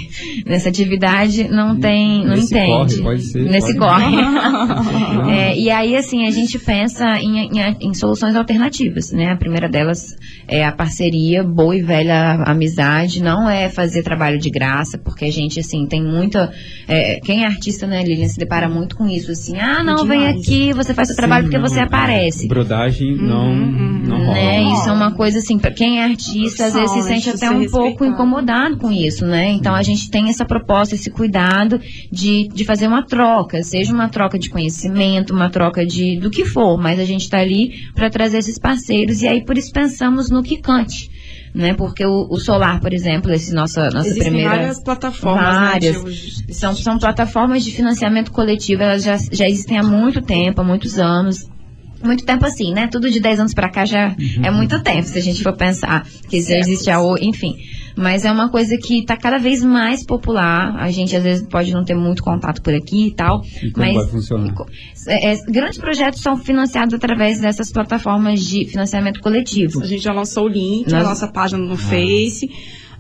nessa 0.45 0.69
atividade, 0.69 1.47
não 1.49 1.77
tem, 1.77 2.23
não 2.25 2.35
Nesse 2.35 2.53
entende. 2.55 2.71
corre, 2.71 3.01
pode 3.03 3.21
ser, 3.23 3.43
Nesse 3.43 3.77
pode. 3.77 4.03
corre. 4.05 4.15
Não. 4.15 5.29
É, 5.31 5.57
e 5.57 5.69
aí, 5.69 5.95
assim, 5.95 6.25
a 6.25 6.31
gente 6.31 6.57
pensa 6.59 7.17
em, 7.19 7.47
em- 7.47 7.77
em 7.89 7.93
soluções 7.93 8.35
alternativas, 8.35 9.11
né? 9.11 9.31
A 9.31 9.35
primeira 9.35 9.67
delas 9.69 10.15
é 10.47 10.63
a 10.65 10.71
parceria, 10.71 11.43
boa 11.43 11.75
e 11.75 11.81
velha 11.81 12.43
amizade, 12.45 13.21
não 13.21 13.49
é 13.49 13.69
fazer 13.69 14.03
trabalho 14.03 14.37
de 14.39 14.49
graça, 14.49 14.97
porque 14.97 15.25
a 15.25 15.31
gente, 15.31 15.59
assim, 15.59 15.85
tem 15.87 16.01
muita... 16.03 16.51
é, 16.87 17.19
quem 17.21 17.43
é 17.43 17.47
artista, 17.47 17.85
né, 17.87 18.03
Lilian, 18.03 18.27
se 18.27 18.37
depara 18.39 18.69
muito 18.69 18.95
com 18.95 19.07
isso, 19.07 19.31
assim, 19.31 19.57
ah, 19.59 19.83
não, 19.83 20.05
vem 20.05 20.27
aqui, 20.27 20.73
você 20.73 20.93
faz 20.93 21.07
seu 21.09 21.15
trabalho 21.17 21.45
porque 21.45 21.57
Sim, 21.57 21.61
você 21.63 21.79
não, 21.79 21.87
aparece. 21.87 22.47
Brodagem 22.47 23.15
não, 23.17 23.55
não 23.55 24.17
rola. 24.25 24.33
Né? 24.33 24.63
Isso 24.73 24.89
é 24.89 24.93
uma 24.93 25.11
coisa 25.11 25.39
assim, 25.39 25.57
pra 25.57 25.71
quem 25.71 25.99
é 25.99 26.03
artista, 26.05 26.65
às 26.65 26.73
vezes 26.73 26.91
se 26.91 27.03
sente 27.03 27.29
até 27.29 27.49
um 27.49 27.59
pouco 27.69 28.03
respeitado. 28.03 28.07
Incomodado 28.61 28.77
com 28.77 28.91
isso, 28.91 29.25
né? 29.25 29.49
Então 29.51 29.73
a 29.73 29.81
gente 29.81 30.09
tem 30.09 30.29
essa 30.29 30.45
proposta, 30.45 30.95
esse 30.95 31.09
cuidado 31.09 31.79
de, 32.11 32.47
de 32.53 32.65
fazer 32.65 32.87
uma 32.87 33.03
troca, 33.05 33.63
seja 33.63 33.93
uma 33.93 34.09
troca 34.09 34.37
de 34.37 34.49
conhecimento, 34.49 35.33
uma 35.33 35.49
troca 35.49 35.85
de 35.85 36.17
do 36.19 36.29
que 36.29 36.45
for, 36.45 36.77
mas 36.77 36.99
a 36.99 37.05
gente 37.05 37.21
está 37.21 37.39
ali 37.39 37.71
para 37.95 38.09
trazer 38.09 38.37
esses 38.39 38.59
parceiros 38.59 39.21
e 39.21 39.27
aí 39.27 39.43
por 39.43 39.57
isso 39.57 39.71
pensamos 39.71 40.29
no 40.29 40.43
que 40.43 40.57
cante. 40.57 41.09
Né? 41.53 41.73
Porque 41.73 42.05
o, 42.05 42.27
o 42.29 42.37
Solar, 42.39 42.79
por 42.79 42.93
exemplo, 42.93 43.29
esse 43.29 43.53
nossa, 43.53 43.89
nossa 43.89 44.07
Existem 44.07 44.23
primeira. 44.31 44.49
várias 44.55 44.81
plataformas, 44.81 45.43
Várias. 45.43 46.03
né? 46.03 46.11
São, 46.53 46.73
são 46.73 46.97
plataformas 46.97 47.65
de 47.65 47.71
financiamento 47.71 48.31
coletivo, 48.31 48.83
elas 48.83 49.03
já, 49.03 49.17
já 49.17 49.49
existem 49.49 49.77
há 49.77 49.83
muito 49.83 50.21
tempo, 50.21 50.61
há 50.61 50.63
muitos 50.63 50.97
anos. 50.97 51.49
Muito 52.03 52.25
tempo 52.25 52.45
assim, 52.45 52.73
né? 52.73 52.87
Tudo 52.87 53.09
de 53.09 53.19
10 53.19 53.39
anos 53.39 53.53
pra 53.53 53.69
cá 53.69 53.85
já 53.85 54.15
é 54.43 54.51
muito 54.51 54.81
tempo, 54.81 55.07
se 55.07 55.17
a 55.17 55.21
gente 55.21 55.41
for 55.43 55.55
pensar 55.55 56.05
que 56.29 56.41
já 56.41 56.57
existe 56.57 56.89
a 56.89 57.01
o, 57.01 57.17
enfim. 57.17 57.55
Mas 57.95 58.23
é 58.23 58.31
uma 58.31 58.49
coisa 58.49 58.77
que 58.77 59.03
tá 59.05 59.17
cada 59.17 59.37
vez 59.37 59.63
mais 59.63 60.05
popular. 60.05 60.75
A 60.77 60.89
gente 60.91 61.15
às 61.15 61.21
vezes 61.23 61.45
pode 61.47 61.73
não 61.73 61.83
ter 61.83 61.93
muito 61.93 62.23
contato 62.23 62.61
por 62.61 62.73
aqui 62.73 63.07
e 63.07 63.11
tal. 63.11 63.41
E 63.61 63.69
como 63.71 63.85
mas 63.85 63.95
vai 63.95 64.07
funcionar? 64.07 64.53
é, 65.07 65.33
é, 65.33 65.41
grandes 65.49 65.77
projetos 65.77 66.21
são 66.21 66.37
financiados 66.37 66.93
através 66.93 67.41
dessas 67.41 67.69
plataformas 67.71 68.39
de 68.41 68.65
financiamento 68.65 69.19
coletivo. 69.19 69.81
A 69.81 69.85
gente 69.85 70.01
já 70.03 70.13
lançou 70.13 70.45
o 70.45 70.47
link 70.47 70.87
na 70.89 70.99
Nós- 70.99 71.07
nossa 71.09 71.27
página 71.27 71.61
no 71.63 71.75
Face. 71.77 72.49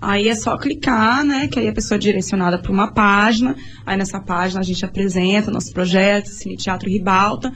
Aí 0.01 0.27
é 0.27 0.35
só 0.35 0.57
clicar, 0.57 1.23
né? 1.23 1.47
Que 1.47 1.59
aí 1.59 1.67
a 1.67 1.73
pessoa 1.73 1.95
é 1.95 1.99
direcionada 1.99 2.57
para 2.57 2.71
uma 2.71 2.91
página. 2.91 3.55
Aí 3.85 3.95
nessa 3.95 4.19
página 4.19 4.59
a 4.59 4.63
gente 4.63 4.83
apresenta 4.83 5.51
nosso 5.51 5.71
projeto, 5.71 6.25
Cine 6.27 6.57
Teatro 6.57 6.89
Ribalta. 6.89 7.51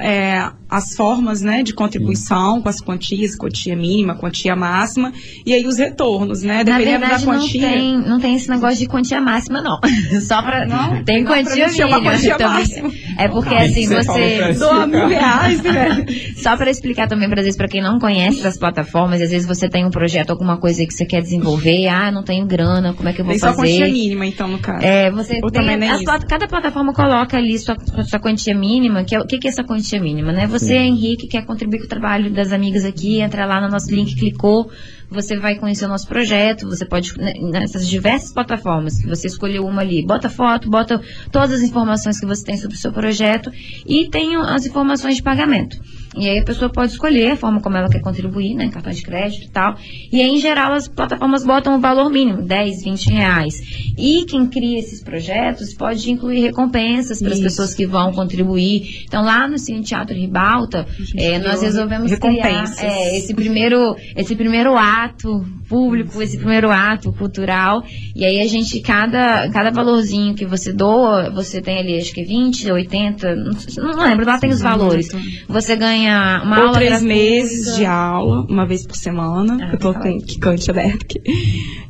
É, 0.00 0.48
as 0.70 0.94
formas 0.94 1.42
né, 1.42 1.62
de 1.62 1.74
contribuição 1.74 2.62
com 2.62 2.68
as 2.68 2.80
quantias, 2.80 3.36
quantia 3.36 3.76
mínima, 3.76 4.14
quantia 4.14 4.54
máxima, 4.56 5.12
e 5.44 5.52
aí 5.52 5.66
os 5.66 5.76
retornos, 5.78 6.42
né? 6.42 6.58
Na 6.58 6.62
Dependendo 6.78 7.00
verdade, 7.00 7.26
da 7.26 7.32
não 7.32 7.40
quantia. 7.40 7.68
tem, 7.68 7.98
não 8.00 8.20
tem 8.20 8.34
esse 8.36 8.48
negócio 8.48 8.78
de 8.78 8.86
quantia 8.86 9.20
máxima, 9.20 9.60
não. 9.60 9.78
Só 10.22 10.40
pra. 10.42 10.64
Não? 10.66 11.02
tem 11.04 11.22
Não, 11.24 11.32
quantia 11.32 11.66
mínima. 11.68 12.00
quantia 12.02 12.36
também. 12.36 12.58
máxima. 12.58 12.90
É 13.18 13.28
porque 13.28 13.54
assim, 13.54 13.86
ser 13.86 14.02
você. 14.04 14.52
Doa 14.58 14.86
mil 14.86 15.06
reais, 15.08 15.62
né? 15.62 16.06
Só 16.36 16.56
para 16.56 16.70
explicar 16.70 17.08
também, 17.08 17.28
para 17.28 17.40
às 17.40 17.44
vezes, 17.44 17.56
para 17.58 17.68
quem 17.68 17.82
não 17.82 17.98
conhece 17.98 18.46
as 18.46 18.56
plataformas, 18.58 19.20
às 19.20 19.30
vezes 19.30 19.46
você 19.46 19.68
tem 19.68 19.84
um 19.84 19.90
projeto, 19.90 20.30
alguma 20.30 20.56
coisa 20.58 20.86
que 20.86 20.94
você 20.94 21.04
quer 21.04 21.20
desenvolver, 21.20 21.88
ah, 21.88 22.10
não 22.10 22.22
tenho 22.22 22.46
grana, 22.46 22.94
como 22.94 23.08
é 23.08 23.12
que 23.12 23.20
eu 23.20 23.24
vou 23.24 23.32
Tem 23.32 23.40
só 23.40 23.52
quantia 23.52 23.80
fazer? 23.80 23.92
mínima, 23.92 24.24
então, 24.26 24.48
no 24.48 24.58
caso. 24.58 24.84
É, 24.84 25.10
você 25.10 25.40
Ou 25.42 25.50
tem, 25.50 25.68
as 25.90 26.02
plat- 26.02 26.24
cada 26.26 26.46
plataforma 26.48 26.92
coloca 26.92 27.36
ali 27.36 27.58
sua, 27.58 27.76
sua 28.08 28.18
quantia 28.20 28.54
mínima, 28.56 29.04
que 29.04 29.14
é, 29.14 29.20
o 29.20 29.26
que, 29.26 29.38
que 29.38 29.48
é 29.48 29.50
essa 29.50 29.62
quantia 29.62 29.71
mínima, 30.00 30.32
né? 30.32 30.46
Você, 30.46 30.74
Henrique, 30.74 31.26
quer 31.26 31.44
contribuir 31.44 31.80
com 31.80 31.86
o 31.86 31.88
trabalho 31.88 32.30
das 32.30 32.52
amigas 32.52 32.84
aqui, 32.84 33.20
entra 33.20 33.46
lá 33.46 33.60
no 33.60 33.68
nosso 33.68 33.94
link, 33.94 34.14
clicou, 34.14 34.70
você 35.10 35.36
vai 35.38 35.56
conhecer 35.56 35.84
o 35.84 35.88
nosso 35.88 36.08
projeto, 36.08 36.66
você 36.66 36.84
pode, 36.84 37.16
né, 37.18 37.32
nessas 37.40 37.86
diversas 37.86 38.32
plataformas, 38.32 38.98
que 38.98 39.06
você 39.06 39.26
escolheu 39.26 39.64
uma 39.66 39.82
ali, 39.82 40.04
bota 40.04 40.28
foto, 40.30 40.70
bota 40.70 41.00
todas 41.30 41.52
as 41.52 41.62
informações 41.62 42.18
que 42.18 42.26
você 42.26 42.44
tem 42.44 42.56
sobre 42.56 42.76
o 42.76 42.80
seu 42.80 42.92
projeto 42.92 43.50
e 43.86 44.08
tem 44.08 44.36
as 44.36 44.66
informações 44.66 45.16
de 45.16 45.22
pagamento. 45.22 45.76
E 46.16 46.28
aí 46.28 46.38
a 46.38 46.44
pessoa 46.44 46.70
pode 46.70 46.92
escolher 46.92 47.32
a 47.32 47.36
forma 47.36 47.60
como 47.60 47.76
ela 47.76 47.88
quer 47.88 48.00
contribuir, 48.00 48.54
né? 48.54 48.68
Cartão 48.70 48.92
de 48.92 49.02
crédito 49.02 49.46
e 49.46 49.50
tal. 49.50 49.76
E 50.12 50.20
aí, 50.20 50.28
em 50.28 50.38
geral, 50.38 50.72
as 50.72 50.86
plataformas 50.86 51.44
botam 51.44 51.76
o 51.76 51.80
valor 51.80 52.10
mínimo, 52.10 52.42
10, 52.42 52.84
20 52.84 53.10
reais. 53.10 53.54
E 53.96 54.24
quem 54.26 54.46
cria 54.46 54.78
esses 54.78 55.02
projetos 55.02 55.72
pode 55.74 56.10
incluir 56.10 56.40
recompensas 56.40 57.20
para 57.20 57.32
as 57.32 57.40
pessoas 57.40 57.74
que 57.74 57.86
vão 57.86 58.12
contribuir. 58.12 59.04
Então, 59.04 59.22
lá 59.22 59.48
no 59.48 59.58
Cine 59.58 59.82
Teatro 59.82 60.14
Ribalta, 60.14 60.86
é, 61.16 61.38
nós 61.38 61.62
resolvemos 61.62 62.12
criar 62.12 62.30
recompensas. 62.30 62.82
é, 62.82 63.16
esse 63.16 63.34
primeiro, 63.34 63.96
esse 64.14 64.36
primeiro 64.36 64.76
ato 64.76 65.44
público, 65.68 66.20
esse 66.20 66.36
primeiro 66.36 66.70
ato 66.70 67.12
cultural. 67.14 67.82
E 68.14 68.26
aí 68.26 68.40
a 68.40 68.46
gente, 68.46 68.80
cada, 68.80 69.48
cada 69.50 69.70
valorzinho 69.70 70.34
que 70.34 70.44
você 70.44 70.72
doa, 70.72 71.30
você 71.30 71.62
tem 71.62 71.78
ali 71.78 71.96
acho 71.96 72.12
que 72.12 72.22
20, 72.22 72.70
80, 72.70 73.34
não, 73.34 73.52
não 73.78 74.04
lembro, 74.04 74.26
lá 74.26 74.38
tem 74.38 74.50
os 74.50 74.60
valores. 74.60 75.08
Você 75.48 75.74
ganha 75.74 76.01
uma 76.10 76.56
Ou 76.58 76.62
aula 76.66 76.72
três 76.74 76.90
gratuita. 76.90 77.14
meses 77.14 77.76
de 77.76 77.84
aula, 77.84 78.46
uma 78.48 78.66
vez 78.66 78.86
por 78.86 78.96
semana. 78.96 79.58
Ah, 79.60 79.72
eu 79.72 79.78
tô 79.78 79.92
tá 79.92 80.00
com 80.00 80.18
que 80.18 80.38
cante 80.38 80.70
aberto 80.70 81.02
aqui. 81.04 81.20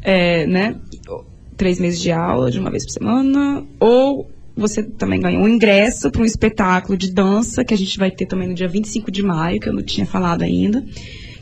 É, 0.02 0.46
né? 0.46 0.76
Três 1.56 1.78
meses 1.78 2.00
de 2.00 2.10
aula 2.10 2.50
de 2.50 2.58
uma 2.58 2.70
vez 2.70 2.84
por 2.84 2.92
semana. 2.92 3.64
Ou 3.78 4.28
você 4.56 4.82
também 4.82 5.20
ganha 5.20 5.38
um 5.38 5.48
ingresso 5.48 6.10
para 6.10 6.22
um 6.22 6.24
espetáculo 6.24 6.96
de 6.98 7.12
dança 7.12 7.64
que 7.64 7.72
a 7.72 7.78
gente 7.78 7.96
vai 7.98 8.10
ter 8.10 8.26
também 8.26 8.48
no 8.48 8.54
dia 8.54 8.68
25 8.68 9.10
de 9.10 9.22
maio, 9.22 9.60
que 9.60 9.68
eu 9.68 9.72
não 9.72 9.82
tinha 9.82 10.06
falado 10.06 10.42
ainda. 10.42 10.84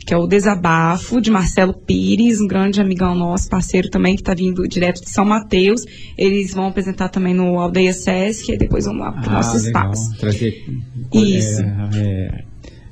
Que 0.03 0.15
é 0.15 0.17
o 0.17 0.25
Desabafo, 0.25 1.21
de 1.21 1.29
Marcelo 1.29 1.73
Pires, 1.75 2.41
um 2.41 2.47
grande 2.47 2.81
amigão 2.81 3.13
nosso, 3.13 3.47
parceiro 3.47 3.87
também, 3.87 4.15
que 4.15 4.21
está 4.21 4.33
vindo 4.33 4.67
direto 4.67 5.01
de 5.01 5.09
São 5.11 5.23
Mateus. 5.23 5.83
Eles 6.17 6.53
vão 6.55 6.67
apresentar 6.67 7.09
também 7.09 7.35
no 7.35 7.59
Aldeia 7.59 7.93
Sesc 7.93 8.51
e 8.51 8.57
depois 8.57 8.85
vão 8.85 8.95
lá 8.95 9.11
para 9.11 9.29
o 9.29 9.33
nosso 9.33 9.51
Ah, 9.57 9.61
legal. 9.61 9.91
espaço. 9.91 10.17
Trazer 10.19 10.55
Isso. 11.13 11.61
é, 11.61 11.75
é, 11.97 12.43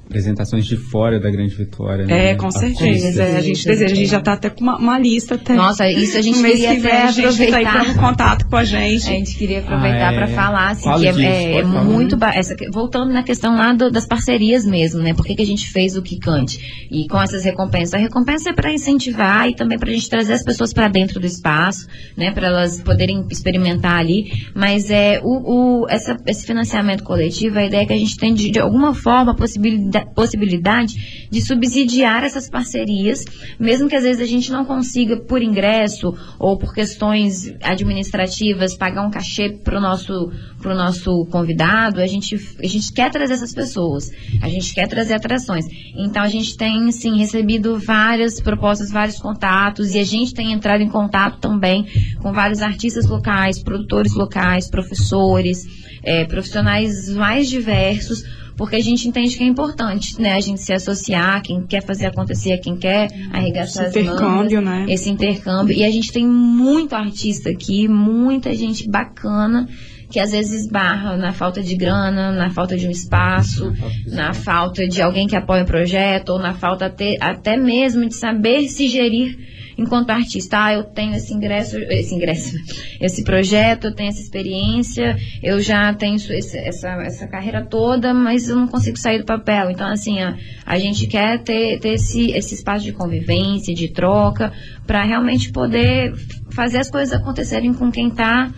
apresentações 0.10 0.66
de 0.66 0.76
fora 0.76 1.20
da 1.20 1.30
Grande 1.30 1.53
Vitória. 1.55 2.05
né? 2.05 2.32
É, 2.32 2.36
com 2.36 2.49
certeza. 2.49 3.22
É, 3.24 3.38
a 3.38 3.41
gente 3.41 3.64
deseja, 3.64 3.93
a 3.93 3.95
gente 3.95 4.10
já 4.10 4.20
tá 4.20 4.34
até 4.34 4.49
com 4.49 4.62
uma, 4.62 4.78
uma 4.78 4.97
lista 4.99 5.36
até. 5.36 5.53
Nossa, 5.53 5.88
isso 5.88 6.18
a 6.18 6.22
gente 6.22 6.41
queria 6.41 6.76
que 6.76 6.80
vem 6.82 6.91
até 6.91 7.03
a 7.03 7.12
gente 7.12 7.24
tá 7.24 7.30
aproveitar. 7.30 7.62
entrando 7.62 7.91
em 7.91 7.99
contato 8.01 8.47
com 8.49 8.55
a 8.55 8.64
gente. 8.64 9.03
A 9.07 9.14
gente 9.14 9.36
queria 9.36 9.60
aproveitar 9.60 10.10
Ah, 10.10 10.14
para 10.14 10.26
é. 10.26 10.34
falar 10.34 10.68
assim, 10.72 10.84
Fala 10.84 10.99
que 11.01 11.07
é, 11.07 11.12
disso, 11.12 11.24
é- 11.26 11.53
é 11.60 11.64
muito 11.64 12.18
ba- 12.18 12.34
essa, 12.34 12.55
voltando 12.74 13.14
na 13.14 13.22
questão 13.24 13.55
lá 13.55 13.72
do- 13.74 13.91
das 13.91 14.07
parcerias 14.07 14.66
mesmo, 14.66 14.99
né? 15.01 15.14
Por 15.14 15.24
que, 15.26 15.36
que 15.36 15.41
a 15.43 15.45
gente 15.45 15.68
fez 15.70 15.95
o 15.95 16.01
Kikante? 16.01 16.88
E 16.91 17.07
com 17.07 17.22
essas 17.22 17.43
recompensas, 17.43 17.93
a 17.93 17.97
recompensa 17.97 18.49
é 18.49 18.53
para 18.53 18.74
incentivar 18.74 19.47
e 19.47 19.55
também 19.55 19.78
para 19.78 19.89
a 19.91 19.93
gente 19.93 20.10
trazer 20.10 20.34
as 20.34 20.43
pessoas 20.43 20.74
para 20.74 20.88
dentro 20.88 21.20
do 21.20 21.26
espaço, 21.28 21.88
né? 22.18 22.32
Para 22.32 22.47
elas 22.47 22.82
poderem 22.82 23.24
experimentar 23.30 23.93
ali. 23.99 24.26
Mas 24.55 24.89
é 24.89 25.20
o, 25.24 25.84
o- 25.84 25.88
essa- 25.88 26.18
esse 26.26 26.47
financiamento 26.47 27.03
coletivo, 27.03 27.60
a 27.60 27.66
ideia 27.66 27.82
é 27.84 27.86
que 27.86 27.93
a 27.93 27.97
gente 27.97 28.18
tem 28.18 28.34
de, 28.34 28.49
de 28.49 28.60
alguma 28.60 28.95
forma 28.95 29.34
a 29.34 29.36
possibilidade 29.36 29.99
possibilidade, 30.06 31.28
de 31.30 31.41
subsidiar 31.41 32.24
essas 32.24 32.50
parcerias, 32.50 33.26
mesmo 33.60 33.88
que 33.88 33.95
às 33.95 34.04
vezes 34.04 34.22
a 34.22 34.26
gente 34.26 34.52
não 34.52 34.66
consiga, 34.66 35.18
por 35.18 35.41
ingresso 35.41 36.14
ou 36.38 36.58
por 36.58 36.74
questões 36.74 37.54
administrativas, 37.62 38.76
pagar 38.76 39.06
um 39.06 39.12
cachê 39.12 39.50
para 39.50 39.78
o 39.78 39.82
nosso, 39.82 40.32
pro 40.62 40.76
nosso 40.76 41.26
convidado, 41.26 42.02
a 42.02 42.08
gente, 42.08 42.36
a 42.62 42.68
gente 42.68 42.91
quer 42.91 43.12
trazer 43.12 43.34
essas 43.34 43.54
pessoas, 43.54 44.12
a 44.41 44.50
gente 44.50 44.74
quer 44.74 44.88
trazer 44.88 45.14
atrações. 45.14 45.66
Então 45.95 46.22
a 46.22 46.28
gente 46.28 46.56
tem, 46.58 46.91
sim, 46.91 47.18
recebido 47.18 47.80
várias 47.80 48.39
propostas, 48.41 48.91
vários 48.91 49.20
contatos, 49.20 49.93
e 49.95 50.00
a 50.00 50.06
gente 50.06 50.34
tem 50.34 50.52
entrado 50.52 50.82
em 50.82 50.89
contato 50.89 51.39
também 51.39 51.86
com 52.22 52.32
vários 52.32 52.62
artistas 52.62 53.06
locais, 53.06 53.62
produtores 53.62 54.14
locais, 54.14 54.70
professores, 54.70 55.66
é, 56.04 56.26
profissionais 56.26 57.10
mais 57.10 57.50
diversos, 57.50 58.24
porque 58.60 58.76
a 58.76 58.82
gente 58.82 59.07
entende 59.07 59.38
que 59.38 59.43
é 59.45 59.47
importante, 59.47 60.22
né? 60.22 60.34
A 60.34 60.39
gente 60.41 60.60
se 60.60 60.74
associar, 60.74 61.41
quem 61.41 61.66
quer 61.66 61.82
fazer 61.82 62.07
acontecer, 62.07 62.57
quem 62.57 62.76
quer 62.76 63.07
arregaçar 63.32 63.86
Esse 63.86 63.99
as 63.99 64.05
intercâmbio, 64.05 64.62
mangas, 64.62 64.64
né? 64.66 64.93
Esse 64.93 65.10
intercâmbio. 65.10 65.78
E 65.78 65.86
a 65.86 65.89
gente 65.89 66.12
tem 66.12 66.28
muito 66.28 66.93
artista 66.93 67.49
aqui, 67.51 67.88
muita 67.88 68.53
gente 68.53 68.86
bacana 68.89 69.66
que 70.12 70.20
às 70.20 70.34
vezes 70.34 70.66
esbarra 70.66 71.16
na 71.16 71.32
falta 71.32 71.64
de 71.64 71.74
grana, 71.78 72.34
na 72.34 72.49
falta 72.49 72.76
de 72.76 72.86
um 72.86 72.91
espaço, 72.91 73.72
na 74.07 74.34
falta 74.34 74.86
de 74.86 75.01
alguém 75.01 75.26
que 75.26 75.38
apoie 75.38 75.62
o 75.62 75.66
projeto, 75.66 76.32
ou 76.32 76.39
na 76.39 76.53
falta 76.53 76.88
até, 76.88 77.16
até 77.22 77.55
mesmo 77.55 78.05
de 78.10 78.16
saber 78.16 78.68
se 78.68 78.89
gerir 78.89 79.38
enquanto 79.80 80.09
artista. 80.11 80.65
Ah, 80.65 80.73
eu 80.73 80.84
tenho 80.84 81.13
esse 81.15 81.34
ingresso, 81.34 81.77
esse 81.77 82.13
ingresso, 82.13 82.55
esse 82.99 83.23
projeto, 83.23 83.86
eu 83.86 83.95
tenho 83.95 84.09
essa 84.09 84.21
experiência, 84.21 85.15
eu 85.41 85.59
já 85.61 85.93
tenho 85.93 86.15
esse- 86.15 86.57
essa, 86.57 86.89
essa 87.03 87.27
carreira 87.27 87.65
toda, 87.65 88.13
mas 88.13 88.49
eu 88.49 88.55
não 88.55 88.67
consigo 88.67 88.97
sair 88.97 89.19
do 89.19 89.25
papel. 89.25 89.71
Então, 89.71 89.88
assim, 89.88 90.19
a, 90.19 90.36
a 90.65 90.77
gente 90.77 91.07
quer 91.07 91.39
ter, 91.39 91.80
ter 91.80 91.93
esse, 91.93 92.32
esse 92.32 92.55
espaço 92.55 92.84
de 92.84 92.91
convivência, 92.91 93.73
de 93.73 93.88
troca, 93.88 94.51
para 94.86 95.03
realmente 95.03 95.51
poder 95.51 96.13
fazer 96.51 96.80
as 96.80 96.89
coisas 96.89 97.13
acontecerem 97.13 97.73
com 97.73 97.91
quem 97.91 98.07
está 98.09 98.51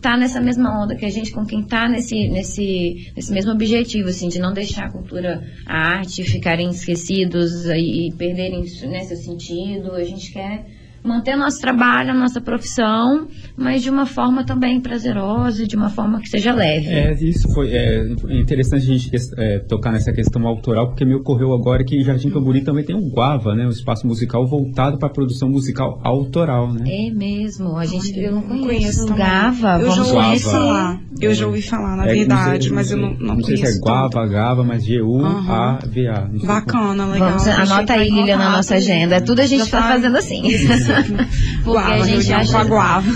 tá 0.00 0.16
nessa 0.16 0.40
mesma 0.40 0.82
onda 0.82 0.94
que 0.94 1.04
a 1.04 1.10
gente, 1.10 1.32
com 1.32 1.44
quem 1.44 1.62
tá 1.62 1.88
nesse, 1.88 2.28
nesse, 2.28 3.12
nesse 3.14 3.32
mesmo 3.32 3.52
objetivo, 3.52 4.08
assim, 4.08 4.28
de 4.28 4.38
não 4.38 4.52
deixar 4.52 4.86
a 4.86 4.90
cultura, 4.90 5.42
a 5.66 5.98
arte 5.98 6.22
ficarem 6.24 6.70
esquecidos 6.70 7.66
e, 7.66 8.12
perderem 8.16 8.62
né, 8.88 9.02
seu 9.04 9.16
sentido. 9.16 9.92
A 9.92 10.04
gente 10.04 10.32
quer 10.32 10.75
manter 11.06 11.36
nosso 11.36 11.60
trabalho, 11.60 12.10
a 12.10 12.14
nossa 12.14 12.40
profissão, 12.40 13.26
mas 13.56 13.82
de 13.82 13.90
uma 13.90 14.04
forma 14.06 14.44
também 14.44 14.80
prazerosa, 14.80 15.66
de 15.66 15.76
uma 15.76 15.88
forma 15.88 16.20
que 16.20 16.28
seja 16.28 16.52
leve. 16.52 16.86
É, 16.88 17.12
isso 17.14 17.48
foi 17.54 17.70
é, 17.70 18.04
interessante 18.30 18.82
a 18.82 18.94
gente 18.94 19.10
é, 19.38 19.58
tocar 19.60 19.92
nessa 19.92 20.12
questão 20.12 20.46
autoral, 20.46 20.88
porque 20.88 21.04
me 21.04 21.14
ocorreu 21.14 21.54
agora 21.54 21.84
que 21.84 22.02
Jardim 22.02 22.30
Camburi 22.30 22.62
também 22.62 22.84
tem 22.84 22.96
um 22.96 23.08
Guava, 23.10 23.54
né? 23.54 23.66
Um 23.66 23.70
espaço 23.70 24.06
musical 24.06 24.46
voltado 24.46 24.98
para 24.98 25.08
produção 25.08 25.48
musical 25.48 26.00
autoral, 26.04 26.72
né? 26.72 26.84
É 26.86 27.10
mesmo, 27.10 27.76
a 27.76 27.84
gente 27.86 28.18
eu 28.18 28.32
não 28.32 28.42
conheço 28.42 29.04
o. 29.12 29.14
Gava, 29.16 29.78
Eu 29.80 29.90
já 29.90 29.94
vamos 29.94 29.98
ouvi 29.98 30.10
Guava. 30.12 30.26
conhecer. 30.28 30.50
falar. 30.50 31.00
Eu 31.20 31.34
já 31.34 31.46
ouvi 31.46 31.62
falar, 31.62 31.96
na 31.96 32.06
É, 32.06 32.14
verdade, 32.14 32.64
sei- 32.64 32.72
mas 32.74 32.90
eu 32.90 32.98
não, 32.98 33.10
não, 33.14 33.34
não 33.36 33.44
sei 33.44 33.56
conheço. 33.56 33.72
se 33.72 33.78
é 33.78 33.80
Guava, 33.80 34.26
Gava, 34.26 34.64
mas 34.64 34.84
G-U-A-V-A. 34.84 36.28
Bacana, 36.46 37.06
legal. 37.06 37.28
Vamos, 37.30 37.46
A 37.46 37.50
gente 37.64 37.72
anota 37.72 37.92
aí, 37.94 38.10
Lilian, 38.10 38.36
na 38.36 38.50
nossa 38.50 38.74
agenda. 38.74 39.20
Tudo 39.20 39.40
a 39.40 39.46
gente 39.46 39.62
está 39.62 39.80
tá- 39.82 39.88
fazendo 39.88 40.16
assim. 40.16 40.42
Porque 41.64 41.78
a 41.92 42.04
gente 42.04 42.32
acha, 42.32 42.58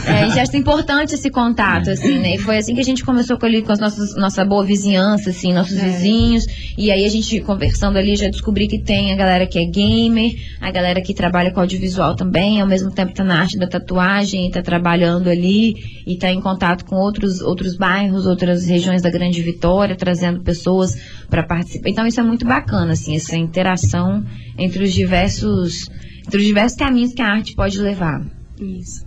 é, 0.06 0.10
a 0.10 0.26
gente 0.26 0.38
acha 0.40 0.56
importante 0.56 1.14
esse 1.14 1.30
contato, 1.30 1.90
assim, 1.90 2.18
né? 2.18 2.34
E 2.34 2.38
foi 2.38 2.58
assim 2.58 2.74
que 2.74 2.80
a 2.80 2.84
gente 2.84 3.04
começou 3.04 3.38
com, 3.38 3.46
ali, 3.46 3.62
com 3.62 3.72
as 3.72 3.78
nossas, 3.78 4.14
nossa 4.16 4.44
boa 4.44 4.64
vizinhança, 4.64 5.30
assim, 5.30 5.52
nossos 5.52 5.76
É. 5.78 5.84
vizinhos. 5.84 6.44
E 6.76 6.90
aí 6.90 7.04
a 7.04 7.08
gente 7.08 7.40
conversando 7.40 7.96
ali, 7.98 8.16
já 8.16 8.28
descobri 8.28 8.66
que 8.66 8.78
tem 8.78 9.12
a 9.12 9.16
galera 9.16 9.46
que 9.46 9.58
é 9.58 9.64
gamer, 9.64 10.32
a 10.60 10.70
galera 10.70 11.00
que 11.00 11.14
trabalha 11.14 11.50
com 11.52 11.60
audiovisual 11.60 12.14
também, 12.16 12.60
ao 12.60 12.66
mesmo 12.66 12.90
tempo 12.90 13.12
tá 13.12 13.24
na 13.24 13.40
arte 13.40 13.58
da 13.58 13.66
tatuagem, 13.66 14.46
e 14.46 14.50
tá 14.50 14.62
trabalhando 14.62 15.28
ali 15.28 15.74
e 16.06 16.16
tá 16.16 16.30
em 16.30 16.40
contato 16.40 16.84
com 16.84 16.96
outros, 16.96 17.40
outros 17.40 17.76
bairros, 17.76 18.26
outras 18.26 18.66
regiões 18.66 19.02
da 19.02 19.10
Grande 19.10 19.40
Vitória, 19.42 19.96
trazendo 19.96 20.40
pessoas 20.42 20.96
para 21.28 21.42
participar. 21.42 21.88
Então 21.88 22.06
isso 22.06 22.20
é 22.20 22.22
muito 22.22 22.44
bacana, 22.46 22.92
assim, 22.92 23.14
essa 23.14 23.36
interação 23.36 24.24
entre 24.58 24.82
os 24.84 24.92
diversos, 24.92 25.88
entre 26.30 26.40
os 26.40 26.46
diversos 26.46 26.78
caminhos 26.78 27.12
que 27.12 27.20
a 27.20 27.26
arte 27.26 27.56
pode 27.56 27.80
levar. 27.80 28.24
Isso. 28.60 29.04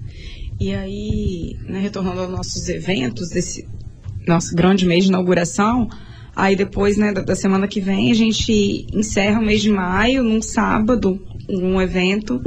E 0.60 0.74
aí, 0.74 1.58
né, 1.70 1.80
retornando 1.80 2.20
aos 2.20 2.30
nossos 2.30 2.68
eventos, 2.68 3.30
desse 3.30 3.66
nosso 4.28 4.54
grande 4.54 4.86
mês 4.86 5.06
de 5.06 5.10
inauguração, 5.10 5.88
aí 6.36 6.54
depois, 6.54 6.98
né, 6.98 7.14
da, 7.14 7.22
da 7.22 7.34
semana 7.34 7.66
que 7.66 7.80
vem, 7.80 8.12
a 8.12 8.14
gente 8.14 8.86
encerra 8.94 9.40
o 9.40 9.46
mês 9.46 9.62
de 9.62 9.72
maio, 9.72 10.22
num 10.22 10.42
sábado, 10.42 11.18
um 11.50 11.82
evento, 11.82 12.42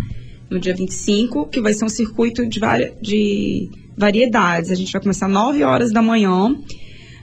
no 0.51 0.61
dia 0.61 0.75
25, 0.75 1.47
que 1.49 1.61
vai 1.63 1.73
ser 1.73 1.87
um 1.87 1.89
circuito 1.89 2.47
de, 2.47 2.61
vari, 2.61 2.93
de 3.01 3.71
variedades. 3.97 4.71
A 4.71 4.75
gente 4.75 4.93
vai 4.93 5.01
começar 5.01 5.25
às 5.25 5.33
9 5.33 5.65
horas 5.65 5.91
da 5.91 6.03
manhã, 6.03 6.55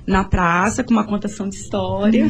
na 0.05 0.23
praça, 0.23 0.83
com 0.83 0.91
uma 0.91 1.05
contação 1.05 1.47
de 1.47 1.55
história. 1.55 2.27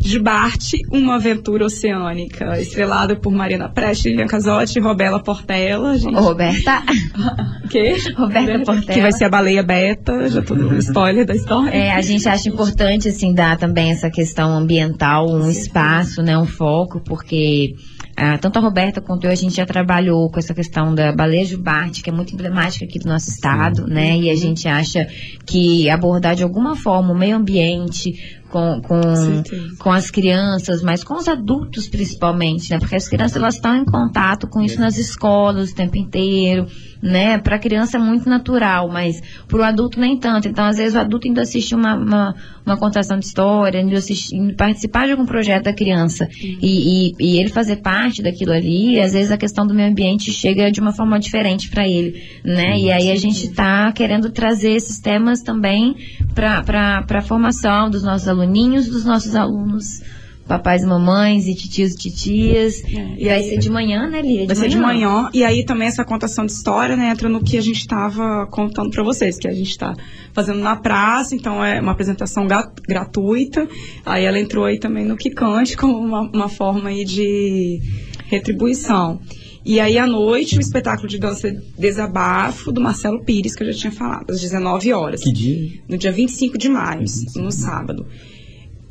De 0.00 0.18
Bart, 0.18 0.72
uma 0.90 1.16
aventura 1.16 1.64
oceânica, 1.66 2.60
estrelada 2.60 3.16
por 3.16 3.32
Marina 3.32 3.68
Preste, 3.68 4.08
Lilian 4.08 4.26
Casotti 4.26 4.78
e 4.78 4.82
Robela 4.82 5.22
Portela. 5.22 5.96
Gente, 5.96 6.14
Roberta, 6.14 6.82
quê? 7.70 7.96
Roberta 8.16 8.64
Portela. 8.64 8.92
Que 8.92 9.00
vai 9.00 9.12
ser 9.12 9.24
a 9.24 9.28
baleia 9.28 9.62
beta, 9.62 10.28
já 10.28 10.42
tô 10.42 10.54
dando 10.54 10.76
spoiler 10.78 11.26
da 11.26 11.34
história. 11.34 11.70
É, 11.70 11.92
a 11.92 12.00
gente 12.00 12.28
acha 12.28 12.48
importante, 12.48 13.08
assim, 13.08 13.32
dar 13.32 13.56
também 13.58 13.90
essa 13.90 14.10
questão 14.10 14.56
ambiental, 14.56 15.30
um 15.30 15.50
espaço, 15.50 16.22
né, 16.22 16.36
um 16.38 16.46
foco, 16.46 17.00
porque 17.00 17.74
ah, 18.16 18.38
tanto 18.38 18.58
a 18.58 18.62
Roberta 18.62 19.00
quanto 19.00 19.24
eu, 19.24 19.30
a 19.30 19.34
gente 19.34 19.56
já 19.56 19.66
trabalhou 19.66 20.30
com 20.30 20.38
essa 20.38 20.54
questão 20.54 20.94
da 20.94 21.12
baleia 21.12 21.44
jubarte, 21.44 22.02
que 22.02 22.10
é 22.10 22.12
muito 22.12 22.32
emblemática 22.32 22.84
aqui 22.84 22.98
do 22.98 23.08
nosso 23.08 23.28
estado, 23.28 23.86
né, 23.86 24.16
e 24.16 24.30
a 24.30 24.36
gente 24.36 24.68
acha 24.68 25.06
que 25.44 25.88
abordar 25.90 26.34
de 26.34 26.42
alguma 26.42 26.76
forma 26.76 27.12
o 27.12 27.18
meio 27.18 27.36
ambiente, 27.36 28.12
com, 28.54 28.80
com, 28.82 29.16
certeza. 29.16 29.76
com 29.80 29.90
as 29.90 30.10
crianças, 30.12 30.80
mas 30.80 31.02
com 31.02 31.14
os 31.14 31.26
adultos 31.26 31.88
principalmente, 31.88 32.70
né? 32.70 32.78
Porque 32.78 32.94
as 32.94 33.08
crianças 33.08 33.36
elas 33.36 33.56
estão 33.56 33.74
em 33.74 33.84
contato 33.84 34.46
com 34.46 34.60
isso 34.60 34.78
nas 34.78 34.96
escolas 34.96 35.72
o 35.72 35.74
tempo 35.74 35.96
inteiro, 35.96 36.68
né? 37.02 37.36
Para 37.38 37.56
a 37.56 37.58
criança 37.58 37.96
é 37.96 38.00
muito 38.00 38.28
natural, 38.28 38.88
mas 38.88 39.20
para 39.48 39.58
o 39.58 39.62
adulto 39.64 39.98
nem 39.98 40.16
tanto. 40.16 40.46
Então, 40.46 40.64
às 40.64 40.76
vezes 40.76 40.94
o 40.94 41.00
adulto 41.00 41.26
ainda 41.26 41.42
assiste 41.42 41.74
uma, 41.74 41.96
uma, 41.96 42.34
uma 42.64 42.76
contação 42.76 43.18
de 43.18 43.26
história, 43.26 43.80
ainda 43.80 43.98
assiste, 43.98 44.34
ainda 44.36 44.54
participar 44.54 45.06
de 45.06 45.12
algum 45.12 45.26
projeto 45.26 45.64
da 45.64 45.72
criança 45.72 46.28
e, 46.40 47.10
e, 47.10 47.14
e 47.18 47.38
ele 47.40 47.48
fazer 47.48 47.76
parte 47.76 48.22
daquilo 48.22 48.52
ali, 48.52 49.00
às 49.00 49.12
vezes 49.12 49.32
a 49.32 49.36
questão 49.36 49.66
do 49.66 49.74
meio 49.74 49.90
ambiente 49.90 50.32
chega 50.32 50.70
de 50.70 50.80
uma 50.80 50.92
forma 50.92 51.18
diferente 51.18 51.68
para 51.68 51.88
ele, 51.88 52.22
né? 52.44 52.78
E 52.78 52.90
aí 52.92 53.10
a 53.10 53.16
gente 53.16 53.48
está 53.48 53.90
querendo 53.92 54.30
trazer 54.30 54.70
esses 54.70 55.00
temas 55.00 55.42
também 55.42 55.96
para 56.34 57.04
a 57.10 57.22
formação 57.22 57.90
dos 57.90 58.02
nossos 58.02 58.28
aluninhos, 58.44 58.88
dos 58.88 59.04
nossos 59.04 59.34
alunos, 59.34 60.00
papais 60.46 60.82
e 60.82 60.86
mamães, 60.86 61.46
e 61.46 61.54
titios 61.54 61.92
e 61.92 61.96
titias. 61.96 62.82
E 62.86 63.24
vai 63.24 63.42
ser 63.42 63.58
de 63.58 63.70
manhã, 63.70 64.08
né, 64.08 64.20
Lia? 64.20 64.46
Vai 64.46 64.56
ser 64.56 64.68
de 64.68 64.78
manhã. 64.78 65.30
E 65.32 65.42
aí 65.42 65.64
também 65.64 65.88
essa 65.88 66.04
contação 66.04 66.44
de 66.46 66.52
história, 66.52 66.96
né, 66.96 67.10
entra 67.10 67.28
no 67.28 67.42
que 67.42 67.56
a 67.56 67.60
gente 67.60 67.78
estava 67.78 68.46
contando 68.46 68.90
para 68.90 69.02
vocês, 69.02 69.38
que 69.38 69.48
a 69.48 69.54
gente 69.54 69.70
está 69.70 69.94
fazendo 70.32 70.60
na 70.60 70.76
praça, 70.76 71.34
então 71.34 71.64
é 71.64 71.80
uma 71.80 71.92
apresentação 71.92 72.46
gratuita. 72.86 73.66
Aí 74.04 74.24
ela 74.24 74.38
entrou 74.38 74.64
aí 74.64 74.78
também 74.78 75.04
no 75.04 75.16
Kikante 75.16 75.76
como 75.76 75.98
uma, 75.98 76.22
uma 76.22 76.48
forma 76.48 76.90
aí 76.90 77.04
de 77.04 77.80
retribuição. 78.26 79.20
E 79.64 79.80
aí 79.80 79.96
à 79.96 80.06
noite 80.06 80.58
o 80.58 80.60
espetáculo 80.60 81.08
de 81.08 81.18
dança 81.18 81.50
Desabafo 81.78 82.70
do 82.70 82.80
Marcelo 82.80 83.24
Pires, 83.24 83.54
que 83.54 83.62
eu 83.62 83.72
já 83.72 83.78
tinha 83.78 83.92
falado, 83.92 84.30
às 84.30 84.40
19 84.40 84.92
horas. 84.92 85.22
Que 85.22 85.32
dia? 85.32 85.80
no 85.88 85.96
dia 85.96 86.12
25 86.12 86.58
de 86.58 86.68
maio, 86.68 87.04
no 87.36 87.50
sábado. 87.50 88.06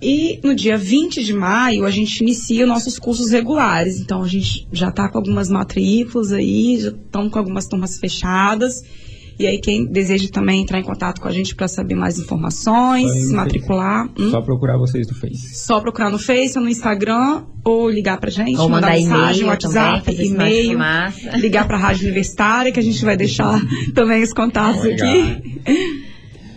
E 0.02 0.40
no 0.44 0.54
dia 0.54 0.78
20 0.78 1.24
de 1.24 1.34
maio 1.34 1.86
a 1.86 1.92
gente 1.92 2.22
inicia 2.22 2.66
nossos 2.66 2.98
cursos 2.98 3.32
regulares. 3.32 4.00
Então 4.00 4.24
a 4.24 4.28
gente 4.28 4.68
já 4.72 4.90
está 4.90 5.08
com 5.08 5.18
algumas 5.20 5.48
matrículas 5.48 6.34
aí, 6.34 6.80
já 6.80 6.90
estão 6.90 7.30
com 7.30 7.40
algumas 7.40 7.68
turmas 7.68 7.98
fechadas. 8.00 8.84
E 9.40 9.48
aí 9.48 9.60
quem 9.60 9.86
deseja 9.86 10.30
também 10.32 10.62
entrar 10.62 10.80
em 10.80 10.84
contato 10.84 11.20
com 11.20 11.28
a 11.28 11.32
gente 11.32 11.56
para 11.56 11.68
saber 11.68 11.96
mais 11.96 12.20
informações, 12.20 13.12
se 13.12 13.34
matricular, 13.34 14.08
hum? 14.18 14.30
Só 14.30 14.42
procurar 14.42 14.78
vocês 14.78 15.08
no 15.08 15.16
Face. 15.16 15.56
só 15.56 15.80
procurar 15.80 16.10
no 16.10 16.20
Face 16.20 16.58
ou 16.58 16.64
no 16.64 16.70
Instagram 16.70 17.44
ou 17.64 17.90
ligar 17.90 18.20
pra 18.20 18.30
gente, 18.30 18.58
Ou 18.60 18.70
mandar 18.70 18.92
mensagem, 18.92 19.42
e-mail 19.42 19.48
WhatsApp, 19.48 20.26
e-mail, 20.26 20.80
ligar 21.40 21.66
para 21.66 21.78
a 21.78 21.80
Rádio 21.80 22.04
Universitária 22.04 22.72
que 22.72 22.80
a 22.80 22.84
gente 22.84 23.04
vai 23.04 23.18
deixar 23.18 23.60
também 23.96 24.22
os 24.22 24.34
contatos 24.34 24.84
Legal. 24.84 25.10
aqui. 25.10 26.04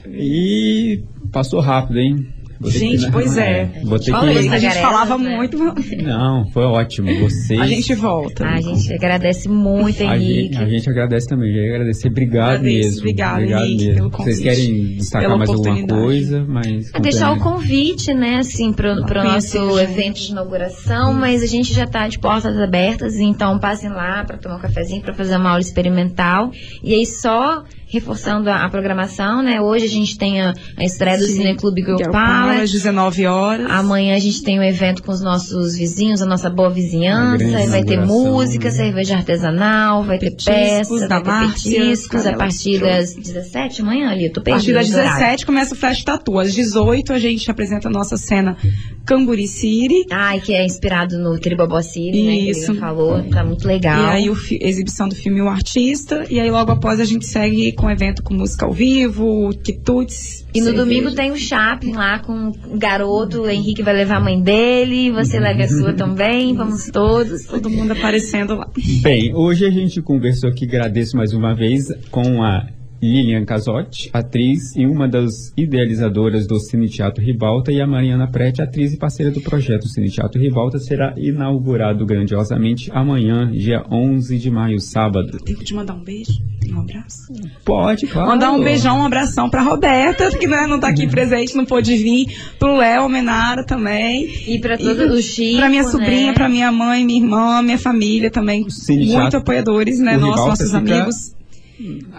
E 0.09 1.03
passou 1.33 1.61
rápido, 1.61 1.99
hein? 1.99 2.36
Vou 2.61 2.71
Gente, 2.71 3.05
que- 3.07 3.13
pois 3.13 3.37
é. 3.37 3.71
Vou 3.85 3.99
ter 3.99 4.11
Falei, 4.13 4.49
que... 4.49 4.55
a 4.55 4.59
gente 4.59 4.77
falava 4.79 5.19
né? 5.19 5.37
muito. 5.37 5.59
Não, 6.03 6.47
foi 6.51 6.65
ótimo. 6.65 7.09
Vocês... 7.21 7.61
A 7.61 7.67
gente 7.67 7.95
volta. 7.95 8.47
A 8.47 8.61
gente 8.61 8.93
agradece 8.93 9.49
muito, 9.49 10.03
A 10.03 10.17
Henrique. 10.17 10.55
gente, 10.55 10.59
a 10.63 10.69
gente 10.69 10.91
agradece 10.91 11.29
também, 11.29 11.51
ia 11.55 11.75
agradecer. 11.75 12.09
Obrigado 12.09 12.47
Agradeço, 12.57 12.89
mesmo. 12.89 13.01
obrigada, 13.01 13.43
Henrique, 13.43 13.85
mesmo. 13.87 13.95
pelo 13.95 14.11
Vocês 14.11 14.39
convite, 14.39 14.43
querem 14.43 14.97
destacar 14.97 15.39
mais 15.39 15.51
alguma 15.51 15.87
coisa? 15.87 16.45
Mas 16.49 16.91
É 16.95 17.01
deixar 17.01 17.33
o 17.33 17.39
convite, 17.39 18.15
né, 18.15 18.37
assim, 18.39 18.73
pro, 18.73 19.05
pro 19.07 19.23
nosso 19.25 19.59
gente. 19.77 19.81
evento 19.91 20.17
de 20.21 20.31
inauguração, 20.33 21.13
mas 21.13 21.43
a 21.43 21.47
gente 21.47 21.73
já 21.75 21.87
tá 21.87 22.09
de 22.09 22.19
portas 22.19 22.57
abertas, 22.59 23.17
então 23.19 23.59
passem 23.59 23.91
lá 23.91 24.25
para 24.25 24.37
tomar 24.39 24.57
um 24.57 24.61
cafezinho, 24.61 25.03
para 25.03 25.15
fazer 25.15 25.37
uma 25.37 25.51
aula 25.51 25.61
experimental. 25.61 26.51
E 26.83 26.95
aí 26.95 27.07
só 27.07 27.65
reforçando 28.01 28.49
a, 28.49 28.65
a 28.65 28.69
programação, 28.71 29.43
né, 29.43 29.61
hoje 29.61 29.85
a 29.87 29.89
gente 29.89 30.17
tem 30.17 30.41
a, 30.41 30.53
a 30.77 30.85
estreia 30.85 31.19
do 31.19 31.25
Sim. 31.25 31.35
Cineclube 31.35 31.83
Girl 31.83 31.97
Girl 31.99 32.11
Power. 32.11 32.27
Power, 32.43 32.61
às 32.63 32.71
19 32.71 33.27
horas. 33.27 33.71
Amanhã 33.71 34.15
a 34.15 34.19
gente 34.19 34.43
tem 34.43 34.59
um 34.59 34.63
evento 34.63 35.03
com 35.03 35.13
os 35.13 35.21
nossos 35.21 35.77
vizinhos, 35.77 36.23
a 36.23 36.27
nossa 36.27 36.49
boa 36.49 36.71
vizinhança, 36.71 37.67
vai 37.69 37.83
ter 37.85 37.99
música, 38.05 38.65
né? 38.67 38.71
cerveja 38.71 39.17
artesanal, 39.17 40.05
vai 40.05 40.19
ter 40.19 40.31
Petiscos 40.31 41.01
peça, 41.01 41.09
da 41.09 41.21
vai 41.21 41.47
ter 41.49 41.53
petiscos 41.53 42.27
a 42.27 42.33
partir 42.35 42.81
das 42.81 43.15
17 43.15 43.83
amanhã 43.83 44.11
ali, 44.11 44.27
eu 44.27 44.33
tô 44.33 44.41
A 44.41 44.45
partir 44.45 44.73
perdida. 44.73 44.79
das 44.81 44.89
no 44.91 44.97
horário. 44.99 45.19
17 45.19 45.47
começa 45.47 45.75
o 45.75 45.77
Flash 45.77 46.05
Tatu. 46.05 46.39
Às 46.39 46.55
18 46.55 47.13
a 47.13 47.19
gente 47.19 47.51
apresenta 47.51 47.89
a 47.89 47.91
nossa 47.91 48.17
cena 48.17 48.57
Camburi 49.05 49.47
City. 49.47 50.07
Ai, 50.11 50.41
que 50.41 50.53
é 50.53 50.65
inspirado 50.65 51.19
no 51.19 51.39
Tribobó 51.39 51.81
City, 51.81 52.23
né? 52.23 52.33
Que 52.37 52.51
Isso. 52.51 52.73
ele 52.73 52.81
falou, 52.81 53.23
tá 53.31 53.45
muito 53.45 53.67
legal. 53.67 54.01
E 54.01 54.07
aí 54.17 54.31
o 54.31 54.35
fi- 54.35 54.59
exibição 54.61 55.09
do 55.09 55.15
filme 55.15 55.41
O 55.41 55.49
Artista. 55.49 56.25
E 56.29 56.41
aí 56.41 56.51
logo 56.51 56.73
após 56.73 57.01
a 57.01 57.05
gente 57.05 57.25
segue 57.27 57.73
com 57.73 57.86
o 57.87 57.91
evento 57.91 58.23
com 58.23 58.35
música 58.35 58.67
ao 58.67 58.73
vivo, 58.73 59.51
quitutes. 59.63 60.47
E 60.55 60.61
no 60.61 60.67
cerveja. 60.67 60.85
domingo 60.85 61.15
tem 61.15 61.33
o 61.33 61.37
shopping 61.37 61.93
lá 61.93 62.19
com 62.19 62.49
o 62.49 62.79
garoto, 62.79 63.43
o 63.43 63.51
Henrique 63.51 63.83
vai 63.83 63.95
levar 63.95 64.17
a 64.17 64.21
mãe 64.21 64.41
dele, 64.41 65.11
você 65.11 65.39
leva 65.39 65.65
a 65.65 65.69
sua 65.69 65.93
também, 65.93 66.55
vamos 66.55 66.87
todos. 66.87 67.45
Todo 67.45 67.69
mundo 67.71 67.93
aparecendo 67.93 68.55
lá. 68.55 68.69
Bem, 69.03 69.35
hoje 69.35 69.67
a 69.67 69.71
gente 69.71 70.01
conversou 70.01 70.51
aqui, 70.51 70.65
agradeço 70.65 71.17
mais 71.17 71.33
uma 71.33 71.55
vez, 71.55 71.89
com 72.11 72.43
a 72.43 72.67
Lilian 73.03 73.45
Casotti, 73.45 74.11
atriz 74.13 74.75
e 74.77 74.87
uma 74.87 75.09
das 75.09 75.53
idealizadoras 75.57 76.47
do 76.47 76.59
Cine 76.59 76.89
Teatro 76.89 77.23
Ribalta, 77.23 77.73
e 77.73 77.81
a 77.81 77.87
Mariana 77.87 78.27
Prete, 78.31 78.63
atriz 78.63 78.93
e 78.93 78.99
parceira 78.99 79.31
do 79.31 79.41
projeto 79.41 79.89
Cine 79.89 80.11
Teatro 80.11 80.41
Ribalta, 80.41 80.79
será 80.79 81.15
inaugurado 81.17 82.05
grandiosamente 82.07 82.91
amanhã, 82.93 83.51
dia 83.51 83.85
11 83.91 84.39
de 84.39 84.51
maio, 84.51 84.81
sábado. 84.81 85.39
Tempo 85.39 85.63
de 85.65 85.75
mandar 85.75 85.95
um 85.95 86.03
beijo, 86.03 86.33
um 86.73 86.81
abraço. 86.81 87.33
Pode, 87.65 88.07
claro. 88.07 88.29
Mandar 88.29 88.53
um 88.53 88.63
beijão, 88.63 88.99
um 88.99 89.05
abração 89.07 89.49
pra 89.49 89.63
Roberta, 89.63 90.31
que 90.37 90.47
né, 90.47 90.67
não 90.67 90.81
tá 90.81 90.89
aqui 90.89 91.07
presente, 91.07 91.57
não 91.57 91.65
pôde 91.65 91.97
vir. 91.97 92.27
Pro 92.59 92.77
Léo 92.77 93.09
Menara 93.09 93.65
também. 93.65 94.29
E 94.47 94.59
pra 94.59 94.77
todo 94.77 95.15
o 95.15 95.23
Chico, 95.23 95.59
Pra 95.59 95.69
minha 95.69 95.83
né? 95.83 95.89
sobrinha, 95.89 96.33
pra 96.35 96.49
minha 96.49 96.73
mãe, 96.73 97.05
minha 97.05 97.21
irmã, 97.23 97.63
minha 97.63 97.79
família 97.79 98.31
também. 98.31 98.69
Cine 98.69 99.07
Muito 99.07 99.13
Teatro, 99.13 99.39
apoiadores, 99.41 99.99
né? 99.99 100.17
nossos 100.17 100.67
fica 100.67 100.79
amigos. 100.79 101.36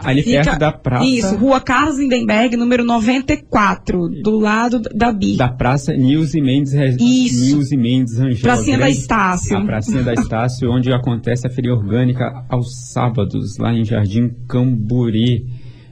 Ali 0.04 0.22
Fica- 0.24 0.44
perto 0.44 0.60
da 0.60 0.72
praça. 0.72 1.06
Isso, 1.06 1.36
Rua 1.36 1.60
Carlos 1.60 1.98
Lindenberg, 1.98 2.56
número 2.56 2.84
94, 2.84 4.08
do 4.24 4.40
lado 4.40 4.80
da 4.94 5.12
BI. 5.12 5.36
Da 5.38 5.48
praça 5.50 5.94
Nilce 5.94 6.40
Mendes, 6.42 6.74
Isso. 7.00 7.56
Nilce 7.56 7.76
Mendes 7.78 8.18
Rangel. 8.18 8.42
Pracinha 8.42 8.78
da 8.78 8.86
grande- 8.86 9.00
Estácio. 9.00 9.58
A 9.58 9.62
pracinha 9.66 10.04
da 10.04 10.14
Estácio, 10.14 10.72
onde 10.72 10.92
acontece 10.94 11.48
a 11.48 11.50
feria 11.50 11.74
orgânica 11.74 12.46
aos 12.50 12.92
sábados, 12.92 13.58
lá 13.58 13.74
em 13.74 13.84
Jardim 13.84 14.30
Camburi. 14.48 15.46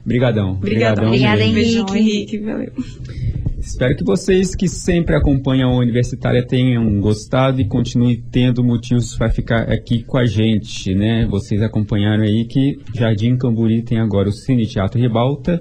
Brigadão. 0.06 0.52
Obrigadão. 0.52 1.08
Obrigada. 1.08 1.42
Henrique. 1.42 1.54
Beijão, 1.54 1.96
Henrique. 1.96 2.38
Valeu. 2.38 2.72
Espero 3.58 3.96
que 3.96 4.04
vocês 4.04 4.54
que 4.54 4.68
sempre 4.68 5.16
acompanham 5.16 5.72
a 5.72 5.76
Universitária 5.76 6.46
tenham 6.46 7.00
gostado 7.00 7.60
e 7.60 7.66
continuem 7.66 8.22
tendo 8.30 8.62
motivos 8.62 9.16
para 9.16 9.28
ficar 9.28 9.62
aqui 9.62 10.04
com 10.04 10.16
a 10.16 10.24
gente, 10.24 10.94
né? 10.94 11.26
Vocês 11.28 11.60
acompanharam 11.60 12.22
aí 12.22 12.44
que 12.44 12.78
Jardim 12.94 13.36
Camburi 13.36 13.82
tem 13.82 13.98
agora 13.98 14.28
o 14.28 14.32
Cine 14.32 14.66
Teatro 14.66 15.00
Ribalta 15.00 15.60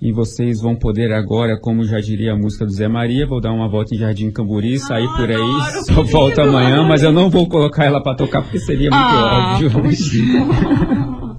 e 0.00 0.10
vocês 0.10 0.62
vão 0.62 0.74
poder 0.74 1.12
agora, 1.12 1.58
como 1.60 1.84
já 1.84 2.00
diria 2.00 2.32
a 2.32 2.36
música 2.36 2.64
do 2.64 2.72
Zé 2.72 2.88
Maria, 2.88 3.26
vou 3.26 3.40
dar 3.42 3.52
uma 3.52 3.68
volta 3.68 3.94
em 3.94 3.98
Jardim 3.98 4.30
Camburi, 4.30 4.78
sair 4.78 5.08
por 5.16 5.30
aí, 5.30 5.84
só 5.84 6.02
volta 6.02 6.42
amanhã, 6.44 6.82
mas 6.82 7.02
eu 7.02 7.12
não 7.12 7.28
vou 7.28 7.46
colocar 7.46 7.84
ela 7.84 8.02
para 8.02 8.16
tocar 8.16 8.40
porque 8.40 8.58
seria 8.58 8.88
muito 8.90 8.94
Ah, 8.94 9.58
óbvio. 9.60 9.70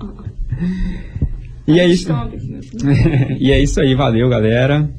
e 1.68 1.80
é 1.80 1.86
isso. 1.88 2.10
e 3.40 3.52
é 3.52 3.62
isso 3.62 3.80
aí, 3.82 3.94
valeu 3.96 4.30
galera. 4.30 4.90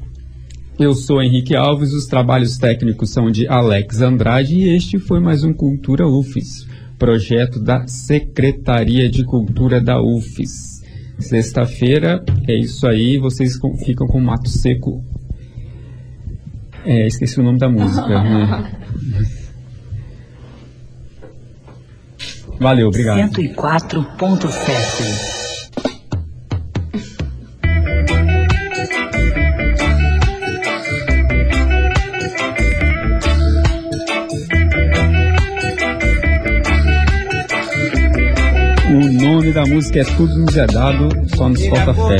Eu 0.78 0.94
sou 0.94 1.20
Henrique 1.22 1.56
Alves, 1.56 1.92
os 1.92 2.06
trabalhos 2.06 2.56
técnicos 2.56 3.10
são 3.10 3.30
de 3.30 3.48
Alex 3.48 4.00
Andrade 4.00 4.54
e 4.54 4.68
este 4.68 4.98
foi 4.98 5.18
mais 5.18 5.42
um 5.42 5.52
Cultura 5.52 6.06
UFES, 6.06 6.68
projeto 6.96 7.58
da 7.60 7.84
Secretaria 7.88 9.10
de 9.10 9.24
Cultura 9.24 9.80
da 9.80 10.00
UFES. 10.00 10.78
Sexta-feira 11.18 12.22
é 12.46 12.54
isso 12.54 12.86
aí, 12.86 13.18
vocês 13.18 13.58
com- 13.58 13.76
ficam 13.78 14.06
com 14.06 14.20
Mato 14.20 14.48
Seco. 14.48 15.02
É, 16.84 17.08
esqueci 17.08 17.40
o 17.40 17.42
nome 17.42 17.58
da 17.58 17.68
música. 17.68 18.06
né? 18.06 18.72
Valeu, 22.60 22.86
obrigado. 22.88 23.18
104.7. 23.32 25.37
música 39.68 40.00
é 40.00 40.04
Tudo 40.04 40.38
Nos 40.38 40.56
É 40.56 40.66
Dado, 40.66 41.08
Só 41.36 41.48
Nos 41.48 41.64
Falta 41.66 41.94
Fé. 41.94 42.16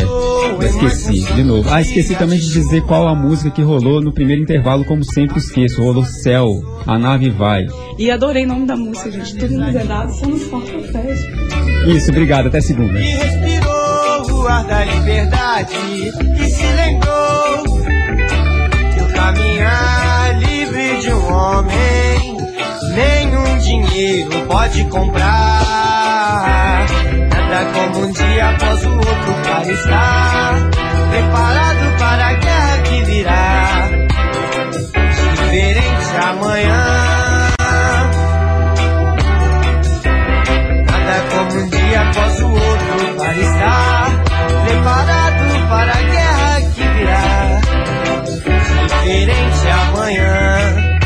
Esqueci, 0.66 1.32
de 1.34 1.42
novo. 1.44 1.68
Ah, 1.70 1.80
esqueci 1.80 2.14
também 2.16 2.38
de 2.38 2.49
dizer 2.49 2.82
qual 2.82 3.07
a 3.09 3.14
música 3.14 3.51
que 3.51 3.62
rolou 3.62 4.01
no 4.03 4.12
primeiro 4.12 4.42
intervalo, 4.42 4.84
como 4.84 5.05
sempre 5.05 5.38
esqueço. 5.38 5.82
Rolou 5.82 6.05
Céu, 6.05 6.46
A 6.86 6.99
Nave 6.99 7.30
Vai. 7.30 7.66
E 7.99 8.11
adorei 8.11 8.44
o 8.44 8.49
nome 8.49 8.66
da 8.66 8.76
música, 8.76 9.11
gente. 9.11 9.36
Tudo 9.36 9.55
nos 9.55 9.74
é 9.74 9.84
dado, 9.84 10.12
só 10.12 10.26
nos 10.26 10.42
falta 10.44 10.78
fé. 10.92 11.14
Isso, 11.86 12.11
obrigado, 12.11 12.49
até 12.49 12.61
segunda. 12.61 12.99
E 13.01 13.05
respirou 13.05 14.40
o 14.42 14.46
ar 14.46 14.64
da 14.64 14.84
liberdade 14.84 15.74
e 15.74 16.51
se 16.51 16.64
lembrou 16.64 17.64
que 18.94 19.01
o 19.01 19.14
caminhar 19.14 20.38
livre 20.40 21.01
de 21.01 21.12
um 21.12 21.32
homem 21.32 22.36
nenhum 22.94 23.59
dinheiro 23.59 24.46
pode 24.46 24.84
comprar. 24.84 25.78
Nada 27.49 27.64
como 27.72 28.05
um 28.05 28.12
dia 28.12 28.51
após 28.51 28.84
o 28.84 28.90
outro 28.92 29.34
para 29.42 29.72
estar 29.72 30.70
preparado 31.11 31.99
para 31.99 32.26
a 32.26 32.32
guerra 32.34 32.78
que 32.82 33.05
virá. 33.05 33.88
Diferente 35.32 36.16
amanhã. 36.28 36.84
Nada 40.90 41.24
como 41.30 41.61
um 41.62 41.68
dia 41.70 42.03
após 42.03 42.40
o 42.42 42.51
outro 42.51 43.14
para 43.16 43.38
estar 43.38 44.24
preparado 44.66 45.68
para 45.70 45.92
a 45.92 46.03
guerra 46.03 46.61
que 46.74 46.82
virá. 46.82 47.61
Diferente 49.05 49.68
amanhã. 49.70 50.97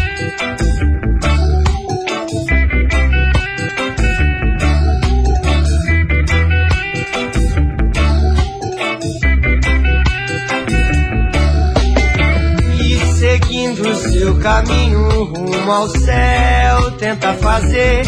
Rumo 15.62 15.72
ao 15.72 15.88
céu, 15.88 16.90
tenta 16.98 17.32
fazer 17.34 18.04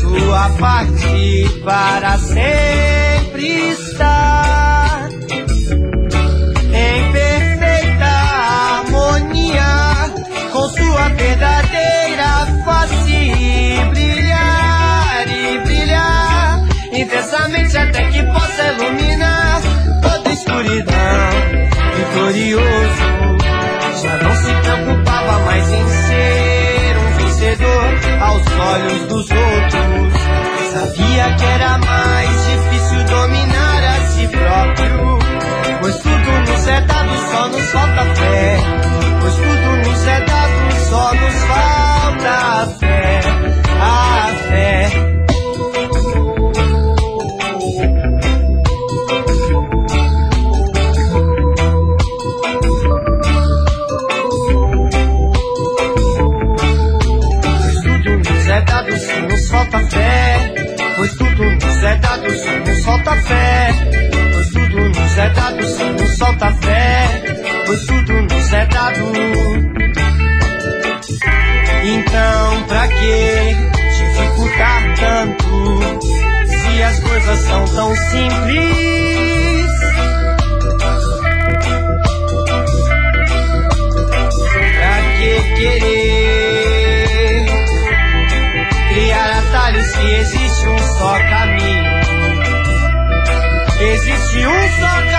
sua 0.00 0.48
parte 0.58 1.60
para 1.64 2.18
sempre 2.18 3.46
estar 3.70 5.08
em 6.72 7.12
perfeita 7.12 8.06
harmonia 8.06 9.62
com 10.52 10.68
sua 10.68 11.08
verdadeira 11.10 12.46
face 12.64 13.78
brilhar 13.90 15.28
e 15.28 15.58
brilhar 15.64 16.64
intensamente 16.92 17.76
até 17.76 18.02
que 18.10 18.22
possa 18.24 18.72
iluminar 18.72 19.60
toda 20.02 20.32
escuridão. 20.32 21.30
Vitorioso 21.96 23.20
já 24.02 24.16
não 24.22 24.34
se 24.34 24.52
preocupava 24.62 25.38
mais 25.44 25.72
em 25.72 25.88
ser 25.88 26.59
aos 28.30 28.42
olhos 28.46 29.02
dos 29.08 29.30
outros. 29.30 30.20
Sabia 30.72 31.34
que 31.36 31.44
era 31.44 31.78
mais 31.78 32.46
difícil 32.46 33.04
dominar 33.04 33.84
a 33.84 34.00
si 34.06 34.28
próprio. 34.28 35.18
Pois 35.80 35.96
tudo 35.96 36.30
nos 36.46 36.68
é 36.68 36.80
dado, 36.82 37.10
só 37.30 37.48
nos 37.48 37.66
falta 37.70 38.19
solta 66.20 66.52
fé, 66.52 67.22
pois 67.64 67.80
tudo 67.86 68.12
nos 68.12 68.52
é 68.52 68.66
dado. 68.66 69.12
Então, 71.82 72.62
pra 72.68 72.88
que 72.88 73.56
dificultar 73.96 74.94
tanto? 74.96 75.80
Se 76.46 76.82
as 76.82 77.00
coisas 77.00 77.38
são 77.38 77.64
tão 77.64 77.96
simples. 77.96 79.70
Pra 84.76 84.96
que 85.16 85.32
querer 85.56 87.46
criar 88.90 89.38
atalhos 89.38 89.86
se 89.86 90.12
existe 90.20 90.68
um 90.68 90.78
só 90.78 91.18
caminho? 91.30 91.90
Existe 93.80 94.46
um 94.46 94.68
só 94.80 94.86
caminho. 94.86 95.09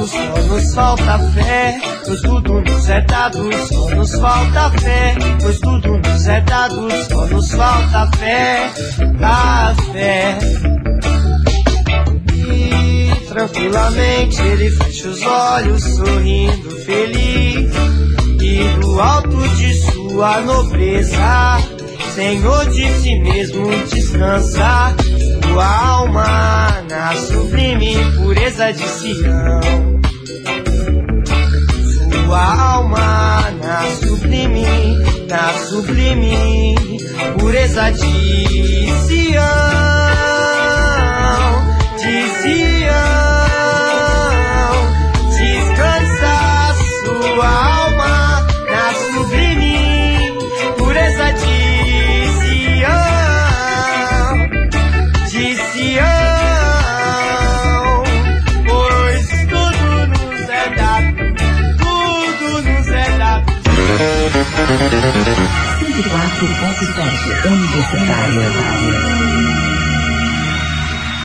Dado, 0.00 0.06
só 0.06 0.46
nos 0.46 0.74
falta 0.74 1.18
fé. 1.18 1.80
Pois 2.06 2.20
tudo 2.22 2.60
nos 2.60 2.88
é 2.88 3.00
dado, 3.02 3.50
só 3.68 3.90
nos 3.90 4.12
falta 4.12 4.70
fé. 4.78 5.16
Pois 5.42 5.60
tudo 5.60 5.98
nos 5.98 6.28
é 6.28 6.40
dado, 6.40 6.88
só 7.08 7.26
nos 7.26 7.50
falta 7.52 8.10
fé. 8.16 8.70
A 9.22 9.74
fé. 9.92 10.38
E 12.34 13.26
tranquilamente 13.28 14.40
ele 14.42 14.70
fecha 14.70 15.08
os 15.08 15.22
olhos, 15.22 15.82
sorrindo 15.82 16.70
feliz. 16.84 17.70
E 18.42 18.80
do 18.80 19.00
alto 19.00 19.48
de 19.56 19.74
sua 19.82 20.40
nobreza, 20.40 21.58
Senhor 22.14 22.70
de 22.70 22.88
si 23.00 23.18
mesmo 23.20 23.68
descansa. 23.92 24.94
Tua 25.50 25.66
alma 25.66 26.84
na 26.88 27.16
sublime 27.16 27.96
pureza 28.16 28.72
de 28.72 28.86
Sião. 28.86 30.00
Sua 32.12 32.72
alma 32.74 33.50
na 33.60 33.82
sublime, 33.96 34.64
na 35.28 35.52
sublime 35.54 36.76
pureza 37.36 37.90
de 37.90 38.86
Sião. 39.08 39.42
De 41.98 42.28
Sião. 42.42 43.29
104.7 64.60 67.46
Universitária. 67.46 69.59